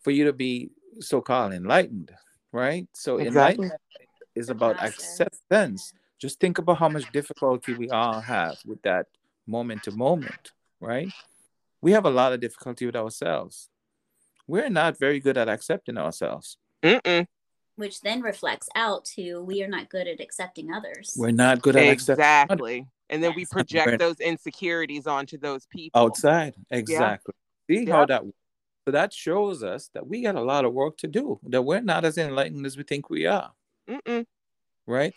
for 0.00 0.10
you 0.10 0.24
to 0.26 0.32
be 0.32 0.70
so-called 1.00 1.54
enlightened, 1.54 2.12
right? 2.52 2.86
So 2.94 3.16
Exactly. 3.16 3.64
enlightenment 3.64 3.80
is 4.36 4.50
about 4.50 4.82
acceptance. 4.84 5.92
Just 6.20 6.38
think 6.38 6.58
about 6.58 6.78
how 6.78 6.88
much 6.88 7.10
difficulty 7.10 7.72
we 7.72 7.88
all 7.88 8.20
have 8.20 8.58
with 8.66 8.82
that 8.82 9.06
moment 9.46 9.84
to 9.84 9.92
moment, 9.92 10.52
right? 10.80 11.12
We 11.80 11.92
have 11.92 12.04
a 12.04 12.10
lot 12.10 12.32
of 12.32 12.40
difficulty 12.40 12.86
with 12.86 12.96
ourselves. 12.96 13.70
We're 14.46 14.70
not 14.70 14.98
very 14.98 15.20
good 15.20 15.36
at 15.36 15.48
accepting 15.48 15.96
ourselves. 15.96 16.58
Mm-mm. 16.82 17.26
Which 17.78 18.00
then 18.00 18.20
reflects 18.20 18.68
out 18.74 19.04
to 19.04 19.40
we 19.40 19.62
are 19.62 19.68
not 19.68 19.88
good 19.88 20.06
at 20.08 20.20
accepting 20.20 20.72
others. 20.72 21.14
We're 21.16 21.30
not 21.30 21.62
good 21.62 21.76
at 21.76 21.88
accepting 21.88 22.24
Exactly. 22.24 22.86
And 23.08 23.22
then 23.22 23.32
we 23.34 23.46
project 23.46 23.98
those 24.00 24.20
insecurities 24.20 25.06
onto 25.06 25.38
those 25.38 25.66
people. 25.66 26.00
outside. 26.00 26.54
Exactly. 26.70 27.34
See 27.70 27.86
how 27.86 28.00
Yep. 28.00 28.08
that 28.08 28.22
so 28.84 28.92
that 28.92 29.12
shows 29.12 29.62
us 29.62 29.90
that 29.94 30.06
we 30.06 30.22
got 30.22 30.34
a 30.34 30.40
lot 30.42 30.64
of 30.64 30.72
work 30.72 30.96
to 30.98 31.06
do. 31.06 31.38
That 31.44 31.62
we're 31.62 31.80
not 31.80 32.04
as 32.04 32.18
enlightened 32.18 32.66
as 32.66 32.76
we 32.76 32.82
think 32.82 33.08
we 33.10 33.26
are, 33.26 33.52
Mm-mm. 33.88 34.24
right? 34.86 35.14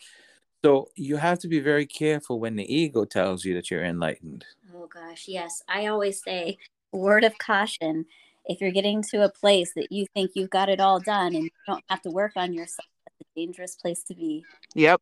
So 0.64 0.88
you 0.94 1.16
have 1.16 1.38
to 1.40 1.48
be 1.48 1.58
very 1.58 1.86
careful 1.86 2.38
when 2.38 2.54
the 2.54 2.72
ego 2.72 3.04
tells 3.04 3.44
you 3.44 3.54
that 3.54 3.70
you're 3.70 3.84
enlightened. 3.84 4.44
Oh 4.76 4.86
gosh, 4.86 5.24
yes. 5.26 5.62
I 5.68 5.86
always 5.86 6.22
say, 6.22 6.58
word 6.92 7.24
of 7.24 7.36
caution. 7.38 8.04
If 8.44 8.60
you're 8.60 8.72
getting 8.72 9.02
to 9.10 9.24
a 9.24 9.28
place 9.30 9.72
that 9.74 9.92
you 9.92 10.06
think 10.14 10.32
you've 10.34 10.50
got 10.50 10.68
it 10.68 10.80
all 10.80 10.98
done 10.98 11.34
and 11.34 11.44
you 11.44 11.50
don't 11.66 11.84
have 11.88 12.02
to 12.02 12.10
work 12.10 12.32
on 12.36 12.52
yourself, 12.52 12.88
that's 13.06 13.20
a 13.20 13.40
dangerous 13.40 13.76
place 13.76 14.02
to 14.04 14.14
be. 14.14 14.44
Yep. 14.74 15.00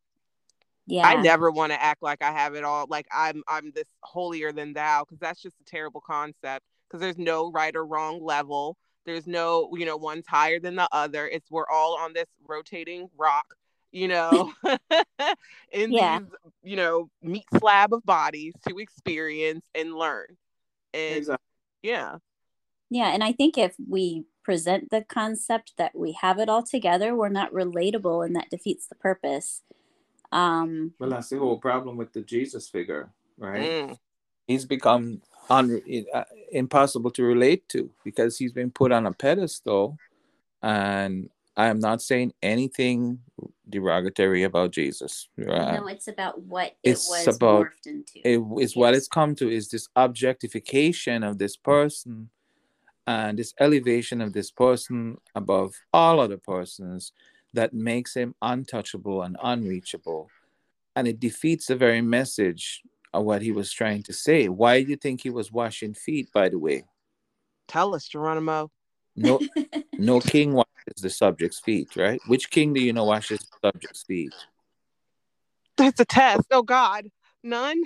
Yeah. 0.87 1.07
I 1.07 1.21
never 1.21 1.51
want 1.51 1.71
to 1.71 1.81
act 1.81 2.03
like 2.03 2.21
I 2.21 2.31
have 2.31 2.55
it 2.55 2.63
all. 2.63 2.85
Like 2.89 3.07
I'm 3.11 3.43
I'm 3.47 3.71
this 3.71 3.87
holier 4.03 4.51
than 4.51 4.73
thou 4.73 5.03
because 5.03 5.19
that's 5.19 5.41
just 5.41 5.55
a 5.59 5.63
terrible 5.63 6.01
concept. 6.01 6.65
Because 6.87 6.99
there's 6.99 7.17
no 7.17 7.51
right 7.51 7.75
or 7.75 7.85
wrong 7.85 8.21
level. 8.21 8.77
There's 9.05 9.25
no 9.25 9.69
you 9.75 9.85
know 9.85 9.97
one's 9.97 10.27
higher 10.27 10.59
than 10.59 10.75
the 10.75 10.87
other. 10.91 11.27
It's 11.27 11.49
we're 11.49 11.69
all 11.69 11.97
on 11.97 12.13
this 12.13 12.27
rotating 12.47 13.09
rock. 13.17 13.55
You 13.91 14.07
know, 14.07 14.53
in 15.71 15.91
Yeah. 15.91 16.19
these 16.19 16.27
you 16.63 16.75
know 16.75 17.09
meat 17.21 17.45
slab 17.57 17.93
of 17.93 18.03
bodies 18.03 18.53
to 18.67 18.77
experience 18.77 19.65
and 19.75 19.93
learn. 19.93 20.27
And 20.93 21.27
yeah, 21.83 22.17
Yeah, 22.91 23.13
and 23.13 23.23
I 23.23 23.31
think 23.31 23.57
if 23.57 23.73
we 23.89 24.25
present 24.43 24.89
the 24.91 25.01
concept 25.01 25.73
that 25.77 25.95
we 25.95 26.11
have 26.21 26.37
it 26.39 26.49
all 26.49 26.61
together, 26.61 27.15
we're 27.15 27.29
not 27.29 27.51
relatable 27.53 28.23
and 28.25 28.35
that 28.35 28.49
defeats 28.51 28.85
the 28.85 28.95
purpose. 28.95 29.61
Um 30.31 30.93
Well, 30.99 31.09
that's 31.09 31.29
the 31.29 31.39
whole 31.39 31.57
problem 31.57 31.95
with 31.97 32.11
the 32.13 32.21
Jesus 32.21 32.69
figure, 32.69 33.09
right? 33.37 33.69
Mm. 33.89 33.97
He's 34.47 34.65
become 34.65 35.21
un- 35.49 35.81
uh, 36.13 36.23
impossible 36.51 37.11
to 37.11 37.23
relate 37.23 37.67
to 37.69 37.89
because 38.03 38.37
he's 38.37 38.51
been 38.51 38.71
put 38.71 38.91
on 38.91 39.05
a 39.05 39.13
pedestal. 39.13 39.97
And 40.61 41.29
I 41.55 41.67
am 41.67 41.79
not 41.79 42.01
saying 42.01 42.33
anything 42.41 43.19
derogatory 43.69 44.43
about 44.43 44.71
Jesus. 44.71 45.29
right? 45.37 45.79
no, 45.79 45.87
it's 45.87 46.07
about 46.09 46.41
what 46.41 46.67
it 46.83 46.91
it's 46.91 47.09
was 47.09 47.27
about- 47.35 47.67
morphed 47.67 47.87
into. 47.87 48.19
it 48.25 48.39
is 48.63 48.75
what 48.75 48.95
it's 48.95 49.07
come 49.07 49.33
to 49.35 49.49
is 49.49 49.69
this 49.69 49.87
objectification 49.95 51.23
of 51.23 51.37
this 51.37 51.55
person 51.55 52.29
and 53.07 53.37
this 53.37 53.53
elevation 53.59 54.21
of 54.21 54.33
this 54.33 54.51
person 54.51 55.17
above 55.35 55.73
all 55.93 56.19
other 56.19 56.37
persons 56.37 57.11
that 57.53 57.73
makes 57.73 58.13
him 58.15 58.35
untouchable 58.41 59.23
and 59.23 59.37
unreachable. 59.41 60.29
And 60.95 61.07
it 61.07 61.19
defeats 61.19 61.67
the 61.67 61.75
very 61.75 62.01
message 62.01 62.81
of 63.13 63.25
what 63.25 63.41
he 63.41 63.51
was 63.51 63.71
trying 63.71 64.03
to 64.03 64.13
say. 64.13 64.47
Why 64.47 64.83
do 64.83 64.89
you 64.89 64.95
think 64.95 65.21
he 65.21 65.29
was 65.29 65.51
washing 65.51 65.93
feet 65.93 66.29
by 66.33 66.49
the 66.49 66.59
way? 66.59 66.83
Tell 67.67 67.95
us, 67.95 68.07
Geronimo. 68.07 68.71
no 69.15 69.39
no 69.97 70.19
king 70.19 70.53
washes 70.53 71.01
the 71.01 71.09
subject's 71.09 71.59
feet 71.59 71.95
right? 71.95 72.21
Which 72.27 72.49
king 72.49 72.73
do 72.73 72.81
you 72.81 72.93
know 72.93 73.05
washes 73.05 73.39
the 73.39 73.69
subject's 73.69 74.03
feet? 74.03 74.33
That's 75.77 75.99
a 75.99 76.05
test. 76.05 76.47
Oh 76.51 76.63
God, 76.63 77.07
none. 77.43 77.81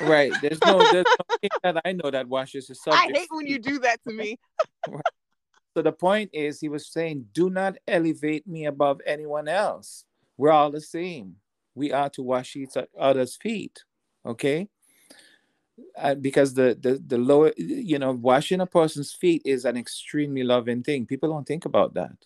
right 0.00 0.32
there's 0.42 0.60
no 0.64 0.78
there's 0.92 1.06
no 1.06 1.36
king 1.40 1.50
that 1.62 1.80
i 1.84 1.92
know 1.92 2.10
that 2.10 2.28
washes 2.28 2.66
the 2.66 2.76
I 2.92 3.08
hate 3.12 3.28
when 3.30 3.46
you 3.46 3.58
do 3.58 3.78
that 3.80 4.02
to 4.04 4.12
me. 4.12 4.38
So 5.76 5.82
the 5.82 5.92
point 5.92 6.30
is, 6.32 6.58
he 6.58 6.70
was 6.70 6.90
saying, 6.90 7.26
do 7.34 7.50
not 7.50 7.76
elevate 7.86 8.46
me 8.46 8.64
above 8.64 9.02
anyone 9.04 9.46
else. 9.46 10.06
We're 10.38 10.50
all 10.50 10.70
the 10.70 10.80
same. 10.80 11.36
We 11.74 11.92
are 11.92 12.08
to 12.10 12.22
wash 12.22 12.56
each 12.56 12.70
other's 12.98 13.36
feet. 13.36 13.84
Okay. 14.24 14.68
Uh, 15.94 16.14
because 16.14 16.54
the, 16.54 16.78
the 16.80 17.02
the 17.06 17.18
lower 17.18 17.52
you 17.58 17.98
know 17.98 18.12
washing 18.12 18.62
a 18.62 18.66
person's 18.66 19.12
feet 19.12 19.42
is 19.44 19.66
an 19.66 19.76
extremely 19.76 20.42
loving 20.42 20.82
thing 20.82 21.04
people 21.04 21.28
don't 21.28 21.46
think 21.46 21.66
about 21.66 21.92
that 21.92 22.16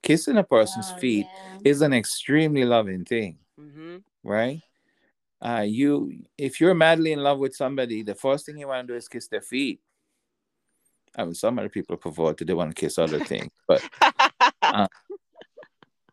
kissing 0.00 0.36
a 0.36 0.44
person's 0.44 0.92
Oh, 0.92 0.98
feet 0.98 1.26
yeah. 1.26 1.58
is 1.72 1.82
an 1.82 1.92
extremely 1.92 2.64
loving 2.64 3.04
thing 3.04 3.38
mm-hmm. 3.58 3.96
right 4.22 4.60
uh 5.42 5.64
you 5.66 6.12
if 6.36 6.60
you're 6.60 6.74
madly 6.74 7.12
in 7.12 7.20
love 7.22 7.38
with 7.38 7.54
somebody 7.54 8.02
the 8.02 8.14
first 8.14 8.46
thing 8.46 8.58
you 8.58 8.68
want 8.68 8.86
to 8.86 8.92
do 8.92 8.96
is 8.96 9.08
kiss 9.08 9.28
their 9.28 9.40
feet 9.40 9.80
i 11.16 11.24
mean 11.24 11.34
some 11.34 11.58
other 11.58 11.68
people 11.68 11.96
provide 11.96 12.36
they 12.38 12.54
want 12.54 12.74
to 12.74 12.80
kiss 12.80 12.98
other 12.98 13.20
things 13.24 13.50
but 13.66 13.82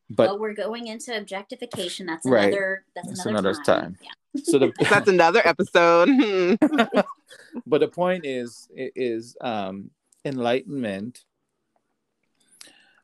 but 0.09 0.27
but 0.27 0.39
we're 0.39 0.53
going 0.53 0.87
into 0.87 1.15
objectification. 1.17 2.05
That's 2.05 2.25
Right. 2.25 2.45
another 2.45 2.85
that's, 2.95 3.07
That's 3.09 3.25
another, 3.25 3.49
another 3.49 3.63
time. 3.63 3.81
time. 3.81 3.97
Yeah. 4.01 4.41
so 4.43 4.59
the 4.59 4.71
That's 4.89 5.09
another 5.09 5.41
episode. 5.43 6.09
But 7.65 7.79
the 7.79 7.87
point 7.89 8.25
is 8.25 8.69
is 8.73 9.35
um 9.41 9.91
enlightenment 10.23 11.23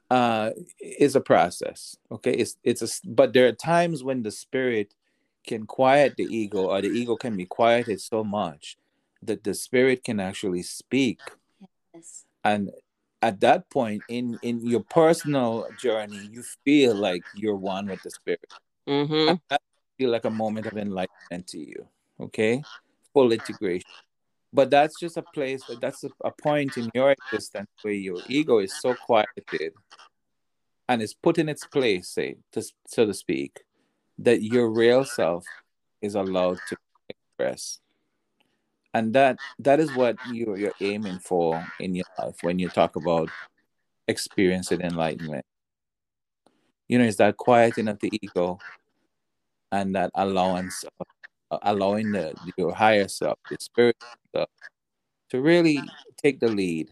uh 0.10 0.52
is 0.82 1.16
a 1.16 1.22
process 1.22 1.96
okay 2.12 2.34
it's 2.34 2.58
it's 2.64 2.82
a 2.82 2.88
but 3.08 3.32
there 3.34 3.48
are 3.48 3.54
times 3.54 4.04
when 4.04 4.22
the 4.24 4.32
spirit 4.32 4.94
can 5.46 5.66
quiet 5.66 6.16
the 6.18 6.24
ego 6.24 6.70
or 6.70 6.82
the 6.82 6.88
ego 6.88 7.16
can 7.16 7.36
be 7.36 7.46
quieted 7.46 8.00
so 8.00 8.24
much 8.24 8.78
that 9.22 9.44
the 9.44 9.54
spirit 9.54 10.04
can 10.04 10.20
actually 10.20 10.64
speak. 10.64 11.20
Yes. 11.94 12.26
and 12.44 12.72
at 13.22 13.40
that 13.40 13.70
point 13.70 14.02
in 14.10 14.38
in 14.42 14.66
your 14.66 14.82
personal 14.82 15.68
journey 15.80 16.28
you 16.32 16.44
feel 16.66 16.96
like 16.96 17.24
you're 17.36 17.56
one 17.56 17.88
with 17.88 18.02
the 18.02 18.10
spirit. 18.10 18.54
Hmm 18.88 19.36
that 19.50 19.62
feel 19.98 20.10
like 20.10 20.26
a 20.26 20.30
moment 20.30 20.66
of 20.66 20.78
enlightenment 20.78 21.46
to 21.48 21.60
you 21.60 21.88
okay? 22.20 22.64
Full 23.14 23.32
integration. 23.32 23.90
But 24.52 24.70
that's 24.70 25.00
just 25.00 25.18
a 25.18 25.22
place 25.22 25.64
that's 25.82 26.04
a, 26.04 26.10
a 26.24 26.32
point 26.32 26.78
in 26.78 26.90
your 26.94 27.12
existence 27.12 27.70
where 27.82 27.94
your 27.94 28.22
ego 28.28 28.60
is 28.60 28.74
so 28.80 28.94
quieted 28.94 29.74
and 30.88 31.02
is 31.02 31.14
put 31.14 31.38
in 31.38 31.50
its 31.50 31.66
place 31.66 32.10
say 32.10 32.36
to, 32.52 32.64
so 32.88 33.06
to 33.06 33.14
speak 33.14 33.62
that 34.20 34.44
your 34.44 34.70
real 34.70 35.06
self 35.06 35.46
is 36.02 36.16
allowed 36.16 36.60
to 36.70 36.78
express. 37.10 37.80
And 38.94 39.14
that 39.14 39.38
that 39.60 39.80
is 39.80 39.92
what 39.96 40.18
you, 40.32 40.56
you're 40.56 40.74
aiming 40.80 41.20
for 41.20 41.66
in 41.80 41.96
your 41.96 42.06
life 42.20 42.36
when 42.42 42.60
you 42.60 42.70
talk 42.70 42.96
about 42.96 43.30
experiencing 44.08 44.82
enlightenment. 44.82 45.46
You 46.88 47.00
know 47.00 47.06
it's 47.06 47.18
that 47.18 47.38
quieting 47.38 47.88
of 47.88 48.00
the 48.00 48.12
ego 48.22 48.60
and 49.72 49.96
that 49.96 50.12
allowance 50.14 50.84
of, 51.00 51.08
uh, 51.50 51.58
allowing 51.64 52.12
the 52.12 52.36
your 52.58 52.74
higher 52.74 53.08
self 53.08 53.40
the 53.50 53.58
spirit 53.60 53.98
self, 54.36 54.50
to 55.30 55.42
really 55.42 55.80
take 56.22 56.40
the 56.40 56.50
lead. 56.50 56.90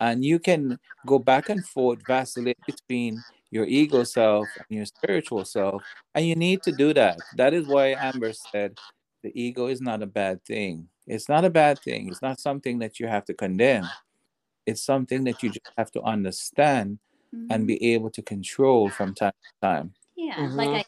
And 0.00 0.24
you 0.24 0.38
can 0.38 0.78
go 1.06 1.18
back 1.18 1.50
and 1.50 1.62
forth 1.66 1.98
vacillate 2.06 2.56
between 2.66 3.22
your 3.50 3.64
ego 3.66 4.04
self 4.04 4.48
and 4.56 4.76
your 4.76 4.86
spiritual 4.86 5.44
self 5.44 5.82
and 6.14 6.26
you 6.26 6.34
need 6.34 6.62
to 6.62 6.72
do 6.72 6.94
that 6.94 7.18
that 7.36 7.52
is 7.52 7.66
why 7.66 7.88
amber 7.88 8.32
said 8.32 8.78
the 9.22 9.32
ego 9.40 9.66
is 9.66 9.80
not 9.80 10.02
a 10.02 10.06
bad 10.06 10.44
thing 10.44 10.88
it's 11.06 11.28
not 11.28 11.44
a 11.44 11.50
bad 11.50 11.78
thing 11.80 12.08
it's 12.08 12.22
not 12.22 12.40
something 12.40 12.78
that 12.78 13.00
you 13.00 13.06
have 13.06 13.24
to 13.24 13.34
condemn 13.34 13.84
it's 14.66 14.82
something 14.82 15.24
that 15.24 15.42
you 15.42 15.50
just 15.50 15.70
have 15.76 15.90
to 15.90 16.00
understand 16.02 16.98
and 17.50 17.64
Mhm. 17.64 17.66
be 17.66 17.92
able 17.94 18.10
to 18.10 18.22
control 18.22 18.90
from 18.90 19.14
time 19.14 19.32
to 19.32 19.66
time 19.66 19.94
yeah, 20.16 20.48
like 20.54 20.70
Mhm. 20.70 20.74
I 20.76 20.84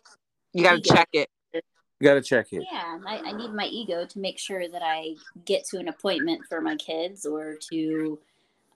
You 0.55 0.63
got 0.65 0.83
to 0.83 0.83
check 0.83 1.09
it. 1.13 1.29
you 1.55 1.61
got 2.03 2.15
to 2.15 2.23
check 2.23 2.53
it 2.53 2.67
yeah, 2.71 2.99
I, 3.07 3.23
I 3.25 3.33
need 3.33 3.55
my 3.55 3.67
ego 3.67 4.05
to 4.05 4.19
make 4.19 4.39
sure 4.39 4.69
that 4.69 4.83
I 4.83 5.17
get 5.45 5.65
to 5.67 5.79
an 5.79 5.89
appointment 5.89 6.47
for 6.49 6.61
my 6.61 6.77
kids 6.77 7.25
or 7.25 7.57
to 7.71 8.21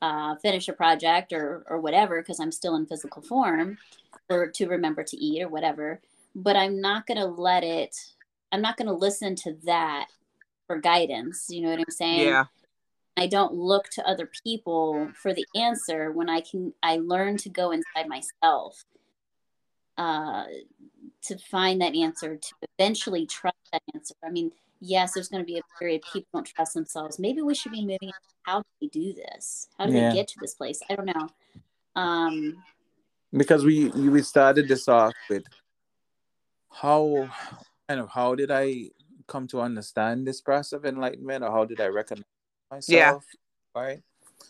uh, 0.02 0.36
finish 0.36 0.68
a 0.68 0.72
project 0.72 1.32
or 1.32 1.64
or 1.68 1.80
whatever 1.80 2.20
because 2.20 2.40
I'm 2.40 2.52
still 2.52 2.76
in 2.76 2.86
physical 2.86 3.22
form, 3.22 3.78
or 4.28 4.48
to 4.48 4.66
remember 4.66 5.02
to 5.04 5.16
eat 5.16 5.42
or 5.42 5.48
whatever. 5.48 6.00
But 6.34 6.56
I'm 6.56 6.80
not 6.80 7.06
gonna 7.06 7.26
let 7.26 7.64
it. 7.64 7.96
I'm 8.52 8.62
not 8.62 8.76
gonna 8.76 8.92
listen 8.92 9.34
to 9.36 9.56
that 9.64 10.08
for 10.66 10.78
guidance. 10.78 11.46
You 11.48 11.62
know 11.62 11.70
what 11.70 11.80
I'm 11.80 11.90
saying? 11.90 12.28
Yeah. 12.28 12.44
I 13.16 13.26
don't 13.26 13.54
look 13.54 13.88
to 13.90 14.06
other 14.06 14.30
people 14.44 15.10
for 15.14 15.32
the 15.32 15.46
answer 15.54 16.12
when 16.12 16.28
I 16.28 16.42
can 16.42 16.74
I 16.82 16.98
learn 16.98 17.38
to 17.38 17.48
go 17.48 17.70
inside 17.70 18.08
myself. 18.08 18.84
Uh 19.96 20.44
to 21.22 21.38
find 21.38 21.80
that 21.80 21.94
answer, 21.94 22.36
to 22.36 22.54
eventually 22.78 23.26
trust 23.26 23.56
that 23.72 23.82
answer. 23.94 24.14
I 24.24 24.30
mean, 24.30 24.52
yes, 24.86 25.12
there's 25.12 25.28
going 25.28 25.42
to 25.42 25.46
be 25.46 25.58
a 25.58 25.78
period 25.78 26.02
people 26.12 26.28
don't 26.32 26.46
trust 26.46 26.74
themselves. 26.74 27.18
Maybe 27.18 27.42
we 27.42 27.54
should 27.54 27.72
be 27.72 27.82
moving. 27.82 28.10
How 28.42 28.58
do 28.58 28.64
we 28.80 28.88
do 28.88 29.12
this? 29.12 29.68
How 29.78 29.86
do 29.86 29.92
yeah. 29.92 30.10
we 30.10 30.14
get 30.14 30.28
to 30.28 30.38
this 30.40 30.54
place? 30.54 30.80
I 30.88 30.94
don't 30.94 31.06
know. 31.06 31.28
Um, 31.94 32.62
because 33.32 33.64
we 33.64 33.88
we 33.88 34.22
started 34.22 34.68
this 34.68 34.88
off 34.88 35.14
with 35.28 35.44
how 36.70 37.28
kind 37.88 38.00
of 38.00 38.08
how 38.10 38.34
did 38.34 38.50
I 38.50 38.90
come 39.26 39.46
to 39.48 39.60
understand 39.60 40.26
this 40.26 40.40
process 40.40 40.72
of 40.72 40.84
enlightenment, 40.84 41.42
or 41.42 41.50
how 41.50 41.64
did 41.64 41.80
I 41.80 41.86
recognize 41.86 42.24
myself? 42.70 43.24
Yeah. 43.34 43.80
Right. 43.80 44.02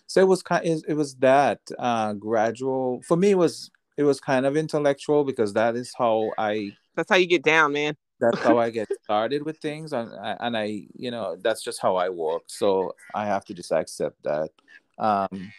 So 0.06 0.20
it 0.20 0.28
was 0.28 0.42
kind. 0.42 0.64
It 0.64 0.94
was 0.94 1.14
that 1.16 1.60
uh, 1.78 2.12
gradual. 2.14 3.02
For 3.02 3.16
me, 3.16 3.30
it 3.30 3.38
was 3.38 3.70
it 3.96 4.02
was 4.02 4.20
kind 4.20 4.46
of 4.46 4.56
intellectual 4.56 5.24
because 5.24 5.52
that 5.54 5.76
is 5.76 5.92
how 5.96 6.30
I. 6.36 6.72
That's 6.94 7.10
how 7.10 7.16
you 7.16 7.26
get 7.26 7.42
down, 7.42 7.72
man. 7.72 7.96
That's 8.20 8.40
how 8.42 8.58
I 8.58 8.70
get 8.70 8.88
started 9.04 9.44
with 9.44 9.58
things, 9.58 9.92
and 9.92 10.10
and 10.40 10.56
I, 10.56 10.86
you 10.94 11.10
know, 11.10 11.36
that's 11.40 11.62
just 11.62 11.80
how 11.80 11.96
I 11.96 12.08
work. 12.08 12.44
So 12.46 12.94
I 13.14 13.26
have 13.26 13.44
to 13.46 13.54
just 13.54 13.72
accept 13.72 14.22
that. 14.24 14.50
Um, 14.98 15.52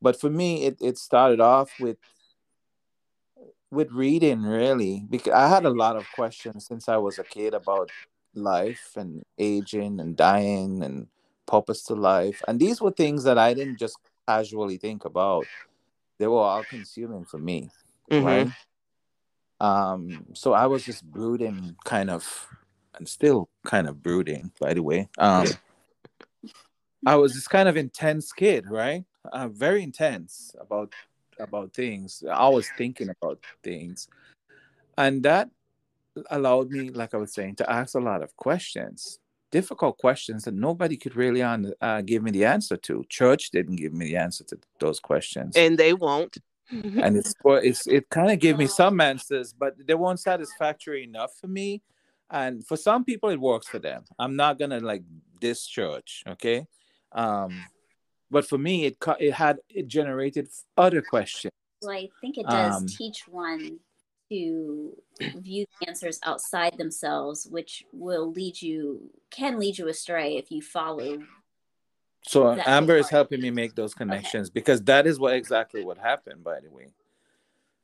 but 0.00 0.20
for 0.20 0.30
me, 0.30 0.64
it 0.64 0.78
it 0.80 0.98
started 0.98 1.40
off 1.40 1.70
with 1.78 1.98
with 3.70 3.90
reading 3.90 4.42
really 4.42 5.04
because 5.10 5.32
I 5.32 5.48
had 5.48 5.64
a 5.64 5.70
lot 5.70 5.96
of 5.96 6.06
questions 6.14 6.66
since 6.66 6.88
I 6.88 6.96
was 6.96 7.18
a 7.18 7.24
kid 7.24 7.54
about 7.54 7.90
life 8.34 8.92
and 8.96 9.24
aging 9.38 10.00
and 10.00 10.16
dying 10.16 10.82
and 10.82 11.08
purpose 11.46 11.82
to 11.84 11.94
life. 11.94 12.42
And 12.48 12.58
these 12.58 12.80
were 12.80 12.92
things 12.92 13.24
that 13.24 13.38
I 13.38 13.52
didn't 13.54 13.78
just 13.78 13.98
casually 14.26 14.78
think 14.78 15.04
about. 15.04 15.46
They 16.18 16.26
were 16.26 16.38
all 16.38 16.64
consuming 16.64 17.24
for 17.24 17.38
me. 17.38 17.70
Mm-hmm. 18.10 18.26
Right. 18.26 18.48
Um, 19.60 20.26
so 20.34 20.52
I 20.52 20.66
was 20.66 20.84
just 20.84 21.04
brooding 21.04 21.76
kind 21.84 22.10
of 22.10 22.48
and 22.96 23.08
still 23.08 23.48
kind 23.64 23.88
of 23.88 24.02
brooding, 24.02 24.52
by 24.60 24.74
the 24.74 24.82
way. 24.82 25.08
Um 25.18 25.46
I 27.06 27.16
was 27.16 27.34
this 27.34 27.48
kind 27.48 27.68
of 27.68 27.76
intense 27.76 28.32
kid, 28.32 28.64
right? 28.68 29.04
Uh, 29.32 29.48
very 29.48 29.82
intense 29.82 30.54
about 30.60 30.92
about 31.38 31.74
things. 31.74 32.22
I 32.30 32.48
was 32.48 32.68
thinking 32.78 33.10
about 33.10 33.40
things. 33.62 34.08
And 34.96 35.22
that 35.24 35.50
allowed 36.30 36.70
me, 36.70 36.90
like 36.90 37.12
I 37.12 37.16
was 37.16 37.34
saying, 37.34 37.56
to 37.56 37.70
ask 37.70 37.94
a 37.94 38.00
lot 38.00 38.22
of 38.22 38.36
questions, 38.36 39.18
difficult 39.50 39.98
questions 39.98 40.44
that 40.44 40.54
nobody 40.54 40.96
could 40.96 41.16
really 41.16 41.42
on, 41.42 41.72
uh, 41.80 42.02
give 42.02 42.22
me 42.22 42.30
the 42.30 42.44
answer 42.44 42.76
to. 42.76 43.04
Church 43.08 43.50
didn't 43.50 43.76
give 43.76 43.92
me 43.92 44.06
the 44.06 44.16
answer 44.16 44.44
to 44.44 44.58
those 44.78 45.00
questions, 45.00 45.56
and 45.56 45.76
they 45.76 45.92
won't. 45.92 46.38
And 46.70 47.16
it's 47.16 47.34
it's 47.44 47.86
it 47.86 48.08
kind 48.08 48.30
of 48.30 48.38
gave 48.38 48.58
me 48.58 48.66
some 48.66 49.00
answers, 49.00 49.52
but 49.52 49.74
they 49.86 49.94
weren't 49.94 50.20
satisfactory 50.20 51.04
enough 51.04 51.32
for 51.40 51.46
me. 51.46 51.82
And 52.30 52.66
for 52.66 52.76
some 52.76 53.04
people, 53.04 53.28
it 53.28 53.40
works 53.40 53.68
for 53.68 53.78
them. 53.78 54.04
I'm 54.18 54.36
not 54.36 54.58
gonna 54.58 54.80
like 54.80 55.02
this 55.40 55.66
church, 55.66 56.24
okay? 56.26 56.66
Um, 57.12 57.64
but 58.30 58.46
for 58.48 58.58
me, 58.58 58.86
it 58.86 58.96
it 59.20 59.32
had 59.32 59.58
it 59.68 59.88
generated 59.88 60.48
other 60.76 61.02
questions. 61.02 61.52
Well, 61.82 61.92
I 61.92 62.08
think 62.20 62.38
it 62.38 62.46
does 62.46 62.76
um, 62.76 62.86
teach 62.86 63.28
one 63.28 63.78
to 64.30 64.96
view 65.36 65.66
the 65.80 65.88
answers 65.88 66.18
outside 66.24 66.78
themselves, 66.78 67.46
which 67.46 67.84
will 67.92 68.32
lead 68.32 68.60
you 68.60 69.10
can 69.30 69.58
lead 69.58 69.78
you 69.78 69.88
astray 69.88 70.36
if 70.36 70.50
you 70.50 70.62
follow. 70.62 71.18
So 72.26 72.58
Amber 72.66 72.96
is 72.96 73.10
helping 73.10 73.40
me 73.40 73.50
make 73.50 73.74
those 73.74 73.94
connections 73.94 74.48
okay. 74.48 74.52
because 74.54 74.82
that 74.84 75.06
is 75.06 75.18
what 75.18 75.34
exactly 75.34 75.84
what 75.84 75.98
happened, 75.98 76.42
by 76.42 76.60
the 76.60 76.70
way. 76.70 76.88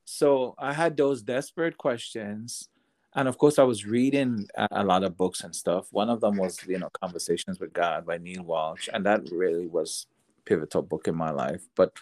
So 0.05 0.55
I 0.59 0.73
had 0.73 0.97
those 0.97 1.23
desperate 1.23 1.77
questions, 1.77 2.69
and 3.15 3.29
of 3.29 3.37
course 3.37 3.59
I 3.59 3.65
was 3.65 3.85
reading 3.85 4.49
a, 4.57 4.67
a 4.73 4.85
lot 4.85 5.05
of 5.05 5.17
books 5.17 5.43
and 5.43 5.55
stuff. 5.55 5.89
One 5.93 6.09
of 6.09 6.21
them 6.21 6.37
was 6.37 6.59
you 6.67 6.79
know 6.79 6.91
Conversations 7.01 7.61
with 7.61 7.73
God 7.73 8.07
by 8.07 8.19
Neale 8.19 8.45
Walsch, 8.45 8.89
and 8.93 9.05
that 9.07 9.31
really 9.31 9.67
was 9.67 10.07
pivotal 10.47 10.83
book 10.83 11.07
in 11.07 11.15
my 11.15 11.31
life. 11.31 11.63
But 11.77 11.93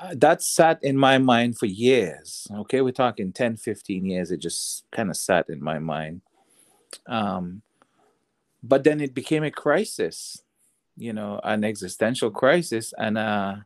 uh, 0.00 0.14
that 0.16 0.42
sat 0.42 0.82
in 0.82 0.96
my 0.96 1.18
mind 1.18 1.58
for 1.58 1.66
years. 1.66 2.46
Okay, 2.50 2.80
we're 2.80 2.90
talking 2.90 3.32
10, 3.32 3.58
15 3.58 4.06
years. 4.06 4.30
It 4.30 4.38
just 4.38 4.84
kind 4.90 5.10
of 5.10 5.16
sat 5.16 5.48
in 5.48 5.62
my 5.62 5.78
mind. 5.78 6.22
Um, 7.06 7.62
but 8.62 8.82
then 8.84 9.00
it 9.00 9.14
became 9.14 9.44
a 9.44 9.50
crisis, 9.50 10.42
you 11.00 11.12
know, 11.12 11.40
an 11.42 11.64
existential 11.64 12.30
crisis. 12.30 12.92
And 12.96 13.18
uh, 13.18 13.56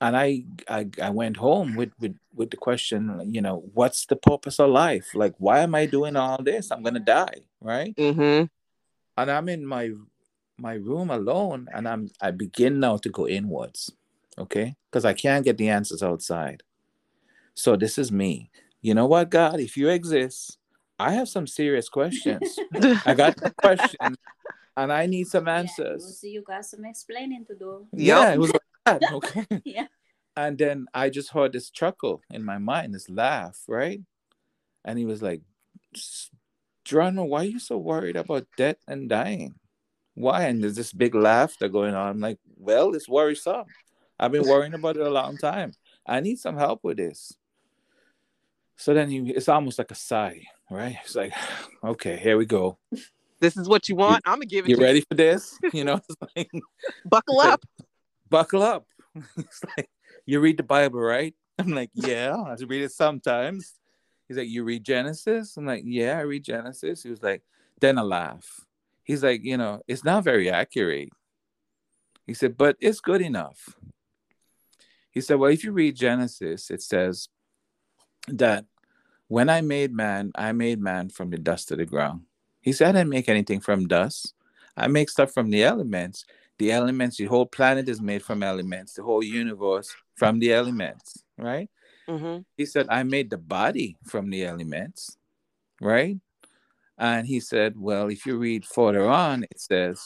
and 0.00 0.16
I, 0.16 0.44
I 0.68 0.88
I 1.00 1.10
went 1.10 1.36
home 1.36 1.76
with 1.76 1.92
with 2.00 2.16
with 2.34 2.50
the 2.50 2.56
question, 2.56 3.20
you 3.24 3.42
know, 3.42 3.62
what's 3.74 4.06
the 4.06 4.16
purpose 4.16 4.58
of 4.58 4.70
life? 4.70 5.14
Like, 5.14 5.34
why 5.38 5.60
am 5.60 5.74
I 5.74 5.86
doing 5.86 6.16
all 6.16 6.42
this? 6.42 6.72
I'm 6.72 6.82
gonna 6.82 7.00
die, 7.00 7.42
right? 7.60 7.94
Mm-hmm. 7.96 8.46
And 9.16 9.30
I'm 9.30 9.48
in 9.48 9.66
my 9.66 9.92
my 10.56 10.74
room 10.74 11.10
alone, 11.10 11.68
and 11.72 11.86
I'm 11.86 12.10
I 12.20 12.32
begin 12.32 12.80
now 12.80 12.96
to 12.96 13.08
go 13.08 13.28
inwards 13.28 13.92
okay? 14.38 14.76
Because 14.90 15.04
I 15.04 15.12
can't 15.12 15.44
get 15.44 15.58
the 15.58 15.68
answers 15.68 16.02
outside. 16.02 16.62
So 17.54 17.76
this 17.76 17.98
is 17.98 18.12
me. 18.12 18.50
You 18.80 18.94
know 18.94 19.06
what, 19.06 19.30
God? 19.30 19.60
If 19.60 19.76
you 19.76 19.88
exist, 19.88 20.58
I 20.98 21.12
have 21.12 21.28
some 21.28 21.46
serious 21.46 21.88
questions. 21.88 22.58
I 23.04 23.14
got 23.14 23.36
questions, 23.56 24.16
and 24.78 24.92
I 24.92 25.06
need 25.06 25.26
some 25.26 25.48
answers. 25.48 26.04
Yeah, 26.04 26.14
so 26.20 26.26
you 26.28 26.42
got 26.42 26.64
some 26.64 26.84
explaining 26.84 27.44
to 27.46 27.54
do. 27.54 27.86
Yeah, 27.92 28.32
it 28.32 28.38
was 28.38 28.52
like 28.52 28.62
that. 28.86 29.02
Okay. 29.12 29.46
yeah. 29.64 29.88
And 30.36 30.56
then 30.56 30.86
I 30.94 31.10
just 31.10 31.30
heard 31.30 31.52
this 31.52 31.68
chuckle 31.68 32.22
in 32.30 32.44
my 32.44 32.58
mind, 32.58 32.94
this 32.94 33.10
laugh, 33.10 33.58
right? 33.66 34.00
And 34.84 34.96
he 34.96 35.04
was 35.04 35.20
like, 35.20 35.42
Geronimo, 36.84 37.24
why 37.24 37.40
are 37.40 37.44
you 37.44 37.58
so 37.58 37.76
worried 37.76 38.14
about 38.14 38.46
death 38.56 38.76
and 38.86 39.08
dying? 39.08 39.56
Why? 40.14 40.44
And 40.44 40.62
there's 40.62 40.76
this 40.76 40.92
big 40.92 41.16
laughter 41.16 41.68
going 41.68 41.94
on. 41.94 42.08
I'm 42.10 42.20
like, 42.20 42.38
well, 42.56 42.94
it's 42.94 43.08
worrisome. 43.08 43.66
I've 44.18 44.32
been 44.32 44.48
worrying 44.48 44.74
about 44.74 44.96
it 44.96 45.02
a 45.02 45.10
long 45.10 45.36
time. 45.38 45.72
I 46.06 46.20
need 46.20 46.38
some 46.38 46.56
help 46.56 46.84
with 46.84 46.98
this. 46.98 47.32
So 48.76 48.94
then 48.94 49.10
you, 49.10 49.32
it's 49.34 49.48
almost 49.48 49.78
like 49.78 49.90
a 49.90 49.96
sigh, 49.96 50.42
right? 50.70 50.96
It's 51.04 51.16
like, 51.16 51.32
okay, 51.84 52.16
here 52.16 52.38
we 52.38 52.46
go. 52.46 52.78
This 53.40 53.56
is 53.56 53.68
what 53.68 53.88
you 53.88 53.96
want. 53.96 54.22
I'm 54.26 54.36
gonna 54.36 54.46
give 54.46 54.66
it. 54.66 54.70
You 54.70 54.76
You 54.76 54.82
ready 54.82 54.98
you. 54.98 55.04
for 55.08 55.14
this? 55.14 55.58
You 55.72 55.84
know, 55.84 56.00
like, 56.36 56.50
buckle 57.04 57.40
up. 57.40 57.64
Like, 57.78 57.86
buckle 58.30 58.62
up. 58.62 58.86
it's 59.36 59.62
like 59.76 59.88
you 60.26 60.40
read 60.40 60.56
the 60.56 60.62
Bible, 60.62 61.00
right? 61.00 61.34
I'm 61.58 61.68
like, 61.68 61.90
yeah, 61.94 62.36
I 62.36 62.54
read 62.66 62.82
it 62.82 62.92
sometimes. 62.92 63.74
He's 64.26 64.36
like, 64.36 64.48
you 64.48 64.62
read 64.64 64.84
Genesis? 64.84 65.56
I'm 65.56 65.66
like, 65.66 65.82
yeah, 65.86 66.18
I 66.18 66.22
read 66.22 66.44
Genesis. 66.44 67.02
He 67.02 67.10
was 67.10 67.22
like, 67.22 67.42
then 67.80 67.98
I 67.98 68.02
laugh. 68.02 68.66
He's 69.02 69.22
like, 69.22 69.42
you 69.42 69.56
know, 69.56 69.80
it's 69.88 70.04
not 70.04 70.22
very 70.22 70.50
accurate. 70.50 71.08
He 72.26 72.34
said, 72.34 72.58
but 72.58 72.76
it's 72.78 73.00
good 73.00 73.22
enough. 73.22 73.74
He 75.18 75.22
said, 75.22 75.40
Well, 75.40 75.50
if 75.50 75.64
you 75.64 75.72
read 75.72 75.96
Genesis, 75.96 76.70
it 76.70 76.80
says 76.80 77.28
that 78.28 78.66
when 79.26 79.48
I 79.48 79.62
made 79.62 79.92
man, 79.92 80.30
I 80.36 80.52
made 80.52 80.80
man 80.80 81.08
from 81.08 81.30
the 81.30 81.38
dust 81.38 81.72
of 81.72 81.78
the 81.78 81.86
ground. 81.86 82.22
He 82.68 82.74
said, 82.74 82.88
I 82.88 83.00
didn't 83.00 83.08
make 83.08 83.30
anything 83.30 83.60
from 83.60 83.88
dust. 83.88 84.34
I 84.76 84.88
make 84.88 85.08
stuff 85.08 85.32
from 85.32 85.48
the 85.48 85.64
elements. 85.64 86.26
The 86.58 86.70
elements, 86.70 87.16
the 87.16 87.24
whole 87.24 87.46
planet 87.46 87.88
is 87.88 87.98
made 87.98 88.22
from 88.22 88.42
elements, 88.42 88.92
the 88.92 89.02
whole 89.02 89.24
universe 89.24 89.94
from 90.16 90.38
the 90.38 90.52
elements, 90.52 91.24
right? 91.38 91.70
Mm-hmm. 92.06 92.42
He 92.58 92.66
said, 92.66 92.86
I 92.90 93.04
made 93.04 93.30
the 93.30 93.38
body 93.38 93.96
from 94.04 94.28
the 94.28 94.44
elements, 94.44 95.16
right? 95.80 96.18
And 96.98 97.26
he 97.26 97.40
said, 97.40 97.72
Well, 97.74 98.08
if 98.08 98.26
you 98.26 98.36
read 98.36 98.66
further 98.66 99.08
on, 99.08 99.44
it 99.44 99.58
says, 99.58 100.02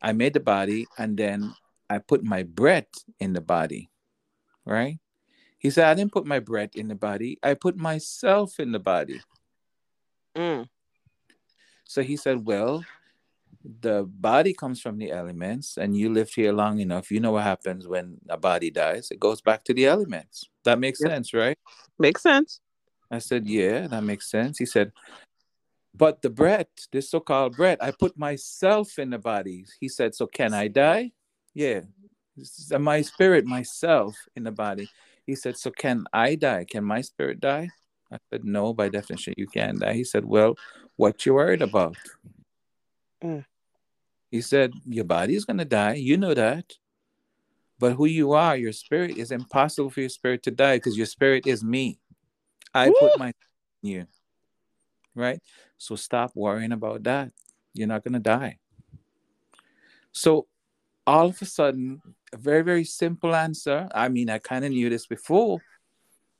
I 0.00 0.12
made 0.14 0.32
the 0.32 0.40
body 0.40 0.86
and 0.96 1.18
then 1.18 1.52
I 1.90 1.98
put 1.98 2.24
my 2.24 2.44
breath 2.44 3.04
in 3.20 3.34
the 3.34 3.42
body 3.42 3.90
right? 4.64 4.98
He 5.58 5.68
said, 5.68 5.88
I 5.88 5.94
didn't 5.94 6.12
put 6.12 6.24
my 6.24 6.38
breath 6.38 6.74
in 6.74 6.88
the 6.88 6.94
body, 6.94 7.38
I 7.42 7.52
put 7.52 7.76
myself 7.76 8.58
in 8.58 8.72
the 8.72 8.80
body. 8.80 9.20
Mm. 10.36 10.66
So 11.92 12.02
he 12.02 12.16
said, 12.16 12.46
Well, 12.46 12.84
the 13.62 14.04
body 14.04 14.54
comes 14.54 14.80
from 14.80 14.96
the 14.96 15.10
elements, 15.10 15.76
and 15.76 15.94
you 15.96 16.10
lived 16.10 16.34
here 16.34 16.52
long 16.52 16.80
enough. 16.80 17.10
You 17.10 17.20
know 17.20 17.32
what 17.32 17.44
happens 17.44 17.86
when 17.86 18.18
a 18.28 18.38
body 18.38 18.70
dies? 18.70 19.10
It 19.10 19.20
goes 19.20 19.42
back 19.42 19.62
to 19.64 19.74
the 19.74 19.86
elements. 19.86 20.48
That 20.64 20.78
makes 20.78 21.00
yep. 21.00 21.10
sense, 21.10 21.34
right? 21.34 21.58
Makes 21.98 22.22
sense. 22.22 22.60
I 23.10 23.18
said, 23.18 23.46
Yeah, 23.46 23.88
that 23.88 24.04
makes 24.04 24.30
sense. 24.30 24.58
He 24.58 24.64
said, 24.64 24.92
But 25.94 26.22
the 26.22 26.30
breath, 26.30 26.68
this 26.90 27.10
so 27.10 27.20
called 27.20 27.56
breath, 27.56 27.78
I 27.82 27.90
put 27.90 28.16
myself 28.16 28.98
in 28.98 29.10
the 29.10 29.18
body. 29.18 29.66
He 29.78 29.88
said, 29.88 30.14
So 30.14 30.26
can 30.26 30.54
I 30.54 30.68
die? 30.68 31.12
Yeah 31.52 31.80
my 32.78 33.02
spirit, 33.02 33.44
myself 33.44 34.16
in 34.36 34.44
the 34.44 34.52
body. 34.52 34.88
He 35.26 35.34
said, 35.34 35.56
So 35.56 35.70
can 35.70 36.04
I 36.12 36.34
die? 36.34 36.64
Can 36.68 36.84
my 36.84 37.00
spirit 37.00 37.40
die? 37.40 37.68
I 38.12 38.18
said, 38.30 38.44
No, 38.44 38.72
by 38.72 38.88
definition, 38.88 39.34
you 39.36 39.46
can't 39.46 39.80
die. 39.80 39.94
He 39.94 40.04
said, 40.04 40.24
Well, 40.24 40.56
what 40.96 41.24
you 41.24 41.34
worried 41.34 41.62
about? 41.62 41.96
Mm. 43.22 43.44
He 44.30 44.40
said, 44.40 44.72
Your 44.86 45.04
body 45.04 45.34
is 45.34 45.44
going 45.44 45.58
to 45.58 45.64
die. 45.64 45.94
You 45.94 46.16
know 46.16 46.34
that. 46.34 46.72
But 47.78 47.94
who 47.94 48.06
you 48.06 48.32
are, 48.32 48.56
your 48.56 48.72
spirit, 48.72 49.16
is 49.16 49.32
impossible 49.32 49.90
for 49.90 50.00
your 50.00 50.08
spirit 50.08 50.42
to 50.44 50.50
die 50.50 50.76
because 50.76 50.96
your 50.96 51.06
spirit 51.06 51.46
is 51.46 51.64
me. 51.64 51.98
I 52.72 52.88
Woo! 52.88 52.96
put 52.98 53.18
my 53.18 53.32
in 53.82 53.90
you. 53.90 54.06
Right? 55.14 55.40
So 55.78 55.96
stop 55.96 56.32
worrying 56.34 56.72
about 56.72 57.02
that. 57.04 57.32
You're 57.74 57.88
not 57.88 58.04
going 58.04 58.14
to 58.14 58.20
die. 58.20 58.58
So 60.12 60.46
all 61.06 61.26
of 61.26 61.42
a 61.42 61.44
sudden, 61.44 62.00
a 62.32 62.36
very, 62.36 62.62
very 62.62 62.84
simple 62.84 63.34
answer. 63.34 63.88
I 63.94 64.08
mean, 64.08 64.30
I 64.30 64.38
kind 64.38 64.64
of 64.64 64.70
knew 64.70 64.88
this 64.88 65.06
before 65.06 65.60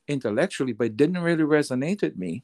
intellectually, 0.07 0.73
but 0.73 0.87
it 0.87 0.97
didn't 0.97 1.21
really 1.21 1.43
resonate 1.43 2.01
with 2.01 2.17
me. 2.17 2.43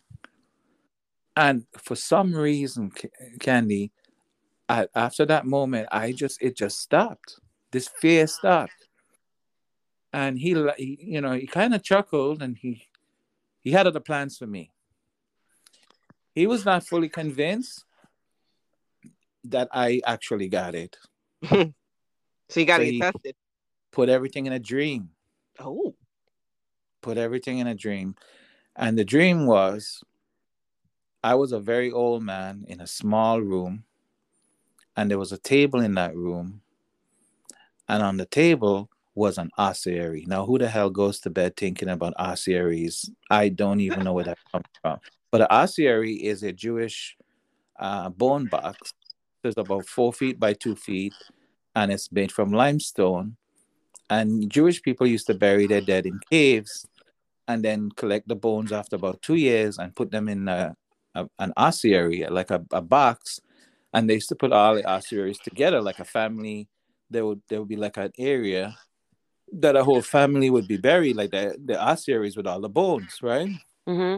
And 1.36 1.66
for 1.78 1.96
some 1.96 2.34
reason, 2.34 2.92
Candi, 3.40 3.92
I, 4.68 4.88
after 4.96 5.26
that 5.26 5.46
moment, 5.46 5.88
I 5.92 6.12
just, 6.12 6.42
it 6.42 6.56
just 6.56 6.80
stopped. 6.80 7.40
This 7.72 7.88
fear 7.88 8.28
stopped. 8.28 8.88
And 10.12 10.40
he, 10.40 10.56
he 10.78 10.98
you 11.02 11.22
know, 11.22 11.34
he 11.34 11.48
kind 11.48 11.74
of 11.74 11.84
chuckled 11.84 12.42
and 12.42 12.58
he, 12.58 12.88
he 13.62 13.72
had 13.72 13.88
other 13.88 14.00
plans 14.00 14.38
for 14.38 14.48
me. 14.48 14.72
He 16.34 16.48
was 16.48 16.66
not 16.66 16.86
fully 16.86 17.10
convinced 17.10 17.86
that 19.46 19.70
I 19.72 20.02
actually 20.06 20.50
got 20.50 20.76
it. 20.76 20.98
So 22.50 22.60
you 22.60 22.66
got 22.66 22.80
to 22.80 22.86
so 22.86 22.92
get 22.92 23.02
tested. 23.02 23.36
Put 23.92 24.10
everything 24.10 24.48
in 24.48 24.54
a 24.54 24.60
dream. 24.60 25.10
Oh. 25.60 25.96
Put 27.02 27.18
everything 27.18 27.60
in 27.60 27.68
a 27.68 27.76
dream. 27.76 28.16
And 28.76 28.98
the 28.98 29.06
dream 29.06 29.46
was 29.46 30.04
I 31.24 31.36
was 31.36 31.52
a 31.52 31.60
very 31.60 31.92
old 31.92 32.24
man 32.24 32.66
in 32.68 32.80
a 32.80 32.88
small 32.88 33.42
room, 33.42 33.84
and 34.96 35.12
there 35.12 35.20
was 35.20 35.32
a 35.32 35.38
table 35.38 35.82
in 35.82 35.96
that 35.96 36.16
room. 36.16 36.62
And 37.90 38.04
on 38.04 38.18
the 38.18 38.26
table 38.26 38.90
was 39.16 39.38
an 39.38 39.50
ossuary. 39.58 40.24
Now, 40.28 40.46
who 40.46 40.58
the 40.58 40.70
hell 40.70 40.90
goes 40.90 41.20
to 41.22 41.30
bed 41.30 41.58
thinking 41.58 41.90
about 41.90 42.14
ossuaries? 42.18 43.10
I 43.30 43.50
don't 43.50 43.82
even 43.82 44.04
know 44.04 44.14
where 44.14 44.24
that 44.26 44.38
comes 44.52 44.66
from. 44.82 45.00
But 45.32 45.42
an 45.42 45.48
ossuary 45.50 46.14
is 46.14 46.44
a 46.44 46.54
Jewish 46.54 47.18
uh, 47.80 48.10
bone 48.10 48.46
box. 48.46 48.94
It's 49.44 49.58
about 49.58 49.88
four 49.88 50.14
feet 50.14 50.40
by 50.40 50.54
two 50.54 50.76
feet 50.76 51.14
and 51.76 51.92
it's 51.92 52.12
made 52.12 52.32
from 52.32 52.52
limestone. 52.52 53.36
And 54.10 54.50
Jewish 54.50 54.82
people 54.82 55.08
used 55.08 55.28
to 55.28 55.34
bury 55.34 55.68
their 55.68 55.82
dead 55.82 56.06
in 56.06 56.20
caves 56.30 56.86
and 57.50 57.66
then 57.66 57.90
collect 57.98 58.28
the 58.28 58.36
bones 58.36 58.72
after 58.72 58.96
about 58.96 59.22
two 59.22 59.36
years 59.36 59.80
and 59.80 59.96
put 59.96 60.12
them 60.12 60.30
in 60.30 60.48
a, 60.48 60.76
a, 61.16 61.28
an 61.40 61.52
ossuary, 61.58 62.24
like 62.30 62.52
a, 62.52 62.64
a 62.72 62.82
box. 62.82 63.40
And 63.92 64.08
they 64.08 64.14
used 64.14 64.30
to 64.30 64.36
put 64.36 64.54
all 64.54 64.76
the 64.76 64.86
ossuaries 64.86 65.40
together 65.40 65.82
like 65.82 66.00
a 66.00 66.06
family. 66.06 66.70
There 67.10 67.26
would 67.26 67.42
there 67.50 67.60
would 67.60 67.68
be 67.68 67.76
like 67.76 67.98
an 67.98 68.12
area 68.20 68.78
that 69.52 69.76
a 69.76 69.84
whole 69.84 70.04
family 70.04 70.52
would 70.52 70.68
be 70.68 70.78
buried, 70.78 71.16
like 71.16 71.32
the, 71.32 71.58
the 71.66 71.82
ossuaries 71.82 72.38
with 72.38 72.46
all 72.46 72.62
the 72.62 72.70
bones, 72.70 73.18
right? 73.24 73.50
Mm-hmm. 73.88 74.18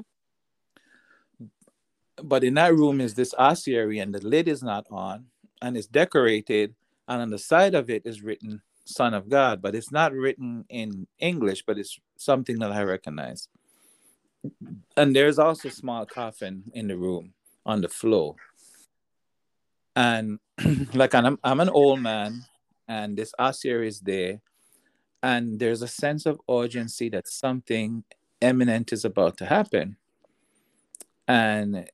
But 2.21 2.43
in 2.43 2.55
that 2.55 2.75
room 2.75 2.99
is 2.99 3.13
this 3.13 3.33
ossuary, 3.37 3.99
and 3.99 4.13
the 4.13 4.19
lid 4.19 4.49
is 4.49 4.61
not 4.61 4.85
on, 4.91 5.27
and 5.61 5.77
it's 5.77 5.87
decorated 5.87 6.75
and 7.07 7.21
on 7.21 7.29
the 7.29 7.39
side 7.39 7.75
of 7.75 7.89
it 7.89 8.03
is 8.05 8.21
written 8.21 8.61
Son 8.85 9.13
of 9.13 9.29
God, 9.29 9.61
but 9.61 9.75
it's 9.75 9.91
not 9.91 10.13
written 10.13 10.65
in 10.69 11.07
English, 11.19 11.63
but 11.65 11.77
it's 11.77 11.99
something 12.17 12.59
that 12.59 12.71
I 12.71 12.83
recognize. 12.83 13.47
And 14.97 15.15
there's 15.15 15.39
also 15.39 15.69
a 15.69 15.71
small 15.71 16.05
coffin 16.05 16.63
in 16.73 16.87
the 16.87 16.97
room 16.97 17.33
on 17.65 17.81
the 17.81 17.89
floor. 17.89 18.35
And 19.95 20.39
like 20.93 21.13
I'm, 21.13 21.37
I'm 21.43 21.59
an 21.59 21.69
old 21.69 22.01
man, 22.01 22.43
and 22.87 23.17
this 23.17 23.33
ossuary 23.37 23.87
is 23.87 23.99
there, 23.99 24.41
and 25.21 25.59
there's 25.59 25.81
a 25.81 25.87
sense 25.87 26.25
of 26.25 26.41
urgency 26.49 27.09
that 27.09 27.27
something 27.27 28.03
imminent 28.41 28.91
is 28.91 29.05
about 29.05 29.37
to 29.37 29.45
happen. 29.45 29.97
And 31.27 31.87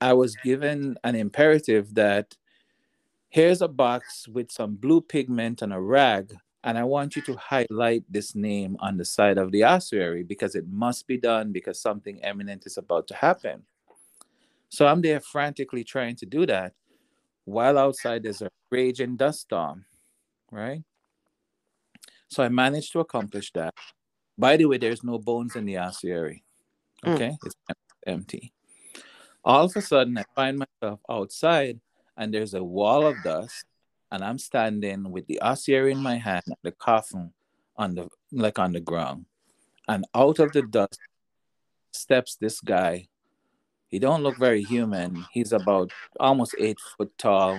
I 0.00 0.12
was 0.12 0.36
given 0.36 0.96
an 1.02 1.14
imperative 1.14 1.94
that 1.94 2.34
here's 3.30 3.62
a 3.62 3.68
box 3.68 4.26
with 4.26 4.50
some 4.50 4.74
blue 4.74 5.00
pigment 5.00 5.62
and 5.62 5.72
a 5.72 5.80
rag 5.80 6.34
and 6.64 6.76
i 6.76 6.84
want 6.84 7.16
you 7.16 7.22
to 7.22 7.36
highlight 7.36 8.04
this 8.10 8.34
name 8.34 8.76
on 8.80 8.96
the 8.96 9.04
side 9.04 9.38
of 9.38 9.52
the 9.52 9.62
ossuary 9.62 10.22
because 10.22 10.54
it 10.54 10.66
must 10.68 11.06
be 11.06 11.16
done 11.16 11.52
because 11.52 11.80
something 11.80 12.22
eminent 12.24 12.66
is 12.66 12.76
about 12.76 13.06
to 13.06 13.14
happen 13.14 13.62
so 14.68 14.86
i'm 14.86 15.00
there 15.00 15.20
frantically 15.20 15.84
trying 15.84 16.16
to 16.16 16.26
do 16.26 16.44
that 16.44 16.74
while 17.44 17.78
outside 17.78 18.22
there's 18.22 18.42
a 18.42 18.50
raging 18.70 19.16
dust 19.16 19.42
storm 19.42 19.84
right 20.50 20.82
so 22.28 22.42
i 22.42 22.48
managed 22.48 22.92
to 22.92 23.00
accomplish 23.00 23.52
that 23.52 23.72
by 24.36 24.56
the 24.56 24.64
way 24.64 24.76
there's 24.76 25.04
no 25.04 25.18
bones 25.18 25.54
in 25.54 25.64
the 25.64 25.78
ossuary 25.78 26.42
hmm. 27.04 27.10
okay 27.10 27.30
mm. 27.30 27.38
it's 27.46 27.54
empty 28.06 28.52
all 29.44 29.66
of 29.66 29.76
a 29.76 29.80
sudden 29.80 30.18
i 30.18 30.24
find 30.34 30.58
myself 30.58 30.98
outside 31.08 31.80
and 32.20 32.34
there's 32.34 32.52
a 32.52 32.62
wall 32.62 33.06
of 33.06 33.16
dust, 33.24 33.64
and 34.12 34.22
I'm 34.22 34.38
standing 34.38 35.10
with 35.10 35.26
the 35.26 35.40
ossuary 35.40 35.92
in 35.92 35.98
my 35.98 36.16
hand, 36.16 36.44
the 36.62 36.70
coffin 36.70 37.32
on 37.76 37.94
the 37.94 38.08
like 38.30 38.58
on 38.58 38.72
the 38.72 38.80
ground, 38.80 39.24
and 39.88 40.04
out 40.14 40.38
of 40.38 40.52
the 40.52 40.62
dust 40.62 41.00
steps 41.92 42.36
this 42.36 42.60
guy. 42.60 43.08
He 43.88 43.98
don't 43.98 44.22
look 44.22 44.36
very 44.38 44.62
human. 44.62 45.24
He's 45.32 45.52
about 45.52 45.90
almost 46.20 46.54
eight 46.58 46.78
foot 46.78 47.10
tall, 47.18 47.58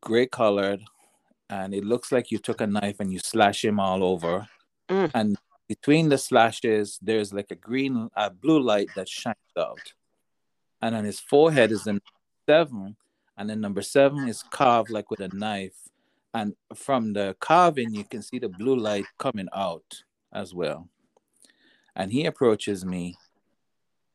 gray 0.00 0.26
colored, 0.26 0.80
and 1.50 1.74
it 1.74 1.84
looks 1.84 2.12
like 2.12 2.30
you 2.30 2.38
took 2.38 2.60
a 2.60 2.66
knife 2.66 3.00
and 3.00 3.12
you 3.12 3.18
slash 3.18 3.64
him 3.64 3.80
all 3.80 4.02
over. 4.02 4.48
Mm. 4.88 5.10
And 5.12 5.36
between 5.68 6.08
the 6.08 6.18
slashes, 6.18 6.98
there's 7.02 7.34
like 7.34 7.50
a 7.50 7.56
green, 7.56 8.08
a 8.16 8.30
blue 8.30 8.60
light 8.60 8.88
that 8.94 9.08
shines 9.08 9.56
out. 9.58 9.92
And 10.80 10.94
on 10.94 11.04
his 11.04 11.20
forehead 11.20 11.72
is 11.72 11.86
an 11.86 12.00
seven, 12.46 12.96
and 13.36 13.50
then 13.50 13.60
number 13.60 13.82
seven 13.82 14.28
is 14.28 14.42
carved 14.42 14.90
like 14.90 15.10
with 15.10 15.20
a 15.20 15.28
knife. 15.28 15.76
And 16.32 16.54
from 16.74 17.12
the 17.12 17.36
carving, 17.40 17.94
you 17.94 18.04
can 18.04 18.22
see 18.22 18.38
the 18.38 18.48
blue 18.48 18.76
light 18.76 19.06
coming 19.18 19.48
out 19.54 20.02
as 20.32 20.54
well. 20.54 20.88
And 21.94 22.12
he 22.12 22.26
approaches 22.26 22.84
me, 22.84 23.16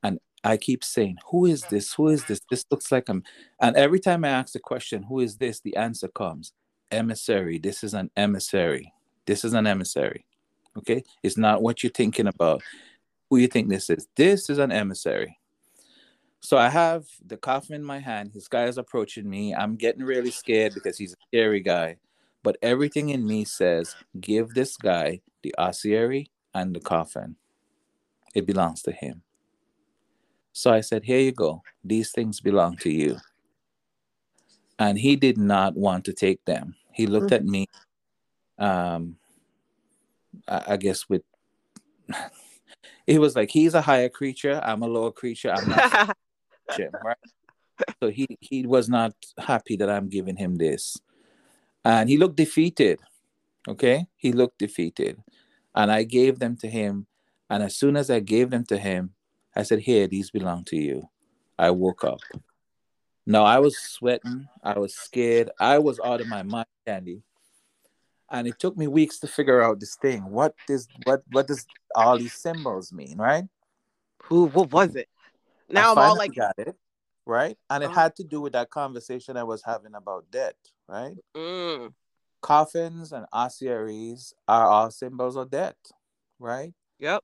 and 0.03 0.19
I 0.43 0.57
keep 0.57 0.83
saying, 0.83 1.17
Who 1.31 1.45
is 1.45 1.63
this? 1.63 1.93
Who 1.93 2.09
is 2.09 2.23
this? 2.25 2.41
This 2.49 2.65
looks 2.69 2.91
like 2.91 3.07
him. 3.07 3.23
And 3.59 3.75
every 3.75 3.99
time 3.99 4.23
I 4.23 4.29
ask 4.29 4.53
the 4.53 4.59
question, 4.59 5.03
Who 5.03 5.19
is 5.19 5.37
this? 5.37 5.59
the 5.59 5.75
answer 5.75 6.07
comes 6.07 6.53
Emissary. 6.91 7.57
This 7.57 7.83
is 7.83 7.93
an 7.93 8.11
emissary. 8.15 8.93
This 9.25 9.45
is 9.45 9.53
an 9.53 9.65
emissary. 9.65 10.25
Okay? 10.77 11.03
It's 11.23 11.37
not 11.37 11.61
what 11.61 11.83
you're 11.83 11.91
thinking 11.91 12.27
about. 12.27 12.61
Who 13.29 13.37
you 13.37 13.47
think 13.47 13.69
this 13.69 13.89
is? 13.89 14.07
This 14.15 14.49
is 14.49 14.57
an 14.57 14.71
emissary. 14.71 15.39
So 16.41 16.57
I 16.57 16.69
have 16.69 17.05
the 17.25 17.37
coffin 17.37 17.75
in 17.75 17.83
my 17.83 17.99
hand. 17.99 18.31
This 18.33 18.47
guy 18.47 18.65
is 18.65 18.79
approaching 18.79 19.29
me. 19.29 19.53
I'm 19.53 19.75
getting 19.75 20.03
really 20.03 20.31
scared 20.31 20.73
because 20.73 20.97
he's 20.97 21.13
a 21.13 21.27
scary 21.27 21.59
guy. 21.61 21.97
But 22.43 22.57
everything 22.63 23.09
in 23.09 23.25
me 23.25 23.45
says, 23.45 23.95
give 24.19 24.49
this 24.49 24.75
guy 24.75 25.21
the 25.43 25.53
ossuary 25.59 26.31
and 26.55 26.75
the 26.75 26.79
coffin. 26.79 27.35
It 28.33 28.47
belongs 28.47 28.81
to 28.83 28.91
him. 28.91 29.21
So 30.51 30.73
I 30.73 30.81
said, 30.81 31.03
Here 31.03 31.19
you 31.19 31.31
go. 31.31 31.61
These 31.83 32.11
things 32.11 32.39
belong 32.39 32.77
to 32.77 32.91
you. 32.91 33.17
And 34.79 34.97
he 34.97 35.15
did 35.15 35.37
not 35.37 35.75
want 35.75 36.05
to 36.05 36.13
take 36.13 36.43
them. 36.45 36.75
He 36.91 37.05
looked 37.05 37.31
at 37.31 37.45
me, 37.45 37.67
um, 38.57 39.17
I, 40.47 40.63
I 40.69 40.77
guess, 40.77 41.07
with. 41.07 41.23
It 43.05 43.19
was 43.19 43.35
like 43.35 43.49
he's 43.49 43.73
a 43.73 43.81
higher 43.81 44.09
creature. 44.09 44.61
I'm 44.63 44.83
a 44.83 44.87
lower 44.87 45.11
creature. 45.11 45.51
I'm 45.51 45.67
not 45.67 46.17
him, 46.73 46.91
right? 47.03 47.17
so 48.01 48.09
he 48.09 48.27
he 48.39 48.65
was 48.65 48.89
not 48.89 49.13
happy 49.37 49.75
that 49.77 49.89
I'm 49.89 50.09
giving 50.09 50.35
him 50.35 50.57
this, 50.57 50.97
and 51.83 52.09
he 52.09 52.17
looked 52.17 52.37
defeated. 52.37 52.99
Okay, 53.67 54.07
he 54.15 54.31
looked 54.31 54.59
defeated, 54.59 55.21
and 55.75 55.91
I 55.91 56.03
gave 56.03 56.39
them 56.39 56.57
to 56.57 56.67
him. 56.67 57.07
And 57.49 57.63
as 57.63 57.75
soon 57.75 57.97
as 57.97 58.09
I 58.09 58.21
gave 58.21 58.49
them 58.49 58.65
to 58.65 58.77
him, 58.77 59.13
I 59.55 59.63
said, 59.63 59.79
"Here, 59.79 60.07
these 60.07 60.31
belong 60.31 60.63
to 60.65 60.77
you." 60.77 61.09
I 61.59 61.69
woke 61.69 62.03
up. 62.03 62.21
No, 63.25 63.43
I 63.43 63.59
was 63.59 63.77
sweating. 63.77 64.47
I 64.63 64.79
was 64.79 64.95
scared. 64.95 65.51
I 65.59 65.77
was 65.77 65.99
out 66.03 66.21
of 66.21 66.27
my 66.27 66.41
mind, 66.41 66.65
Candi. 66.87 67.21
And 68.31 68.47
it 68.47 68.57
took 68.57 68.75
me 68.77 68.87
weeks 68.87 69.19
to 69.19 69.27
figure 69.27 69.61
out 69.61 69.79
this 69.79 69.95
thing. 69.95 70.23
What 70.29 70.55
does 70.67 70.87
what 71.03 71.21
what 71.31 71.47
does 71.47 71.67
all 71.93 72.17
these 72.17 72.33
symbols 72.33 72.91
mean, 72.91 73.17
right? 73.17 73.43
Who 74.23 74.45
what 74.45 74.71
was 74.71 74.95
it? 74.95 75.07
Now 75.71 75.89
I 75.89 75.91
am 75.91 75.97
all 75.97 76.17
like, 76.17 76.35
got 76.35 76.55
it, 76.57 76.75
right? 77.25 77.57
And 77.69 77.83
it 77.83 77.87
uh-huh. 77.87 78.01
had 78.01 78.15
to 78.17 78.23
do 78.23 78.41
with 78.41 78.53
that 78.53 78.69
conversation 78.69 79.37
I 79.37 79.43
was 79.43 79.63
having 79.65 79.95
about 79.95 80.25
death, 80.31 80.55
right? 80.87 81.15
Mm. 81.35 81.93
Coffins 82.41 83.11
and 83.11 83.25
ossuaries 83.31 84.33
are 84.47 84.65
all 84.65 84.91
symbols 84.91 85.35
of 85.35 85.51
death, 85.51 85.75
right? 86.39 86.73
Yep. 86.99 87.23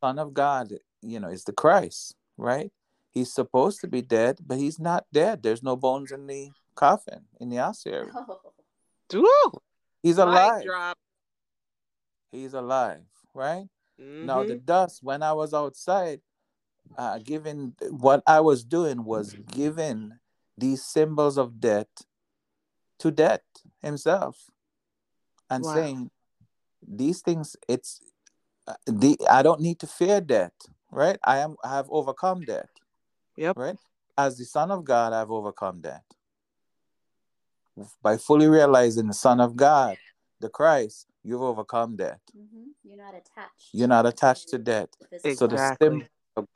Son 0.00 0.18
of 0.18 0.34
God, 0.34 0.72
you 1.02 1.20
know, 1.20 1.28
is 1.28 1.44
the 1.44 1.52
Christ, 1.52 2.14
right? 2.36 2.70
He's 3.10 3.32
supposed 3.32 3.80
to 3.80 3.88
be 3.88 4.02
dead, 4.02 4.38
but 4.44 4.58
he's 4.58 4.78
not 4.78 5.06
dead. 5.12 5.42
There's 5.42 5.62
no 5.62 5.76
bones 5.76 6.12
in 6.12 6.26
the 6.26 6.50
coffin 6.74 7.22
in 7.40 7.50
the 7.50 7.60
ossuary. 7.60 8.10
Oh. 9.16 9.52
He's 10.02 10.18
alive. 10.18 10.64
He's 12.32 12.52
alive, 12.54 13.04
right? 13.32 13.66
Mm-hmm. 14.00 14.26
Now 14.26 14.42
the 14.42 14.56
dust. 14.56 15.00
When 15.02 15.22
I 15.22 15.32
was 15.32 15.54
outside, 15.54 16.20
uh, 16.96 17.18
giving 17.18 17.74
what 17.90 18.22
I 18.26 18.40
was 18.40 18.64
doing 18.64 19.04
was 19.04 19.34
giving 19.52 20.12
these 20.56 20.84
symbols 20.84 21.36
of 21.38 21.60
death 21.60 21.88
to 23.00 23.10
death 23.10 23.42
himself 23.80 24.50
and 25.50 25.64
Wow. 25.64 25.74
saying 25.74 26.10
these 26.86 27.20
things 27.22 27.56
it's 27.68 28.00
uh, 28.68 28.74
the 28.86 29.18
I 29.30 29.42
don't 29.42 29.60
need 29.60 29.78
to 29.80 29.86
fear 29.86 30.20
death 30.20 30.52
right 30.90 31.18
I 31.24 31.38
am 31.38 31.56
I 31.64 31.76
have 31.76 31.86
overcome 31.90 32.44
death 32.44 32.68
Yep. 33.36 33.56
right 33.56 33.76
as 34.16 34.38
the 34.38 34.44
son 34.44 34.70
of 34.70 34.84
God 34.84 35.12
I've 35.12 35.30
overcome 35.30 35.80
death 35.80 36.04
by 38.02 38.16
fully 38.16 38.46
realizing 38.46 39.08
the 39.08 39.14
son 39.14 39.40
of 39.40 39.56
God 39.56 39.96
the 40.40 40.48
Christ 40.48 41.06
you've 41.24 41.42
overcome 41.42 41.96
death 41.96 42.20
Mhm. 42.36 42.66
You're 42.84 42.96
not 42.98 43.14
attached. 43.14 43.70
you're 43.72 43.88
not 43.88 44.06
attached 44.06 44.48
to 44.50 44.58
death 44.58 44.88
the 45.00 45.06
physical 45.08 45.36
so 45.36 45.46
the 45.46 45.54
Exactly. 45.54 45.88
Of 46.36 46.46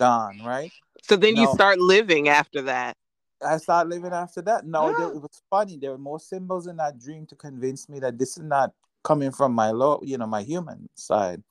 right 0.44 0.72
So 1.02 1.16
then 1.16 1.36
you 1.36 1.46
start 1.54 1.78
living 1.78 2.28
after 2.28 2.62
that. 2.62 2.96
I 3.44 3.58
started 3.58 3.90
living 3.90 4.12
after 4.12 4.42
that. 4.42 4.66
No, 4.66 4.92
there, 4.96 5.06
Ah. 5.06 5.10
it 5.10 5.22
was 5.22 5.42
funny. 5.48 5.76
There 5.76 5.92
were 5.92 5.98
more 5.98 6.18
symbols 6.18 6.66
in 6.66 6.76
that 6.78 6.98
dream 6.98 7.24
to 7.26 7.36
convince 7.36 7.88
me 7.88 8.00
that 8.00 8.18
this 8.18 8.36
is 8.36 8.42
not 8.42 8.72
coming 9.04 9.30
from 9.30 9.52
my 9.52 9.70
low, 9.70 10.00
you 10.02 10.18
know, 10.18 10.26
my 10.26 10.42
human 10.42 10.88
side. 10.94 11.42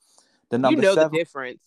The 0.50 0.56
You 0.58 0.62
number 0.62 0.82
know 0.82 0.94
seven, 0.94 1.12
the 1.12 1.18
difference. 1.18 1.62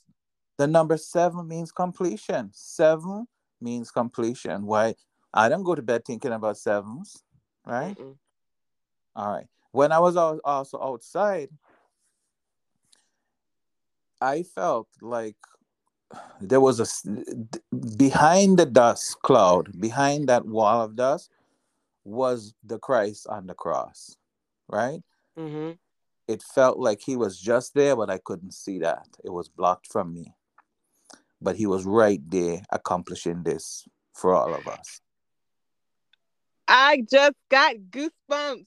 the 0.57 0.68
number 0.68 0.97
seven 0.97 1.47
means 1.47 1.72
completion. 1.72 2.51
Seven 2.53 3.28
means 3.59 3.89
completion. 3.89 4.66
Why? 4.66 4.95
I 5.34 5.49
don't 5.49 5.64
go 5.64 5.76
to 5.76 5.82
bed 5.82 6.05
thinking 6.05 6.34
about 6.34 6.57
sevens, 6.57 7.24
right? 7.66 7.97
Mm-mm. 7.97 8.16
All 9.16 9.34
right. 9.34 9.47
When 9.72 9.91
I 9.91 9.99
was 9.99 10.16
also 10.18 10.80
outside, 10.82 11.49
I 14.20 14.43
felt 14.43 14.88
like 15.01 15.38
there 16.39 16.62
was 16.62 16.80
a 16.80 16.88
behind 17.97 18.57
the 18.57 18.66
dust 18.66 19.22
cloud, 19.22 19.80
behind 19.80 20.28
that 20.30 20.45
wall 20.45 20.82
of 20.82 20.95
dust, 20.95 21.30
was 22.03 22.53
the 22.64 22.80
Christ 22.80 23.28
on 23.28 23.47
the 23.47 23.53
cross, 23.53 24.18
right? 24.68 25.03
Mhm. 25.38 25.78
It 26.28 26.41
felt 26.41 26.80
like 26.80 27.01
he 27.01 27.16
was 27.16 27.39
just 27.39 27.74
there, 27.74 27.95
but 27.95 28.09
I 28.09 28.18
couldn't 28.18 28.53
see 28.53 28.80
that. 28.80 29.07
It 29.24 29.30
was 29.30 29.49
blocked 29.49 29.88
from 29.88 30.14
me. 30.14 30.36
But 31.41 31.55
he 31.55 31.66
was 31.66 31.86
right 31.86 32.22
there 32.30 32.62
accomplishing 32.72 33.43
this 33.43 33.88
for 34.14 34.34
all 34.34 34.53
of 34.53 34.68
us. 34.68 35.01
I 36.68 37.03
just 37.12 37.36
got 37.49 37.76
goosebumps. 37.76 38.66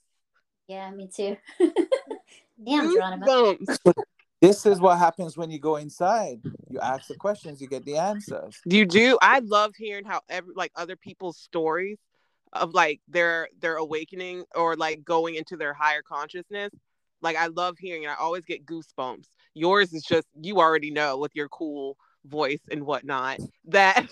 Yeah, 0.69 0.91
me 0.91 1.09
too. 1.15 1.37
Damn, 2.63 2.91
Geronimo. 2.91 3.27
Goosebumps. 3.27 3.79
This 4.45 4.67
is 4.67 4.79
what 4.79 4.99
happens 4.99 5.39
when 5.39 5.51
you 5.51 5.59
go 5.59 5.77
inside. 5.77 6.43
You 6.69 6.79
ask 6.79 7.09
the 7.09 7.15
questions, 7.15 7.63
you 7.63 7.67
get 7.67 7.87
the 7.87 7.97
answers. 7.97 8.61
You 8.67 8.85
do. 8.85 9.17
I 9.23 9.39
love 9.39 9.73
hearing 9.75 10.05
how 10.05 10.21
every 10.29 10.53
like 10.55 10.71
other 10.77 10.97
people's 10.97 11.39
stories 11.39 11.97
of 12.53 12.75
like 12.75 13.01
their 13.09 13.49
their 13.59 13.77
awakening 13.77 14.45
or 14.55 14.77
like 14.77 15.03
going 15.03 15.37
into 15.37 15.57
their 15.57 15.73
higher 15.73 16.03
consciousness. 16.03 16.71
Like 17.23 17.37
I 17.37 17.47
love 17.47 17.77
hearing 17.79 18.03
it. 18.03 18.09
I 18.09 18.17
always 18.17 18.45
get 18.45 18.67
goosebumps. 18.67 19.29
Yours 19.55 19.95
is 19.95 20.03
just 20.03 20.27
you 20.39 20.59
already 20.59 20.91
know 20.91 21.17
with 21.17 21.33
your 21.35 21.49
cool 21.49 21.97
voice 22.27 22.61
and 22.71 22.85
whatnot 22.85 23.39
that 23.69 24.07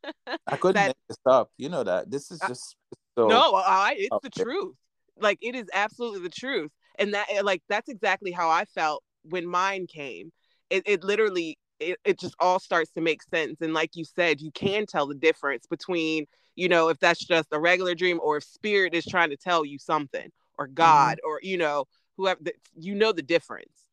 I 0.46 0.56
couldn't 0.56 0.80
that 0.80 0.86
make 0.86 0.96
this 1.08 1.18
up. 1.26 1.50
You 1.58 1.68
know 1.68 1.84
that. 1.84 2.10
This 2.10 2.30
is 2.30 2.40
just 2.40 2.74
so 3.18 3.28
no, 3.28 3.54
I, 3.54 3.96
it's 3.98 4.16
the 4.22 4.28
Okay. 4.28 4.44
truth. 4.44 4.76
Like 5.20 5.36
it 5.42 5.54
is 5.54 5.66
absolutely 5.74 6.20
the 6.20 6.30
truth, 6.30 6.70
and 6.98 7.12
that 7.12 7.26
like 7.42 7.62
that's 7.68 7.90
exactly 7.90 8.32
how 8.32 8.48
I 8.48 8.64
felt 8.64 9.04
when 9.24 9.46
mine 9.46 9.86
came. 9.86 10.32
It 10.70 10.82
it 10.86 11.04
literally 11.04 11.58
it, 11.80 11.98
it 12.04 12.18
just 12.18 12.34
all 12.38 12.58
starts 12.58 12.90
to 12.92 13.00
make 13.00 13.22
sense, 13.22 13.60
and 13.60 13.74
like 13.74 13.96
you 13.96 14.04
said, 14.04 14.40
you 14.40 14.50
can 14.52 14.86
tell 14.86 15.06
the 15.06 15.14
difference 15.14 15.66
between 15.66 16.26
you 16.56 16.68
know 16.68 16.88
if 16.88 16.98
that's 17.00 17.24
just 17.24 17.48
a 17.52 17.58
regular 17.60 17.94
dream 17.94 18.20
or 18.22 18.36
if 18.38 18.44
spirit 18.44 18.94
is 18.94 19.04
trying 19.04 19.30
to 19.30 19.36
tell 19.36 19.64
you 19.64 19.78
something 19.78 20.30
or 20.58 20.66
God 20.66 21.18
or 21.24 21.40
you 21.42 21.56
know 21.58 21.86
whoever 22.16 22.40
you 22.76 22.94
know 22.94 23.12
the 23.12 23.22
difference. 23.22 23.84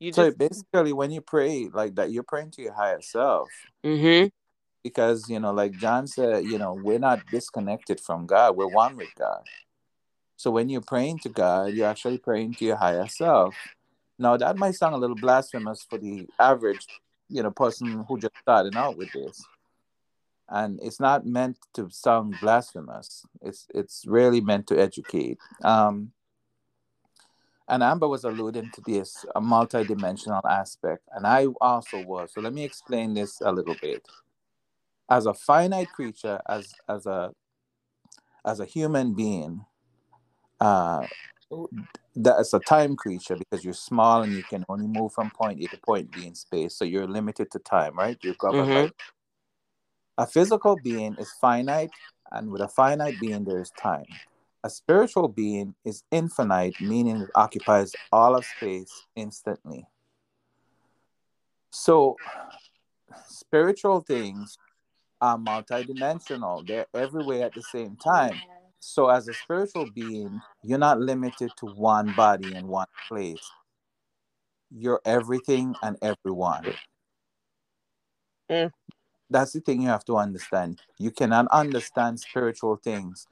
You 0.00 0.12
so 0.12 0.26
just 0.26 0.38
basically 0.38 0.92
when 0.92 1.10
you 1.10 1.20
pray 1.20 1.68
like 1.72 1.96
that, 1.96 2.10
you're 2.12 2.22
praying 2.22 2.52
to 2.52 2.62
your 2.62 2.72
higher 2.74 3.00
self. 3.00 3.48
Mhm. 3.84 4.30
because 4.84 5.28
you 5.28 5.40
know 5.40 5.52
like 5.52 5.72
john 5.72 6.06
said 6.06 6.44
you 6.44 6.56
know 6.58 6.72
we're 6.72 6.98
not 7.00 7.20
disconnected 7.30 8.00
from 8.00 8.26
god 8.26 8.56
we're 8.56 8.66
one 8.66 8.96
with 8.96 9.12
god 9.18 9.42
so 10.36 10.50
when 10.50 10.68
you're 10.68 10.80
praying 10.80 11.18
to 11.18 11.28
god 11.28 11.72
you're 11.74 11.88
actually 11.88 12.18
praying 12.18 12.54
to 12.54 12.64
your 12.64 12.76
higher 12.76 13.06
self 13.08 13.54
now 14.18 14.36
that 14.36 14.56
might 14.56 14.74
sound 14.74 14.94
a 14.94 14.98
little 14.98 15.16
blasphemous 15.16 15.86
for 15.88 15.98
the 15.98 16.26
average 16.38 16.86
you 17.28 17.42
know 17.42 17.50
person 17.50 18.04
who 18.08 18.18
just 18.18 18.34
started 18.42 18.76
out 18.76 18.96
with 18.96 19.12
this. 19.12 19.44
And 20.50 20.80
it's 20.82 20.98
not 20.98 21.26
meant 21.26 21.58
to 21.74 21.90
sound 21.90 22.36
blasphemous. 22.40 23.26
It's 23.42 23.66
it's 23.74 24.04
really 24.06 24.40
meant 24.40 24.66
to 24.68 24.80
educate. 24.80 25.38
Um 25.62 26.12
and 27.70 27.82
amber 27.82 28.08
was 28.08 28.24
alluding 28.24 28.70
to 28.70 28.80
this 28.86 29.26
a 29.36 29.42
multidimensional 29.42 30.42
aspect 30.48 31.02
and 31.12 31.26
i 31.26 31.46
also 31.60 32.02
was. 32.02 32.32
So 32.32 32.40
let 32.40 32.54
me 32.54 32.64
explain 32.64 33.12
this 33.14 33.40
a 33.42 33.52
little 33.52 33.76
bit. 33.80 34.06
As 35.10 35.26
a 35.26 35.34
finite 35.34 35.92
creature 35.92 36.40
as 36.48 36.72
as 36.88 37.06
a 37.06 37.32
as 38.44 38.60
a 38.60 38.64
human 38.64 39.14
being 39.14 39.64
uh 40.60 41.06
that's 42.22 42.52
a 42.52 42.58
time 42.60 42.96
creature 42.96 43.36
because 43.36 43.64
you're 43.64 43.74
small 43.74 44.22
and 44.22 44.32
you 44.34 44.42
can 44.42 44.64
only 44.68 44.86
move 44.86 45.12
from 45.12 45.30
point 45.30 45.62
a 45.62 45.66
to 45.68 45.78
point 45.78 46.10
b 46.10 46.26
in 46.26 46.34
space 46.34 46.74
so 46.74 46.84
you're 46.84 47.06
limited 47.06 47.50
to 47.50 47.58
time 47.60 47.96
right? 47.96 48.18
You're 48.22 48.34
governed 48.34 48.68
by 48.68 48.86
mm-hmm. 48.86 50.22
a 50.22 50.26
physical 50.26 50.76
being 50.82 51.14
is 51.18 51.32
finite 51.40 51.90
and 52.32 52.50
with 52.50 52.60
a 52.60 52.68
finite 52.68 53.18
being 53.20 53.44
there 53.44 53.60
is 53.60 53.70
time. 53.70 54.06
A 54.64 54.70
spiritual 54.70 55.28
being 55.28 55.74
is 55.84 56.02
infinite 56.10 56.80
meaning 56.80 57.18
it 57.18 57.30
occupies 57.34 57.92
all 58.12 58.36
of 58.36 58.44
space 58.44 59.06
instantly. 59.14 59.86
So 61.70 62.16
spiritual 63.26 64.00
things 64.00 64.58
are 65.20 65.38
multidimensional. 65.38 66.66
They're 66.66 66.86
everywhere 66.94 67.46
at 67.46 67.54
the 67.54 67.62
same 67.62 67.96
time. 67.96 68.34
So, 68.80 69.08
as 69.08 69.28
a 69.28 69.34
spiritual 69.34 69.86
being, 69.86 70.40
you're 70.62 70.78
not 70.78 71.00
limited 71.00 71.50
to 71.58 71.66
one 71.66 72.14
body 72.16 72.52
and 72.54 72.68
one 72.68 72.86
place. 73.08 73.50
You're 74.70 75.00
everything 75.04 75.74
and 75.82 75.96
everyone. 76.00 76.64
Mm. 78.50 78.70
That's 79.30 79.52
the 79.52 79.60
thing 79.60 79.82
you 79.82 79.88
have 79.88 80.04
to 80.06 80.16
understand. 80.16 80.80
You 80.98 81.10
cannot 81.10 81.48
understand 81.48 82.20
spiritual 82.20 82.76
things 82.76 83.26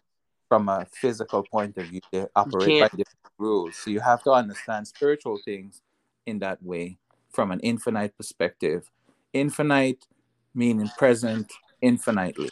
from 0.49 0.69
a 0.69 0.87
physical 0.93 1.43
point 1.45 1.79
of 1.79 1.87
view. 1.87 2.01
They 2.13 2.27
operate 2.35 2.81
by 2.81 2.89
different 2.89 3.33
rules. 3.39 3.77
So, 3.77 3.91
you 3.91 4.01
have 4.01 4.23
to 4.25 4.33
understand 4.33 4.89
spiritual 4.89 5.39
things 5.45 5.81
in 6.27 6.41
that 6.41 6.63
way 6.63 6.99
from 7.31 7.53
an 7.53 7.61
infinite 7.61 8.17
perspective. 8.17 8.91
Infinite 9.33 10.07
meaning 10.55 10.91
present 10.97 11.53
infinitely, 11.83 12.49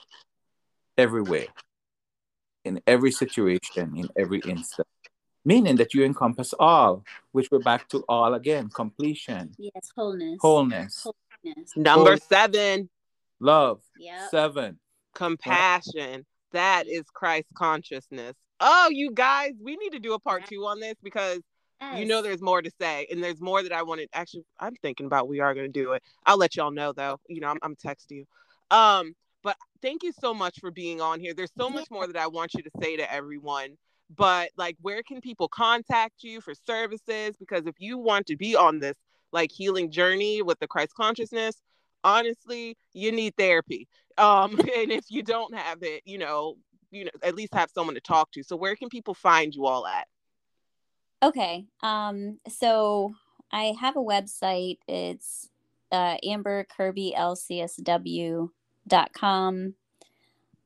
everywhere, 0.99 1.47
in 2.65 2.81
every 2.87 3.13
situation, 3.13 3.97
in 3.97 4.09
every 4.17 4.41
instant. 4.41 4.89
Meaning 5.45 5.77
that 5.77 5.93
you 5.93 6.05
encompass 6.05 6.55
all, 6.59 7.05
which 7.33 7.51
we're 7.51 7.59
back 7.59 7.89
to 7.91 8.03
all 8.09 8.33
again 8.35 8.71
completion, 8.71 9.55
Yes, 9.59 9.91
wholeness. 9.95 10.39
wholeness, 10.41 11.07
Wholeness. 11.45 11.77
Number 11.77 12.11
Whole- 12.13 12.19
seven, 12.19 12.89
love, 13.41 13.83
Yep. 13.99 14.31
seven. 14.31 14.79
compassion. 15.13 16.25
That 16.53 16.87
is 16.89 17.03
Christ 17.13 17.49
consciousness. 17.55 18.35
Oh, 18.61 18.89
you 18.91 19.11
guys, 19.13 19.53
we 19.61 19.77
need 19.77 19.91
to 19.91 19.99
do 19.99 20.15
a 20.15 20.19
part 20.21 20.47
two 20.47 20.65
on 20.67 20.81
this 20.81 20.95
because 21.03 21.41
you 21.99 22.07
know 22.07 22.23
there's 22.23 22.41
more 22.41 22.63
to 22.63 22.71
say 22.81 23.07
and 23.11 23.23
there's 23.23 23.43
more 23.43 23.63
that 23.63 23.73
i 23.73 23.83
wanted 23.83 24.09
actually 24.15 24.43
i'm 24.59 24.75
thinking 24.77 25.05
about 25.05 25.29
we 25.29 25.41
are 25.41 25.53
going 25.53 25.71
to 25.71 25.81
do 25.83 25.93
it 25.93 26.03
i'll 26.25 26.39
let 26.39 26.57
y'all 26.57 26.71
know 26.71 26.93
though 26.95 27.21
you 27.29 27.41
know 27.41 27.49
i'm, 27.49 27.59
I'm 27.63 27.77
texting 27.77 28.13
you 28.13 28.25
um 28.71 29.13
but 29.45 29.57
thank 29.83 30.03
you 30.03 30.13
so 30.19 30.35
much 30.35 30.59
for 30.59 30.73
being 30.73 31.01
on 31.01 31.21
here. 31.21 31.35
There's 31.35 31.53
so 31.57 31.71
much 31.71 31.89
more 31.91 32.07
that 32.09 32.17
i 32.17 32.27
want 32.27 32.55
you 32.55 32.63
to 32.63 32.71
say 32.81 32.97
to 32.97 33.13
everyone 33.13 33.77
but 34.17 34.51
like 34.57 34.77
where 34.83 35.03
can 35.03 35.21
people 35.21 35.49
contact 35.49 36.23
you 36.23 36.41
for 36.41 36.55
services? 36.67 37.37
Because 37.39 37.67
if 37.67 37.75
you 37.79 37.99
want 37.99 38.27
to 38.27 38.37
be 38.37 38.55
on 38.57 38.79
this 38.79 38.97
like 39.33 39.51
healing 39.51 39.91
journey 39.91 40.43
with 40.43 40.59
the 40.61 40.67
christ 40.67 40.95
consciousness 40.95 41.61
honestly 42.05 42.77
you 42.93 43.13
need 43.13 43.35
therapy. 43.37 43.89
Um 44.19 44.59
and 44.77 44.93
if 44.93 45.05
you 45.09 45.23
don't 45.23 45.55
have 45.55 45.83
it 45.83 46.03
you 46.05 46.19
know 46.19 46.57
you 46.91 47.05
know 47.05 47.11
at 47.23 47.35
least 47.35 47.55
have 47.55 47.71
someone 47.71 47.95
to 47.95 48.01
talk 48.01 48.31
to. 48.33 48.43
So 48.43 48.57
where 48.57 48.77
can 48.77 48.89
people 48.89 49.15
find 49.15 49.55
you 49.55 49.67
all 49.67 49.87
at? 49.87 50.07
Okay. 51.23 51.65
Um, 51.83 52.39
so 52.49 53.15
I 53.51 53.75
have 53.81 53.97
a 53.97 54.01
website. 54.01 54.79
It's 54.87 55.49
uh, 55.91 56.17
amberkirbylcsw.com. 58.89 59.75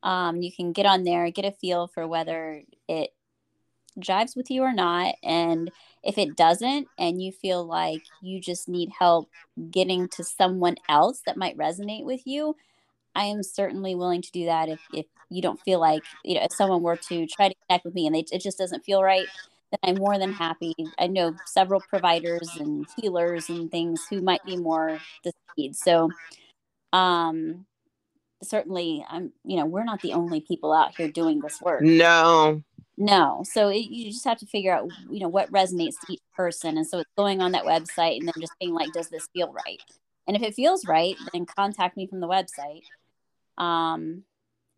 Um, 0.02 0.42
you 0.42 0.52
can 0.52 0.72
get 0.72 0.86
on 0.86 1.04
there, 1.04 1.30
get 1.30 1.44
a 1.44 1.52
feel 1.52 1.88
for 1.88 2.06
whether 2.06 2.62
it 2.88 3.10
jives 3.98 4.36
with 4.36 4.50
you 4.50 4.62
or 4.62 4.72
not. 4.72 5.16
And 5.24 5.70
if 6.04 6.18
it 6.18 6.36
doesn't, 6.36 6.86
and 6.98 7.20
you 7.20 7.32
feel 7.32 7.64
like 7.64 8.02
you 8.22 8.40
just 8.40 8.68
need 8.68 8.90
help 8.96 9.28
getting 9.70 10.08
to 10.10 10.22
someone 10.22 10.76
else 10.88 11.22
that 11.26 11.36
might 11.36 11.58
resonate 11.58 12.04
with 12.04 12.26
you, 12.26 12.54
I 13.14 13.24
am 13.24 13.42
certainly 13.42 13.96
willing 13.96 14.22
to 14.22 14.30
do 14.30 14.44
that 14.44 14.68
if, 14.68 14.80
if 14.94 15.06
you 15.30 15.42
don't 15.42 15.60
feel 15.60 15.80
like, 15.80 16.02
you 16.24 16.36
know, 16.36 16.42
if 16.42 16.52
someone 16.52 16.82
were 16.82 16.96
to 16.96 17.26
try 17.26 17.48
to 17.48 17.54
connect 17.66 17.84
with 17.84 17.94
me 17.94 18.06
and 18.06 18.14
they, 18.14 18.24
it 18.30 18.40
just 18.40 18.58
doesn't 18.58 18.84
feel 18.84 19.02
right, 19.02 19.26
then 19.72 19.78
I'm 19.82 19.96
more 19.96 20.18
than 20.18 20.32
happy. 20.32 20.74
I 20.98 21.08
know 21.08 21.34
several 21.44 21.80
providers 21.80 22.48
and 22.60 22.86
healers 22.96 23.48
and 23.48 23.68
things 23.68 24.06
who 24.08 24.22
might 24.22 24.44
be 24.44 24.56
more 24.56 25.00
the 25.24 25.32
speed. 25.50 25.74
So, 25.74 26.10
um, 26.92 27.66
certainly 28.42 29.04
i'm 29.10 29.32
you 29.44 29.56
know 29.56 29.66
we're 29.66 29.84
not 29.84 30.00
the 30.00 30.12
only 30.12 30.40
people 30.40 30.72
out 30.72 30.96
here 30.96 31.08
doing 31.08 31.40
this 31.40 31.60
work. 31.60 31.82
No. 31.82 32.62
No. 32.96 33.44
So 33.44 33.68
it, 33.68 33.90
you 33.90 34.10
just 34.10 34.24
have 34.24 34.38
to 34.38 34.46
figure 34.46 34.74
out 34.74 34.88
you 35.10 35.20
know 35.20 35.28
what 35.28 35.50
resonates 35.52 35.98
to 36.06 36.12
each 36.12 36.22
person. 36.36 36.76
And 36.76 36.86
so 36.86 36.98
it's 36.98 37.10
going 37.16 37.40
on 37.40 37.52
that 37.52 37.64
website 37.64 38.18
and 38.18 38.28
then 38.28 38.34
just 38.40 38.58
being 38.60 38.74
like 38.74 38.92
does 38.92 39.08
this 39.08 39.28
feel 39.32 39.52
right? 39.52 39.80
And 40.26 40.36
if 40.36 40.42
it 40.42 40.54
feels 40.54 40.86
right 40.86 41.16
then 41.32 41.46
contact 41.46 41.96
me 41.96 42.06
from 42.06 42.20
the 42.20 42.28
website. 42.28 42.82
Um 43.56 44.24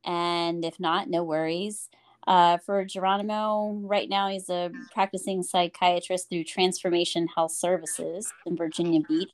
and 0.04 0.64
if 0.64 0.80
not 0.80 1.08
no 1.08 1.22
worries. 1.22 1.88
Uh, 2.26 2.58
for 2.58 2.84
Geronimo, 2.84 3.72
right 3.82 4.08
now 4.08 4.28
he's 4.28 4.50
a 4.50 4.70
practicing 4.92 5.42
psychiatrist 5.42 6.28
through 6.28 6.44
Transformation 6.44 7.26
Health 7.34 7.52
Services 7.52 8.30
in 8.44 8.56
Virginia 8.56 9.00
Beach. 9.00 9.30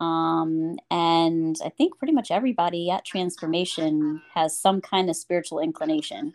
Um, 0.00 0.78
and 0.90 1.56
I 1.64 1.68
think 1.68 1.98
pretty 1.98 2.14
much 2.14 2.30
everybody 2.30 2.90
at 2.90 3.04
Transformation 3.04 4.22
has 4.34 4.56
some 4.56 4.80
kind 4.80 5.10
of 5.10 5.16
spiritual 5.16 5.60
inclination. 5.60 6.32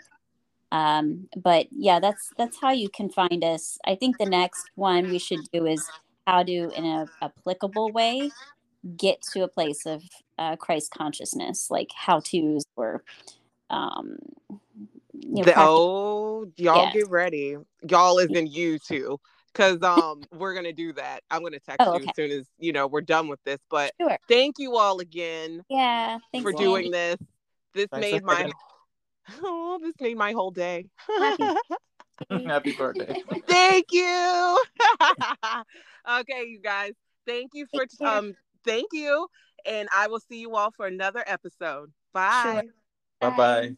Um, 0.71 1.27
but 1.35 1.67
yeah, 1.71 1.99
that's 1.99 2.31
that's 2.37 2.59
how 2.59 2.71
you 2.71 2.89
can 2.89 3.09
find 3.09 3.43
us. 3.43 3.79
I 3.85 3.95
think 3.95 4.17
the 4.17 4.25
next 4.25 4.69
one 4.75 5.09
we 5.09 5.19
should 5.19 5.49
do 5.51 5.65
is 5.65 5.89
how 6.27 6.43
to, 6.43 6.51
in 6.51 6.85
a 6.85 7.07
applicable 7.21 7.91
way, 7.91 8.31
get 8.97 9.21
to 9.33 9.43
a 9.43 9.47
place 9.47 9.85
of 9.85 10.03
uh, 10.37 10.55
Christ 10.57 10.91
consciousness, 10.91 11.71
like 11.71 11.89
how 11.95 12.19
tos 12.19 12.65
or 12.75 13.03
um, 13.69 14.17
you 15.13 15.37
know, 15.37 15.43
the, 15.43 15.53
oh, 15.57 16.51
y'all 16.57 16.91
get 16.93 17.09
ready. 17.09 17.57
Y'all 17.89 18.19
is 18.19 18.29
in 18.31 18.47
you 18.47 18.77
too 18.77 19.19
because 19.55 19.81
um 19.83 20.21
we're 20.33 20.53
gonna 20.53 20.73
do 20.73 20.93
that. 20.93 21.21
I'm 21.31 21.43
gonna 21.43 21.59
text 21.59 21.87
oh, 21.87 21.95
okay. 21.95 22.03
you 22.03 22.09
as 22.09 22.15
soon 22.15 22.31
as 22.31 22.47
you 22.59 22.73
know 22.73 22.87
we're 22.87 23.01
done 23.01 23.27
with 23.27 23.39
this. 23.45 23.59
But 23.69 23.93
sure. 23.99 24.17
thank 24.27 24.55
you 24.59 24.75
all 24.77 24.99
again. 24.99 25.63
Yeah, 25.69 26.19
for 26.41 26.51
doing 26.51 26.91
this. 26.91 27.17
This 27.73 27.87
thanks 27.91 28.11
made 28.11 28.23
my 28.23 28.51
oh, 29.43 29.79
this 29.81 29.93
made 29.99 30.17
my 30.17 30.33
whole 30.33 30.51
day. 30.51 30.87
Happy, 31.07 31.43
Happy 32.45 32.71
birthday. 32.73 33.21
thank 33.47 33.85
you. 33.91 34.63
okay, 36.09 36.45
you 36.45 36.59
guys. 36.61 36.93
Thank 37.25 37.51
you 37.53 37.65
for 37.73 37.85
thank 37.85 38.09
um. 38.09 38.33
Thank 38.63 38.87
you, 38.93 39.27
and 39.65 39.87
I 39.95 40.07
will 40.07 40.19
see 40.19 40.39
you 40.39 40.55
all 40.55 40.71
for 40.71 40.87
another 40.87 41.23
episode. 41.25 41.91
Bye. 42.13 42.61
Sure. 42.63 42.71
Bye 43.21 43.37
bye. 43.37 43.75